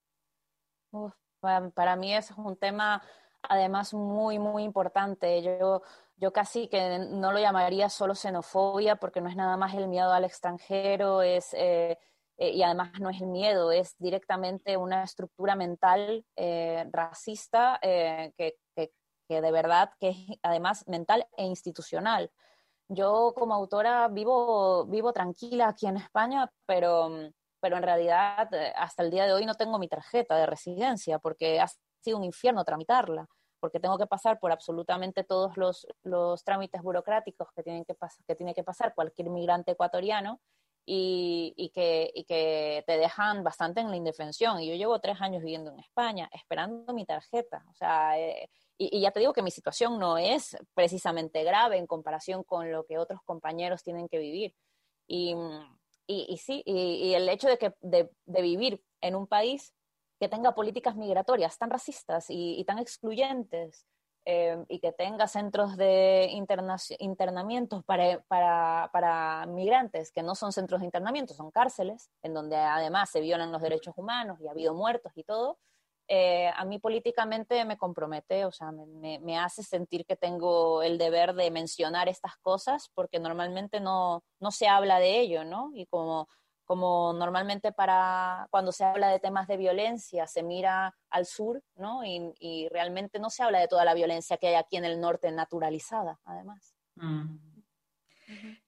para 1.75 1.95
mí 1.95 2.15
es 2.15 2.31
un 2.31 2.57
tema 2.57 3.03
además 3.43 3.93
muy, 3.93 4.39
muy 4.39 4.63
importante. 4.63 5.43
Yo 5.43 5.83
yo 6.17 6.33
casi 6.33 6.67
que 6.67 6.99
no 6.99 7.31
lo 7.31 7.39
llamaría 7.39 7.89
solo 7.89 8.15
xenofobia 8.15 8.95
porque 8.95 9.21
no 9.21 9.29
es 9.29 9.35
nada 9.35 9.55
más 9.55 9.75
el 9.75 9.87
miedo 9.87 10.11
al 10.11 10.25
extranjero, 10.25 11.21
es, 11.21 11.53
eh, 11.53 11.97
eh, 12.37 12.49
y 12.49 12.63
además 12.63 12.91
no 12.99 13.09
es 13.09 13.21
el 13.21 13.27
miedo, 13.27 13.71
es 13.71 13.95
directamente 13.99 14.77
una 14.77 15.03
estructura 15.03 15.55
mental 15.55 16.25
eh, 16.35 16.85
racista 16.91 17.79
que, 17.81 18.55
que, 18.75 18.91
que, 19.27 19.41
de 19.41 19.51
verdad 19.51 19.91
que 19.99 20.09
es 20.09 20.17
además 20.41 20.87
mental 20.87 21.27
e 21.37 21.45
institucional. 21.45 22.31
Yo 22.89 23.33
como 23.35 23.53
autora 23.53 24.07
vivo, 24.07 24.85
vivo 24.85 25.13
tranquila 25.13 25.67
aquí 25.67 25.87
en 25.87 25.97
España, 25.97 26.51
pero, 26.65 27.11
pero 27.59 27.77
en 27.77 27.83
realidad 27.83 28.49
hasta 28.75 29.03
el 29.03 29.11
día 29.11 29.25
de 29.25 29.33
hoy 29.33 29.45
no 29.45 29.55
tengo 29.55 29.77
mi 29.77 29.87
tarjeta 29.87 30.37
de 30.37 30.45
residencia 30.45 31.19
porque 31.19 31.59
ha 31.59 31.67
sido 32.01 32.17
un 32.17 32.23
infierno 32.23 32.63
tramitarla 32.63 33.27
porque 33.59 33.79
tengo 33.79 33.97
que 33.97 34.07
pasar 34.07 34.39
por 34.39 34.51
absolutamente 34.51 35.23
todos 35.23 35.57
los, 35.57 35.87
los 36.03 36.43
trámites 36.43 36.81
burocráticos 36.81 37.51
que, 37.53 37.63
tienen 37.63 37.85
que, 37.85 37.95
que 38.27 38.35
tiene 38.35 38.53
que 38.53 38.63
pasar 38.63 38.93
cualquier 38.93 39.29
migrante 39.29 39.71
ecuatoriano 39.71 40.39
y, 40.89 41.53
y, 41.57 41.69
que, 41.69 42.09
y 42.15 42.23
que 42.23 42.83
te 42.87 42.97
dejan 42.97 43.43
bastante 43.43 43.81
en 43.81 43.89
la 43.89 43.97
indefensión. 43.97 44.61
Y 44.61 44.69
yo 44.69 44.75
llevo 44.75 44.99
tres 44.99 45.19
años 45.19 45.43
viviendo 45.43 45.71
en 45.71 45.79
España 45.79 46.29
esperando 46.33 46.93
mi 46.93 47.05
tarjeta. 47.05 47.65
O 47.69 47.73
sea, 47.73 48.17
eh, 48.17 48.49
y, 48.77 49.01
ya 49.01 49.11
te 49.11 49.19
digo 49.19 49.33
que 49.33 49.41
mi 49.41 49.51
situación 49.51 49.99
no 49.99 50.17
es 50.17 50.55
precisamente 50.73 51.43
grave 51.43 51.77
en 51.77 51.87
comparación 51.87 52.43
con 52.43 52.71
lo 52.71 52.85
que 52.85 52.97
otros 52.97 53.21
compañeros 53.25 53.83
tienen 53.83 54.07
que 54.07 54.17
vivir. 54.17 54.55
Y, 55.07 55.35
y 56.07 56.37
sí, 56.37 56.63
y, 56.65 57.13
el 57.13 57.27
hecho 57.27 57.49
de, 57.49 57.57
que, 57.57 57.73
de, 57.81 58.09
de 58.25 58.41
vivir 58.41 58.81
en 59.01 59.15
un 59.15 59.27
país 59.27 59.73
que 60.19 60.29
tenga 60.29 60.55
políticas 60.55 60.95
migratorias 60.95 61.57
tan 61.57 61.69
racistas 61.69 62.25
y, 62.29 62.63
tan 62.65 62.79
excluyentes 62.79 63.85
eh, 64.25 64.57
y 64.67 64.79
que 64.79 64.91
tenga 64.91 65.27
centros 65.27 65.77
de 65.77 66.29
internamientos 66.31 67.83
para, 67.85 68.21
para, 68.27 68.89
para, 68.91 69.45
migrantes 69.47 70.11
que 70.11 70.23
no 70.23 70.35
son 70.35 70.51
centros 70.51 70.81
de 70.81 70.85
internamiento, 70.85 71.33
son 71.33 71.51
cárceles, 71.51 72.09
en 72.23 72.33
donde 72.33 72.57
además 72.57 73.09
se 73.09 73.21
violan 73.21 73.51
los 73.51 73.61
derechos 73.61 73.93
humanos 73.97 74.39
y 74.41 74.47
ha 74.47 74.51
habido 74.51 74.73
muertos 74.73 75.11
y 75.15 75.23
todo, 75.23 75.59
eh, 76.09 76.49
a 76.55 76.63
mí 76.63 76.79
políticamente 76.79 77.65
me 77.65 77.77
compromete, 77.77 78.45
o 78.45 78.51
sea, 78.51 78.71
me, 78.71 79.19
me, 79.19 79.37
hace 79.37 79.61
sentir 79.61 80.05
que 80.05 80.15
tengo 80.15 80.81
el 80.81 80.97
deber 80.97 81.33
de 81.33 81.51
mencionar 81.51 82.07
estas 82.07 82.37
cosas 82.37 82.89
porque 82.93 83.19
normalmente 83.19 83.81
no, 83.81 84.23
no 84.39 84.51
se 84.51 84.69
habla 84.69 84.99
de 84.99 85.19
ello, 85.19 85.43
¿no? 85.43 85.71
Y 85.73 85.85
como 85.87 86.29
como 86.67 87.13
normalmente 87.13 87.71
para 87.71 88.47
cuando 88.51 88.71
se 88.71 88.83
habla 88.83 89.07
de 89.09 89.19
temas 89.19 89.47
de 89.47 89.57
violencia 89.57 90.27
se 90.27 90.43
mira 90.43 90.95
al 91.09 91.25
sur, 91.25 91.63
¿no? 91.75 92.03
Y, 92.05 92.67
realmente 92.69 93.17
no 93.17 93.29
se 93.29 93.41
habla 93.41 93.59
de 93.59 93.67
toda 93.67 93.85
la 93.85 93.93
violencia 93.93 94.37
que 94.37 94.49
hay 94.49 94.55
aquí 94.55 94.77
en 94.77 94.85
el 94.85 94.99
norte 94.99 95.31
naturalizada, 95.31 96.19
además. 96.25 96.75
Mm. 96.95 97.37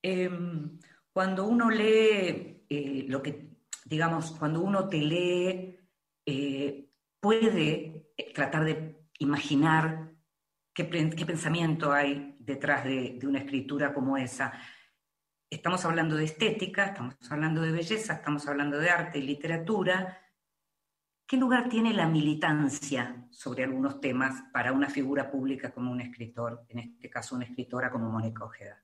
Em, 0.01 0.79
Cuando 1.11 1.45
uno 1.45 1.69
lee 1.69 2.65
eh, 2.69 3.05
lo 3.07 3.21
que, 3.21 3.57
digamos, 3.85 4.31
cuando 4.31 4.61
uno 4.61 4.87
te 4.87 4.97
lee, 4.97 5.77
eh, 6.25 6.89
puede 7.19 8.13
tratar 8.33 8.63
de 8.63 9.05
imaginar 9.19 10.13
qué, 10.73 10.85
pensamiento 10.85 11.91
hay 11.91 12.37
detrás 12.39 12.85
de, 12.85 13.19
una 13.23 13.39
escritura 13.39 13.93
como 13.93 14.17
esa. 14.17 14.53
Estamos 15.51 15.83
hablando 15.83 16.15
de 16.15 16.25
estética, 16.25 16.85
estamos 16.85 17.15
hablando 17.31 17.61
de 17.61 17.71
belleza, 17.71 18.13
estamos 18.13 18.47
hablando 18.47 18.77
de 18.77 18.91
arte 18.91 19.17
y 19.17 19.23
literatura. 19.23 20.21
¿Qué 21.25 21.37
lugar 21.37 21.69
tiene 21.69 21.91
la 21.91 22.07
militancia 22.07 23.27
sobre 23.31 23.63
algunos 23.63 23.99
temas 23.99 24.43
para 24.53 24.71
una 24.71 24.91
figura 24.91 25.31
pública 25.31 25.73
como 25.73 25.91
un 25.91 26.01
escritor, 26.01 26.65
en 26.69 26.79
este 26.79 27.09
caso 27.09 27.35
una 27.35 27.45
escritora 27.45 27.89
como 27.89 28.11
Mónica 28.11 28.45
Ojeda? 28.45 28.83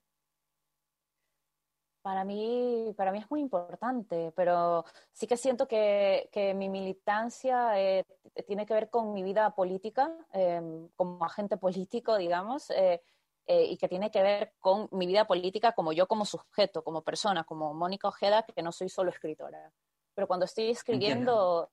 Para 2.02 2.24
mí, 2.24 2.96
para 2.98 3.12
mí 3.12 3.20
es 3.20 3.30
muy 3.30 3.42
importante, 3.42 4.34
pero 4.36 4.86
sí 5.12 5.28
que 5.28 5.38
siento 5.38 5.68
que, 5.68 6.30
mi 6.56 6.70
militancia 6.70 7.80
eh, 7.80 8.06
tiene 8.48 8.66
que 8.66 8.74
ver 8.74 8.90
con 8.90 9.14
mi 9.14 9.22
vida 9.22 9.54
política, 9.54 10.12
em, 10.32 10.88
como 10.96 11.24
agente 11.24 11.58
político, 11.58 12.18
digamos, 12.18 12.72
eh, 12.72 13.04
eh, 13.48 13.66
y 13.66 13.78
que 13.78 13.88
tiene 13.88 14.12
que 14.12 14.24
ver 14.24 14.54
con 14.60 14.88
mi 14.92 15.06
vida 15.06 15.26
política 15.26 15.74
como 15.74 15.94
yo 15.94 16.08
como 16.08 16.26
sujeto, 16.26 16.84
como 16.84 17.02
persona, 17.02 17.44
como 17.44 17.74
Mónica 17.74 18.08
Ojeda, 18.08 18.44
que 18.44 18.62
no 18.62 18.72
soy 18.72 18.90
solo 18.90 19.10
escritora. 19.10 19.72
Pero 20.14 20.28
cuando 20.28 20.46
estoy 20.46 20.70
escribiendo, 20.70 21.70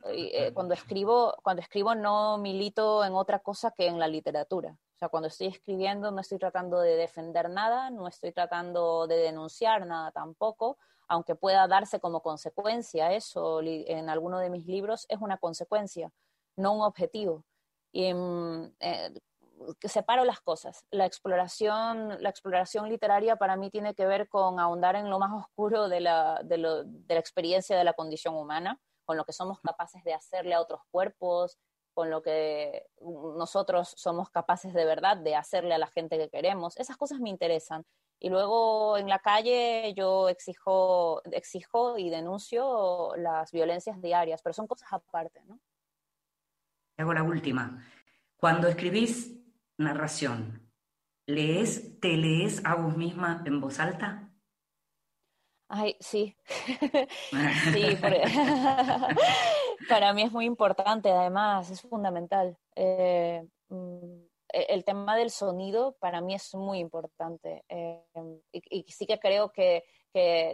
cuando 0.52 0.74
escribo, 0.74 1.36
cuando 1.42 1.62
escribo 1.62 1.94
no 1.94 2.38
milito 2.38 3.04
en 3.04 3.14
otra 3.14 3.38
cosa 3.38 3.70
que 3.70 3.86
en 3.86 4.00
la 4.00 4.08
literatura 4.08 4.76
sea, 5.02 5.08
cuando 5.08 5.28
estoy 5.28 5.48
escribiendo 5.48 6.10
no 6.12 6.20
estoy 6.20 6.38
tratando 6.38 6.80
de 6.80 6.94
defender 6.96 7.50
nada, 7.50 7.90
no 7.90 8.06
estoy 8.06 8.32
tratando 8.32 9.06
de 9.08 9.16
denunciar 9.16 9.84
nada 9.86 10.12
tampoco, 10.12 10.78
aunque 11.08 11.34
pueda 11.34 11.66
darse 11.66 11.98
como 11.98 12.20
consecuencia 12.22 13.12
eso 13.12 13.60
en 13.62 14.08
alguno 14.08 14.38
de 14.38 14.48
mis 14.48 14.66
libros, 14.66 15.06
es 15.08 15.20
una 15.20 15.38
consecuencia, 15.38 16.12
no 16.56 16.74
un 16.74 16.82
objetivo. 16.82 17.44
Y 17.90 18.14
mm, 18.14 18.74
eh, 18.78 19.10
separo 19.84 20.24
las 20.24 20.40
cosas. 20.40 20.84
La 20.90 21.06
exploración, 21.06 22.22
la 22.22 22.28
exploración 22.30 22.88
literaria 22.88 23.36
para 23.36 23.56
mí 23.56 23.70
tiene 23.70 23.94
que 23.94 24.06
ver 24.06 24.28
con 24.28 24.60
ahondar 24.60 24.96
en 24.96 25.10
lo 25.10 25.18
más 25.18 25.32
oscuro 25.32 25.88
de 25.88 26.00
la, 26.00 26.40
de 26.44 26.58
la 26.58 26.84
experiencia 27.08 27.76
de 27.76 27.84
la 27.84 27.92
condición 27.92 28.34
humana, 28.34 28.80
con 29.04 29.16
lo 29.16 29.24
que 29.24 29.32
somos 29.32 29.60
capaces 29.60 30.02
de 30.04 30.14
hacerle 30.14 30.54
a 30.54 30.60
otros 30.60 30.80
cuerpos, 30.90 31.58
con 31.94 32.10
lo 32.10 32.22
que 32.22 32.86
nosotros 33.00 33.92
somos 33.96 34.30
capaces 34.30 34.72
de 34.72 34.84
verdad 34.84 35.16
de 35.16 35.36
hacerle 35.36 35.74
a 35.74 35.78
la 35.78 35.86
gente 35.86 36.18
que 36.18 36.30
queremos. 36.30 36.76
Esas 36.78 36.96
cosas 36.96 37.20
me 37.20 37.30
interesan. 37.30 37.84
Y 38.18 38.30
luego 38.30 38.96
en 38.96 39.08
la 39.08 39.18
calle 39.18 39.92
yo 39.96 40.28
exijo, 40.28 41.22
exijo 41.32 41.98
y 41.98 42.08
denuncio 42.08 43.14
las 43.16 43.50
violencias 43.50 44.00
diarias, 44.00 44.40
pero 44.42 44.54
son 44.54 44.66
cosas 44.66 44.92
aparte, 44.92 45.42
¿no? 45.44 45.58
Hago 46.96 47.12
la 47.12 47.24
última. 47.24 47.84
Cuando 48.36 48.68
escribís 48.68 49.41
narración, 49.78 50.70
¿lees, 51.26 52.00
te 52.00 52.16
lees 52.16 52.64
a 52.64 52.74
vos 52.74 52.96
misma 52.96 53.42
en 53.46 53.60
voz 53.60 53.80
alta? 53.80 54.32
Ay, 55.68 55.96
sí. 56.00 56.36
sí, 57.72 57.96
para 59.88 60.12
mí 60.12 60.22
es 60.22 60.32
muy 60.32 60.44
importante, 60.44 61.10
además, 61.10 61.70
es 61.70 61.80
fundamental. 61.80 62.58
Eh, 62.76 63.42
mm, 63.68 64.31
el 64.52 64.84
tema 64.84 65.16
del 65.16 65.30
sonido 65.30 65.96
para 65.98 66.20
mí 66.20 66.34
es 66.34 66.54
muy 66.54 66.78
importante. 66.78 67.64
Eh, 67.68 68.02
y, 68.52 68.84
sí 68.88 69.06
que 69.06 69.18
creo 69.18 69.52
que, 69.52 69.84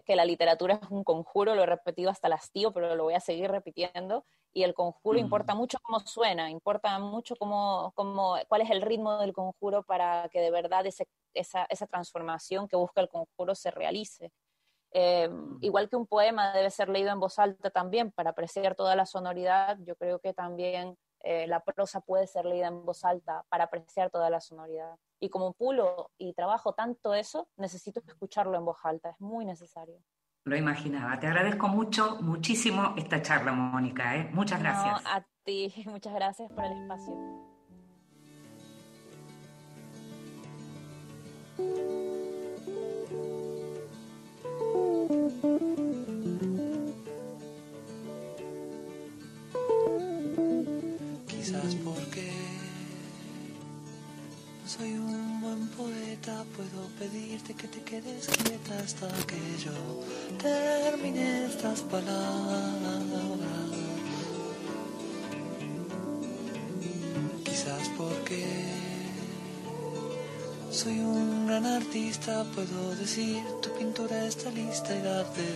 la 0.06 0.24
literatura 0.24 0.78
es 0.80 0.90
un 0.90 1.04
conjuro, 1.04 1.54
lo 1.54 1.62
he 1.62 1.66
repetido 1.66 2.10
hasta 2.10 2.28
el 2.28 2.34
hastío, 2.34 2.72
pero 2.72 2.94
lo 2.94 3.04
voy 3.04 3.14
a 3.14 3.20
seguir 3.20 3.50
repitiendo. 3.50 4.24
Y 4.52 4.62
el 4.62 4.74
conjuro 4.74 5.18
importa 5.18 5.54
mucho 5.54 5.78
cómo 5.82 6.00
suena, 6.00 6.50
importa 6.50 6.98
mucho 6.98 7.36
cómo, 7.36 7.92
cómo, 7.94 8.36
cuál 8.48 8.62
es 8.62 8.70
el 8.70 8.82
ritmo 8.82 9.18
del 9.18 9.32
conjuro 9.32 9.82
para 9.82 10.28
que 10.30 10.40
de 10.40 10.50
verdad 10.50 10.84
esa, 10.86 11.64
esa 11.64 11.86
transformación 11.86 12.68
que 12.68 12.76
busca 12.76 13.00
el 13.00 13.08
conjuro 13.08 13.54
se 13.54 13.70
realice. 13.70 14.32
Eh, 14.92 15.28
igual 15.60 15.88
que 15.88 15.96
un 15.96 16.06
poema 16.06 16.52
debe 16.52 16.70
ser 16.70 16.88
leído 16.88 17.10
en 17.10 17.20
voz 17.20 17.38
alta 17.38 17.70
también 17.70 18.10
para 18.10 18.30
apreciar 18.30 18.74
toda 18.74 18.96
la 18.96 19.04
sonoridad, 19.04 19.76
yo 19.80 19.96
creo 19.96 20.18
que 20.18 20.32
también 20.32 20.96
eh, 21.30 21.46
la 21.46 21.60
prosa 21.60 22.00
puede 22.00 22.26
ser 22.26 22.46
leída 22.46 22.68
en 22.68 22.86
voz 22.86 23.04
alta 23.04 23.44
para 23.50 23.64
apreciar 23.64 24.08
toda 24.08 24.30
la 24.30 24.40
sonoridad. 24.40 24.96
Y 25.20 25.28
como 25.28 25.52
pulo 25.52 26.10
y 26.16 26.32
trabajo 26.32 26.72
tanto 26.72 27.12
eso, 27.12 27.48
necesito 27.58 28.00
escucharlo 28.00 28.56
en 28.56 28.64
voz 28.64 28.78
alta, 28.82 29.10
es 29.10 29.20
muy 29.20 29.44
necesario. 29.44 30.02
Lo 30.44 30.56
imaginaba. 30.56 31.20
Te 31.20 31.26
agradezco 31.26 31.68
mucho, 31.68 32.16
muchísimo 32.22 32.94
esta 32.96 33.20
charla, 33.20 33.52
Mónica. 33.52 34.16
¿eh? 34.16 34.30
Muchas 34.32 34.58
gracias. 34.60 35.02
a 35.04 35.22
ti, 35.44 35.70
muchas 35.84 36.14
gracias 36.14 36.50
por 36.50 36.64
el 36.64 36.72
espacio. 36.72 37.14
Quizás 51.48 51.76
porque 51.76 52.30
no 54.62 54.68
soy 54.68 54.92
un 54.98 55.40
buen 55.40 55.66
poeta, 55.68 56.44
puedo 56.54 56.86
pedirte 56.98 57.54
que 57.54 57.66
te 57.68 57.80
quedes 57.80 58.26
quieta 58.26 58.78
hasta 58.84 59.08
que 59.26 59.40
yo 59.64 59.72
termine 60.36 61.46
estas 61.46 61.80
palabras. 61.80 63.00
Quizás 67.44 67.88
porque 67.96 68.44
soy 70.70 70.98
un 70.98 71.46
gran 71.46 71.64
artista, 71.64 72.44
puedo 72.54 72.94
decir, 72.96 73.42
tu 73.62 73.70
pintura 73.78 74.26
está 74.26 74.50
lista 74.50 74.94
y 74.94 75.00
darte 75.00 75.46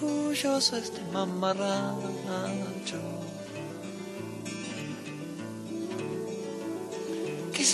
orgulloso 0.00 0.78
este 0.78 1.02
mamarracho. 1.12 3.03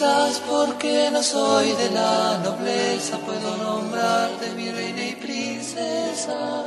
Quizás 0.00 0.40
porque 0.48 1.10
no 1.12 1.22
soy 1.22 1.72
de 1.72 1.90
la 1.90 2.38
nobleza, 2.42 3.18
puedo 3.18 3.54
nombrarte 3.58 4.50
mi 4.52 4.70
reina 4.70 5.04
y 5.04 5.14
princesa 5.16 6.64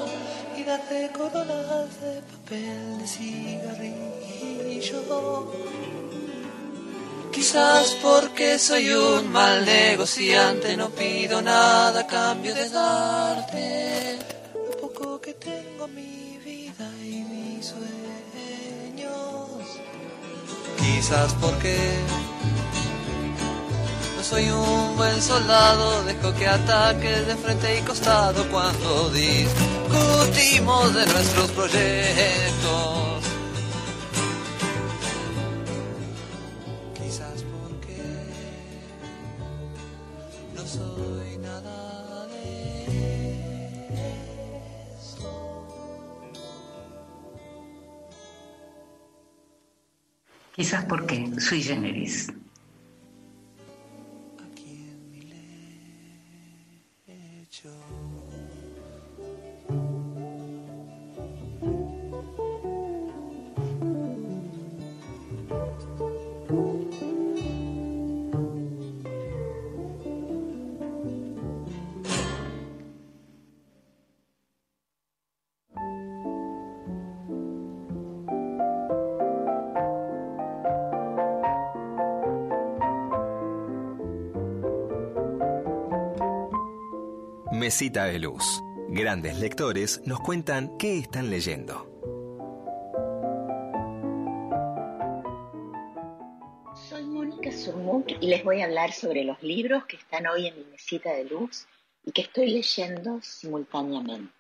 y 0.56 0.64
darte 0.64 1.10
coronas 1.18 2.00
de 2.00 2.22
papel 2.22 3.00
de 3.00 3.08
cigarrillo. 3.08 3.92
Quizás 7.32 7.98
porque 8.04 8.60
soy 8.60 8.92
un 8.92 9.32
mal 9.32 9.66
negociante, 9.66 10.78
no 10.78 10.92
pido 10.92 11.42
nada 11.42 12.02
a 12.02 12.06
cambio 12.06 12.54
de 12.54 12.70
darte 12.70 14.20
lo 14.54 14.78
poco 14.78 15.20
que 15.20 15.34
tengo 15.34 15.88
mi 15.88 16.38
vida 16.46 16.88
y 17.02 17.24
mis 17.32 17.66
sueños. 17.66 19.10
Quizás 20.78 21.34
porque 21.42 21.98
soy 24.24 24.50
un 24.50 24.96
buen 24.96 25.22
soldado, 25.22 26.04
dejo 26.06 26.34
que 26.34 26.48
ataques 26.48 27.28
de 27.28 27.36
frente 27.36 27.78
y 27.78 27.82
costado 27.82 28.48
cuando 28.50 29.10
discutimos 29.10 30.96
de 30.96 31.06
nuestros 31.06 31.52
proyectos. 31.52 33.24
Quizás 50.56 50.86
porque 50.86 51.30
sui 51.40 51.64
generis. 51.64 52.28
Mesita 87.64 88.04
de 88.08 88.20
Luz. 88.20 88.62
Grandes 88.90 89.40
lectores 89.40 90.02
nos 90.06 90.20
cuentan 90.20 90.78
qué 90.78 90.98
están 90.98 91.30
leyendo. 91.30 91.90
Soy 96.76 97.06
Mónica 97.06 97.54
Surmuk 97.54 98.12
y 98.20 98.28
les 98.28 98.44
voy 98.44 98.60
a 98.60 98.66
hablar 98.66 98.92
sobre 98.92 99.24
los 99.24 99.42
libros 99.42 99.86
que 99.86 99.96
están 99.96 100.28
hoy 100.28 100.48
en 100.48 100.58
mi 100.58 100.66
mesita 100.66 101.14
de 101.14 101.24
luz 101.24 101.66
y 102.04 102.12
que 102.12 102.24
estoy 102.24 102.50
leyendo 102.52 103.22
simultáneamente. 103.22 104.34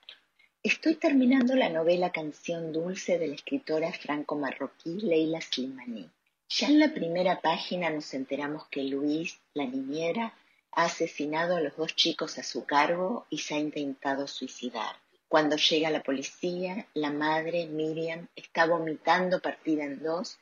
Estoy 0.62 0.96
terminando 0.96 1.56
la 1.56 1.70
novela 1.70 2.12
Canción 2.12 2.74
Dulce 2.74 3.20
de 3.20 3.30
la 3.30 3.36
escritora 3.36 3.94
franco-marroquí 3.94 5.00
Leila 5.00 5.40
Slimani. 5.40 6.10
Ya 6.50 6.68
en 6.68 6.78
la 6.78 6.94
primera 6.94 7.40
página 7.40 7.90
nos 7.90 8.14
enteramos 8.14 8.68
que 8.68 8.84
Luis, 8.84 9.40
la 9.54 9.66
niñera, 9.66 10.34
ha 10.76 10.86
asesinado 10.86 11.56
a 11.56 11.62
los 11.62 11.76
dos 11.78 11.96
chicos 11.96 12.38
a 12.38 12.44
su 12.44 12.66
cargo 12.66 13.26
y 13.30 13.40
se 13.40 13.56
ha 13.56 13.60
intentado 13.60 14.28
suicidar. 14.28 14.96
Cuando 15.28 15.56
llega 15.56 15.90
la 15.90 16.04
policía, 16.04 16.88
la 16.94 17.12
madre, 17.12 17.66
Miriam, 17.66 18.28
está 18.36 18.66
vomitando 18.66 19.40
partida 19.40 19.84
en 19.84 20.04
dos 20.04 20.38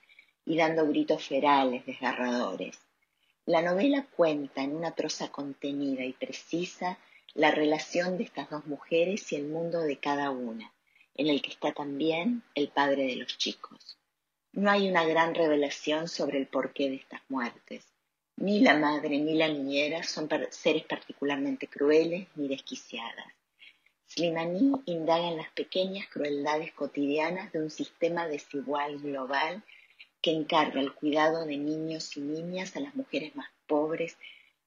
y 0.45 0.57
dando 0.57 0.88
gritos 0.88 1.27
ferales, 1.27 1.86
desgarradores. 1.86 2.77
La 3.45 3.61
novela 3.61 4.05
cuenta 4.15 4.61
en 4.61 4.75
una 4.75 4.93
prosa 4.93 5.29
contenida 5.29 6.03
y 6.03 6.13
precisa 6.13 6.97
la 7.34 7.51
relación 7.51 8.17
de 8.17 8.25
estas 8.25 8.49
dos 8.49 8.65
mujeres 8.65 9.32
y 9.32 9.36
el 9.36 9.47
mundo 9.47 9.82
de 9.82 9.97
cada 9.97 10.29
una, 10.29 10.71
en 11.15 11.27
el 11.27 11.41
que 11.41 11.51
está 11.51 11.71
también 11.71 12.43
el 12.55 12.69
padre 12.69 13.03
de 13.03 13.15
los 13.15 13.38
chicos. 13.38 13.97
No 14.51 14.69
hay 14.69 14.89
una 14.89 15.05
gran 15.05 15.34
revelación 15.34 16.07
sobre 16.09 16.38
el 16.38 16.47
porqué 16.47 16.89
de 16.89 16.95
estas 16.95 17.21
muertes. 17.29 17.90
Ni 18.45 18.59
la 18.59 18.75
madre 18.75 19.19
ni 19.19 19.35
la 19.35 19.47
niñera 19.47 20.01
son 20.01 20.27
seres 20.49 20.83
particularmente 20.85 21.67
crueles 21.67 22.27
ni 22.33 22.47
desquiciadas. 22.47 23.31
Slimani 24.07 24.81
indaga 24.87 25.27
en 25.27 25.37
las 25.37 25.51
pequeñas 25.51 26.07
crueldades 26.07 26.71
cotidianas 26.73 27.51
de 27.51 27.59
un 27.61 27.69
sistema 27.69 28.27
desigual 28.27 28.97
global 28.97 29.63
que 30.23 30.31
encarga 30.31 30.81
el 30.81 30.91
cuidado 30.91 31.45
de 31.45 31.57
niños 31.57 32.17
y 32.17 32.21
niñas 32.21 32.75
a 32.75 32.79
las 32.79 32.95
mujeres 32.95 33.35
más 33.35 33.51
pobres, 33.67 34.17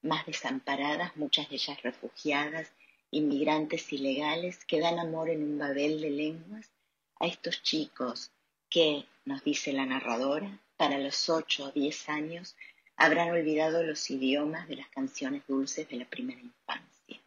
más 0.01 0.25
desamparadas, 0.25 1.13
muchas 1.17 1.49
de 1.49 1.55
ellas 1.55 1.83
refugiadas, 1.83 2.71
inmigrantes 3.11 3.91
ilegales, 3.91 4.63
que 4.63 4.79
dan 4.79 4.99
amor 4.99 5.29
en 5.29 5.43
un 5.43 5.57
babel 5.57 5.99
de 5.99 6.11
lenguas 6.11 6.71
a 7.19 7.27
estos 7.27 7.61
chicos 7.61 8.31
que, 8.69 9.03
nos 9.25 9.43
dice 9.43 9.73
la 9.73 9.85
narradora, 9.85 10.61
para 10.77 10.97
los 10.97 11.29
ocho 11.29 11.65
o 11.65 11.71
diez 11.71 12.07
años 12.07 12.55
habrán 12.97 13.31
olvidado 13.31 13.83
los 13.83 14.09
idiomas 14.09 14.67
de 14.67 14.77
las 14.77 14.89
canciones 14.89 15.43
dulces 15.47 15.87
de 15.89 15.97
la 15.97 16.05
primera 16.05 16.39
infancia. 16.39 17.21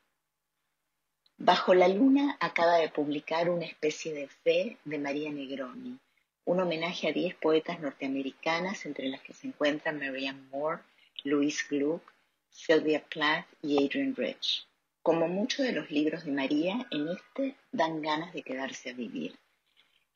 Bajo 1.36 1.74
la 1.74 1.88
luna 1.88 2.36
acaba 2.40 2.78
de 2.78 2.88
publicar 2.88 3.48
una 3.48 3.64
especie 3.64 4.12
de 4.12 4.28
fe 4.28 4.76
de 4.84 4.98
María 4.98 5.30
Negroni, 5.30 5.98
un 6.44 6.60
homenaje 6.60 7.08
a 7.08 7.12
diez 7.12 7.34
poetas 7.34 7.78
norteamericanas 7.80 8.86
entre 8.86 9.08
las 9.08 9.20
que 9.20 9.34
se 9.34 9.48
encuentran 9.48 9.98
Marianne 9.98 10.48
Moore, 10.50 10.82
Louise 11.24 11.64
Gluck, 11.68 12.02
Sylvia 12.50 13.04
Plath 13.04 13.46
y 13.62 13.84
Adrian 13.84 14.16
Rich. 14.16 14.66
Como 15.02 15.28
muchos 15.28 15.64
de 15.64 15.72
los 15.72 15.90
libros 15.90 16.24
de 16.24 16.32
María, 16.32 16.86
en 16.90 17.08
este 17.08 17.54
dan 17.70 18.02
ganas 18.02 18.32
de 18.32 18.42
quedarse 18.42 18.90
a 18.90 18.94
vivir. 18.94 19.38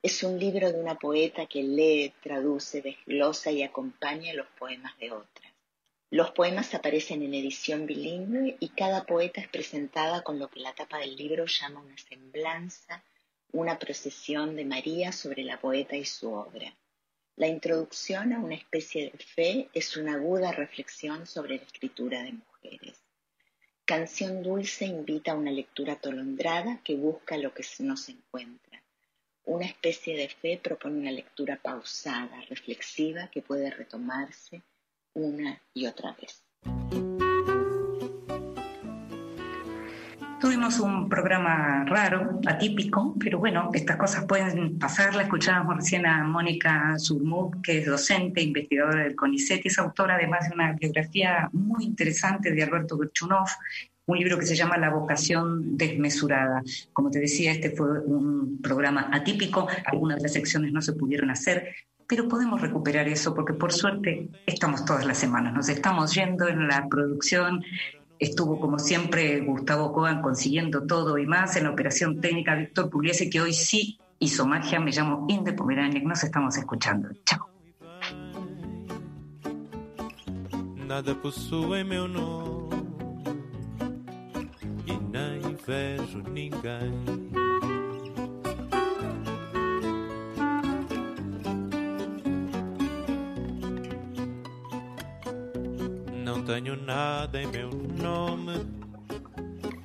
Es 0.04 0.24
un 0.24 0.36
libro 0.36 0.72
de 0.72 0.80
una 0.80 0.96
poeta 0.96 1.46
que 1.46 1.62
lee, 1.62 2.12
traduce, 2.20 2.82
desglosa 2.82 3.52
y 3.52 3.62
acompaña 3.62 4.34
los 4.34 4.48
poemas 4.58 4.98
de 4.98 5.12
otras. 5.12 5.52
Los 6.10 6.32
poemas 6.32 6.74
aparecen 6.74 7.22
en 7.22 7.34
edición 7.34 7.86
bilingüe 7.86 8.56
y 8.58 8.70
cada 8.70 9.06
poeta 9.06 9.40
es 9.40 9.46
presentada 9.46 10.22
con 10.22 10.40
lo 10.40 10.50
que 10.50 10.58
la 10.58 10.74
tapa 10.74 10.98
del 10.98 11.14
libro 11.14 11.46
llama 11.46 11.82
una 11.82 11.96
semblanza, 11.96 13.04
una 13.52 13.78
procesión 13.78 14.56
de 14.56 14.64
María 14.64 15.12
sobre 15.12 15.44
la 15.44 15.60
poeta 15.60 15.94
y 15.94 16.04
su 16.04 16.32
obra. 16.32 16.74
La 17.36 17.46
introducción 17.46 18.32
a 18.32 18.40
una 18.40 18.56
especie 18.56 19.12
de 19.12 19.18
fe 19.18 19.68
es 19.72 19.96
una 19.96 20.14
aguda 20.14 20.50
reflexión 20.50 21.28
sobre 21.28 21.58
la 21.58 21.62
escritura 21.62 22.24
de 22.24 22.32
mujeres. 22.32 23.00
Canción 23.84 24.42
Dulce 24.42 24.84
invita 24.84 25.30
a 25.30 25.36
una 25.36 25.52
lectura 25.52 25.92
atolondrada 25.92 26.80
que 26.82 26.96
busca 26.96 27.38
lo 27.38 27.54
que 27.54 27.64
no 27.78 27.96
se 27.96 28.10
encuentra 28.10 28.81
una 29.44 29.66
especie 29.66 30.16
de 30.16 30.28
fe 30.28 30.60
propone 30.62 30.98
una 30.98 31.10
lectura 31.10 31.58
pausada, 31.60 32.40
reflexiva, 32.48 33.28
que 33.28 33.42
puede 33.42 33.70
retomarse 33.70 34.62
una 35.14 35.60
y 35.74 35.86
otra 35.86 36.16
vez. 36.20 36.42
Tuvimos 40.42 40.80
un 40.80 41.08
programa 41.08 41.84
raro, 41.84 42.40
atípico, 42.46 43.14
pero 43.20 43.38
bueno, 43.38 43.70
estas 43.74 43.96
cosas 43.96 44.24
pueden 44.24 44.76
pasar. 44.76 45.14
La 45.14 45.22
escuchábamos 45.22 45.76
recién 45.76 46.04
a 46.04 46.24
Mónica 46.24 46.98
Surmuk, 46.98 47.62
que 47.62 47.78
es 47.78 47.86
docente, 47.86 48.42
investigadora 48.42 49.04
del 49.04 49.14
CONICET 49.14 49.64
y 49.64 49.68
es 49.68 49.78
autora 49.78 50.16
además 50.16 50.48
de 50.48 50.54
una 50.56 50.72
biografía 50.72 51.48
muy 51.52 51.84
interesante 51.84 52.50
de 52.50 52.60
Alberto 52.60 52.98
Gerchunov, 52.98 53.46
un 54.06 54.18
libro 54.18 54.38
que 54.38 54.46
se 54.46 54.56
llama 54.56 54.76
La 54.76 54.90
vocación 54.90 55.76
desmesurada. 55.76 56.62
Como 56.92 57.10
te 57.10 57.20
decía, 57.20 57.52
este 57.52 57.70
fue 57.70 58.00
un 58.00 58.60
programa 58.62 59.08
atípico, 59.12 59.68
algunas 59.84 60.18
de 60.18 60.24
las 60.24 60.32
secciones 60.32 60.72
no 60.72 60.82
se 60.82 60.92
pudieron 60.92 61.30
hacer, 61.30 61.74
pero 62.06 62.28
podemos 62.28 62.60
recuperar 62.60 63.08
eso 63.08 63.34
porque 63.34 63.54
por 63.54 63.72
suerte 63.72 64.28
estamos 64.46 64.84
todas 64.84 65.06
las 65.06 65.18
semanas, 65.18 65.54
nos 65.54 65.68
estamos 65.68 66.14
yendo 66.14 66.48
en 66.48 66.68
la 66.68 66.88
producción. 66.88 67.62
Estuvo 68.18 68.60
como 68.60 68.78
siempre 68.78 69.40
Gustavo 69.40 69.92
Coan 69.92 70.22
consiguiendo 70.22 70.86
todo 70.86 71.18
y 71.18 71.26
más 71.26 71.56
en 71.56 71.64
la 71.64 71.70
operación 71.70 72.20
técnica 72.20 72.54
Víctor 72.54 72.88
Pugliese, 72.90 73.28
que 73.30 73.40
hoy 73.40 73.52
sí 73.52 73.98
hizo 74.18 74.46
magia. 74.46 74.78
Me 74.78 74.92
llamo 74.92 75.26
Inde 75.28 75.52
Pomerania, 75.52 76.00
nos 76.04 76.22
estamos 76.22 76.56
escuchando. 76.56 77.08
Chao. 77.24 77.48
Nada 80.86 81.16
vejo 85.66 86.22
ninguém. 86.30 86.92
Não 96.24 96.42
tenho 96.42 96.76
nada 96.76 97.40
em 97.40 97.46
meu 97.46 97.70
nome, 97.70 98.66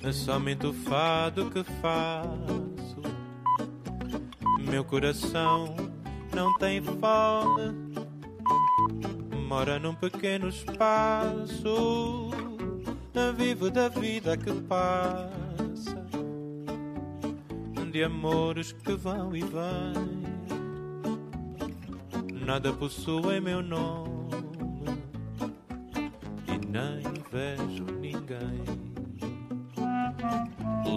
é 0.03 0.11
somente 0.11 0.65
o 0.65 0.73
fado 0.73 1.51
que 1.51 1.63
faço. 1.82 2.97
Meu 4.59 4.84
coração 4.84 5.75
não 6.34 6.57
tem 6.57 6.82
fome, 6.82 7.95
mora 9.47 9.80
num 9.80 9.93
pequeno 9.93 10.49
espaço. 10.49 12.32
Vivo 13.36 13.69
da 13.69 13.88
vida 13.88 14.36
que 14.36 14.51
passa 14.63 15.46
de 17.91 18.03
amores 18.03 18.71
que 18.71 18.93
vão 18.93 19.35
e 19.35 19.41
vêm. 19.41 20.27
Nada 22.45 22.71
possui 22.73 23.39
meu 23.39 23.61
nome 23.61 24.07
e 26.47 26.57
nem 26.67 27.03
vejo 27.31 27.85
ninguém. 27.99 28.63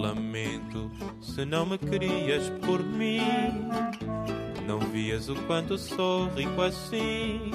Lamento 0.01 0.91
se 1.21 1.45
não 1.45 1.65
me 1.65 1.77
querias 1.77 2.49
por 2.65 2.83
mim. 2.83 3.69
Não 4.67 4.79
vias 4.79 5.29
o 5.29 5.35
quanto 5.47 5.77
sou 5.77 6.27
rico 6.29 6.61
assim. 6.61 7.51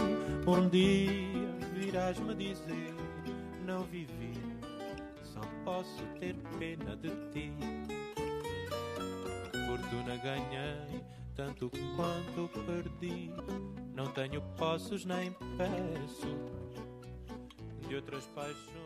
Um 0.47 0.68
dia 0.68 1.49
virás-me 1.74 2.34
dizer: 2.34 2.95
Não 3.64 3.82
vivi, 3.84 4.32
só 5.22 5.41
posso 5.64 6.03
ter 6.20 6.37
pena 6.59 6.97
de 6.97 7.11
ti 7.32 7.53
fortuna 9.67 10.17
ganhei, 10.17 11.05
tanto 11.35 11.71
quanto 11.97 12.49
perdi. 12.64 13.31
Não 13.93 14.07
tenho 14.12 14.41
posses 14.57 15.05
nem 15.05 15.33
peço 15.57 16.29
de 17.89 17.97
outras 17.97 18.25
paixões. 18.29 18.86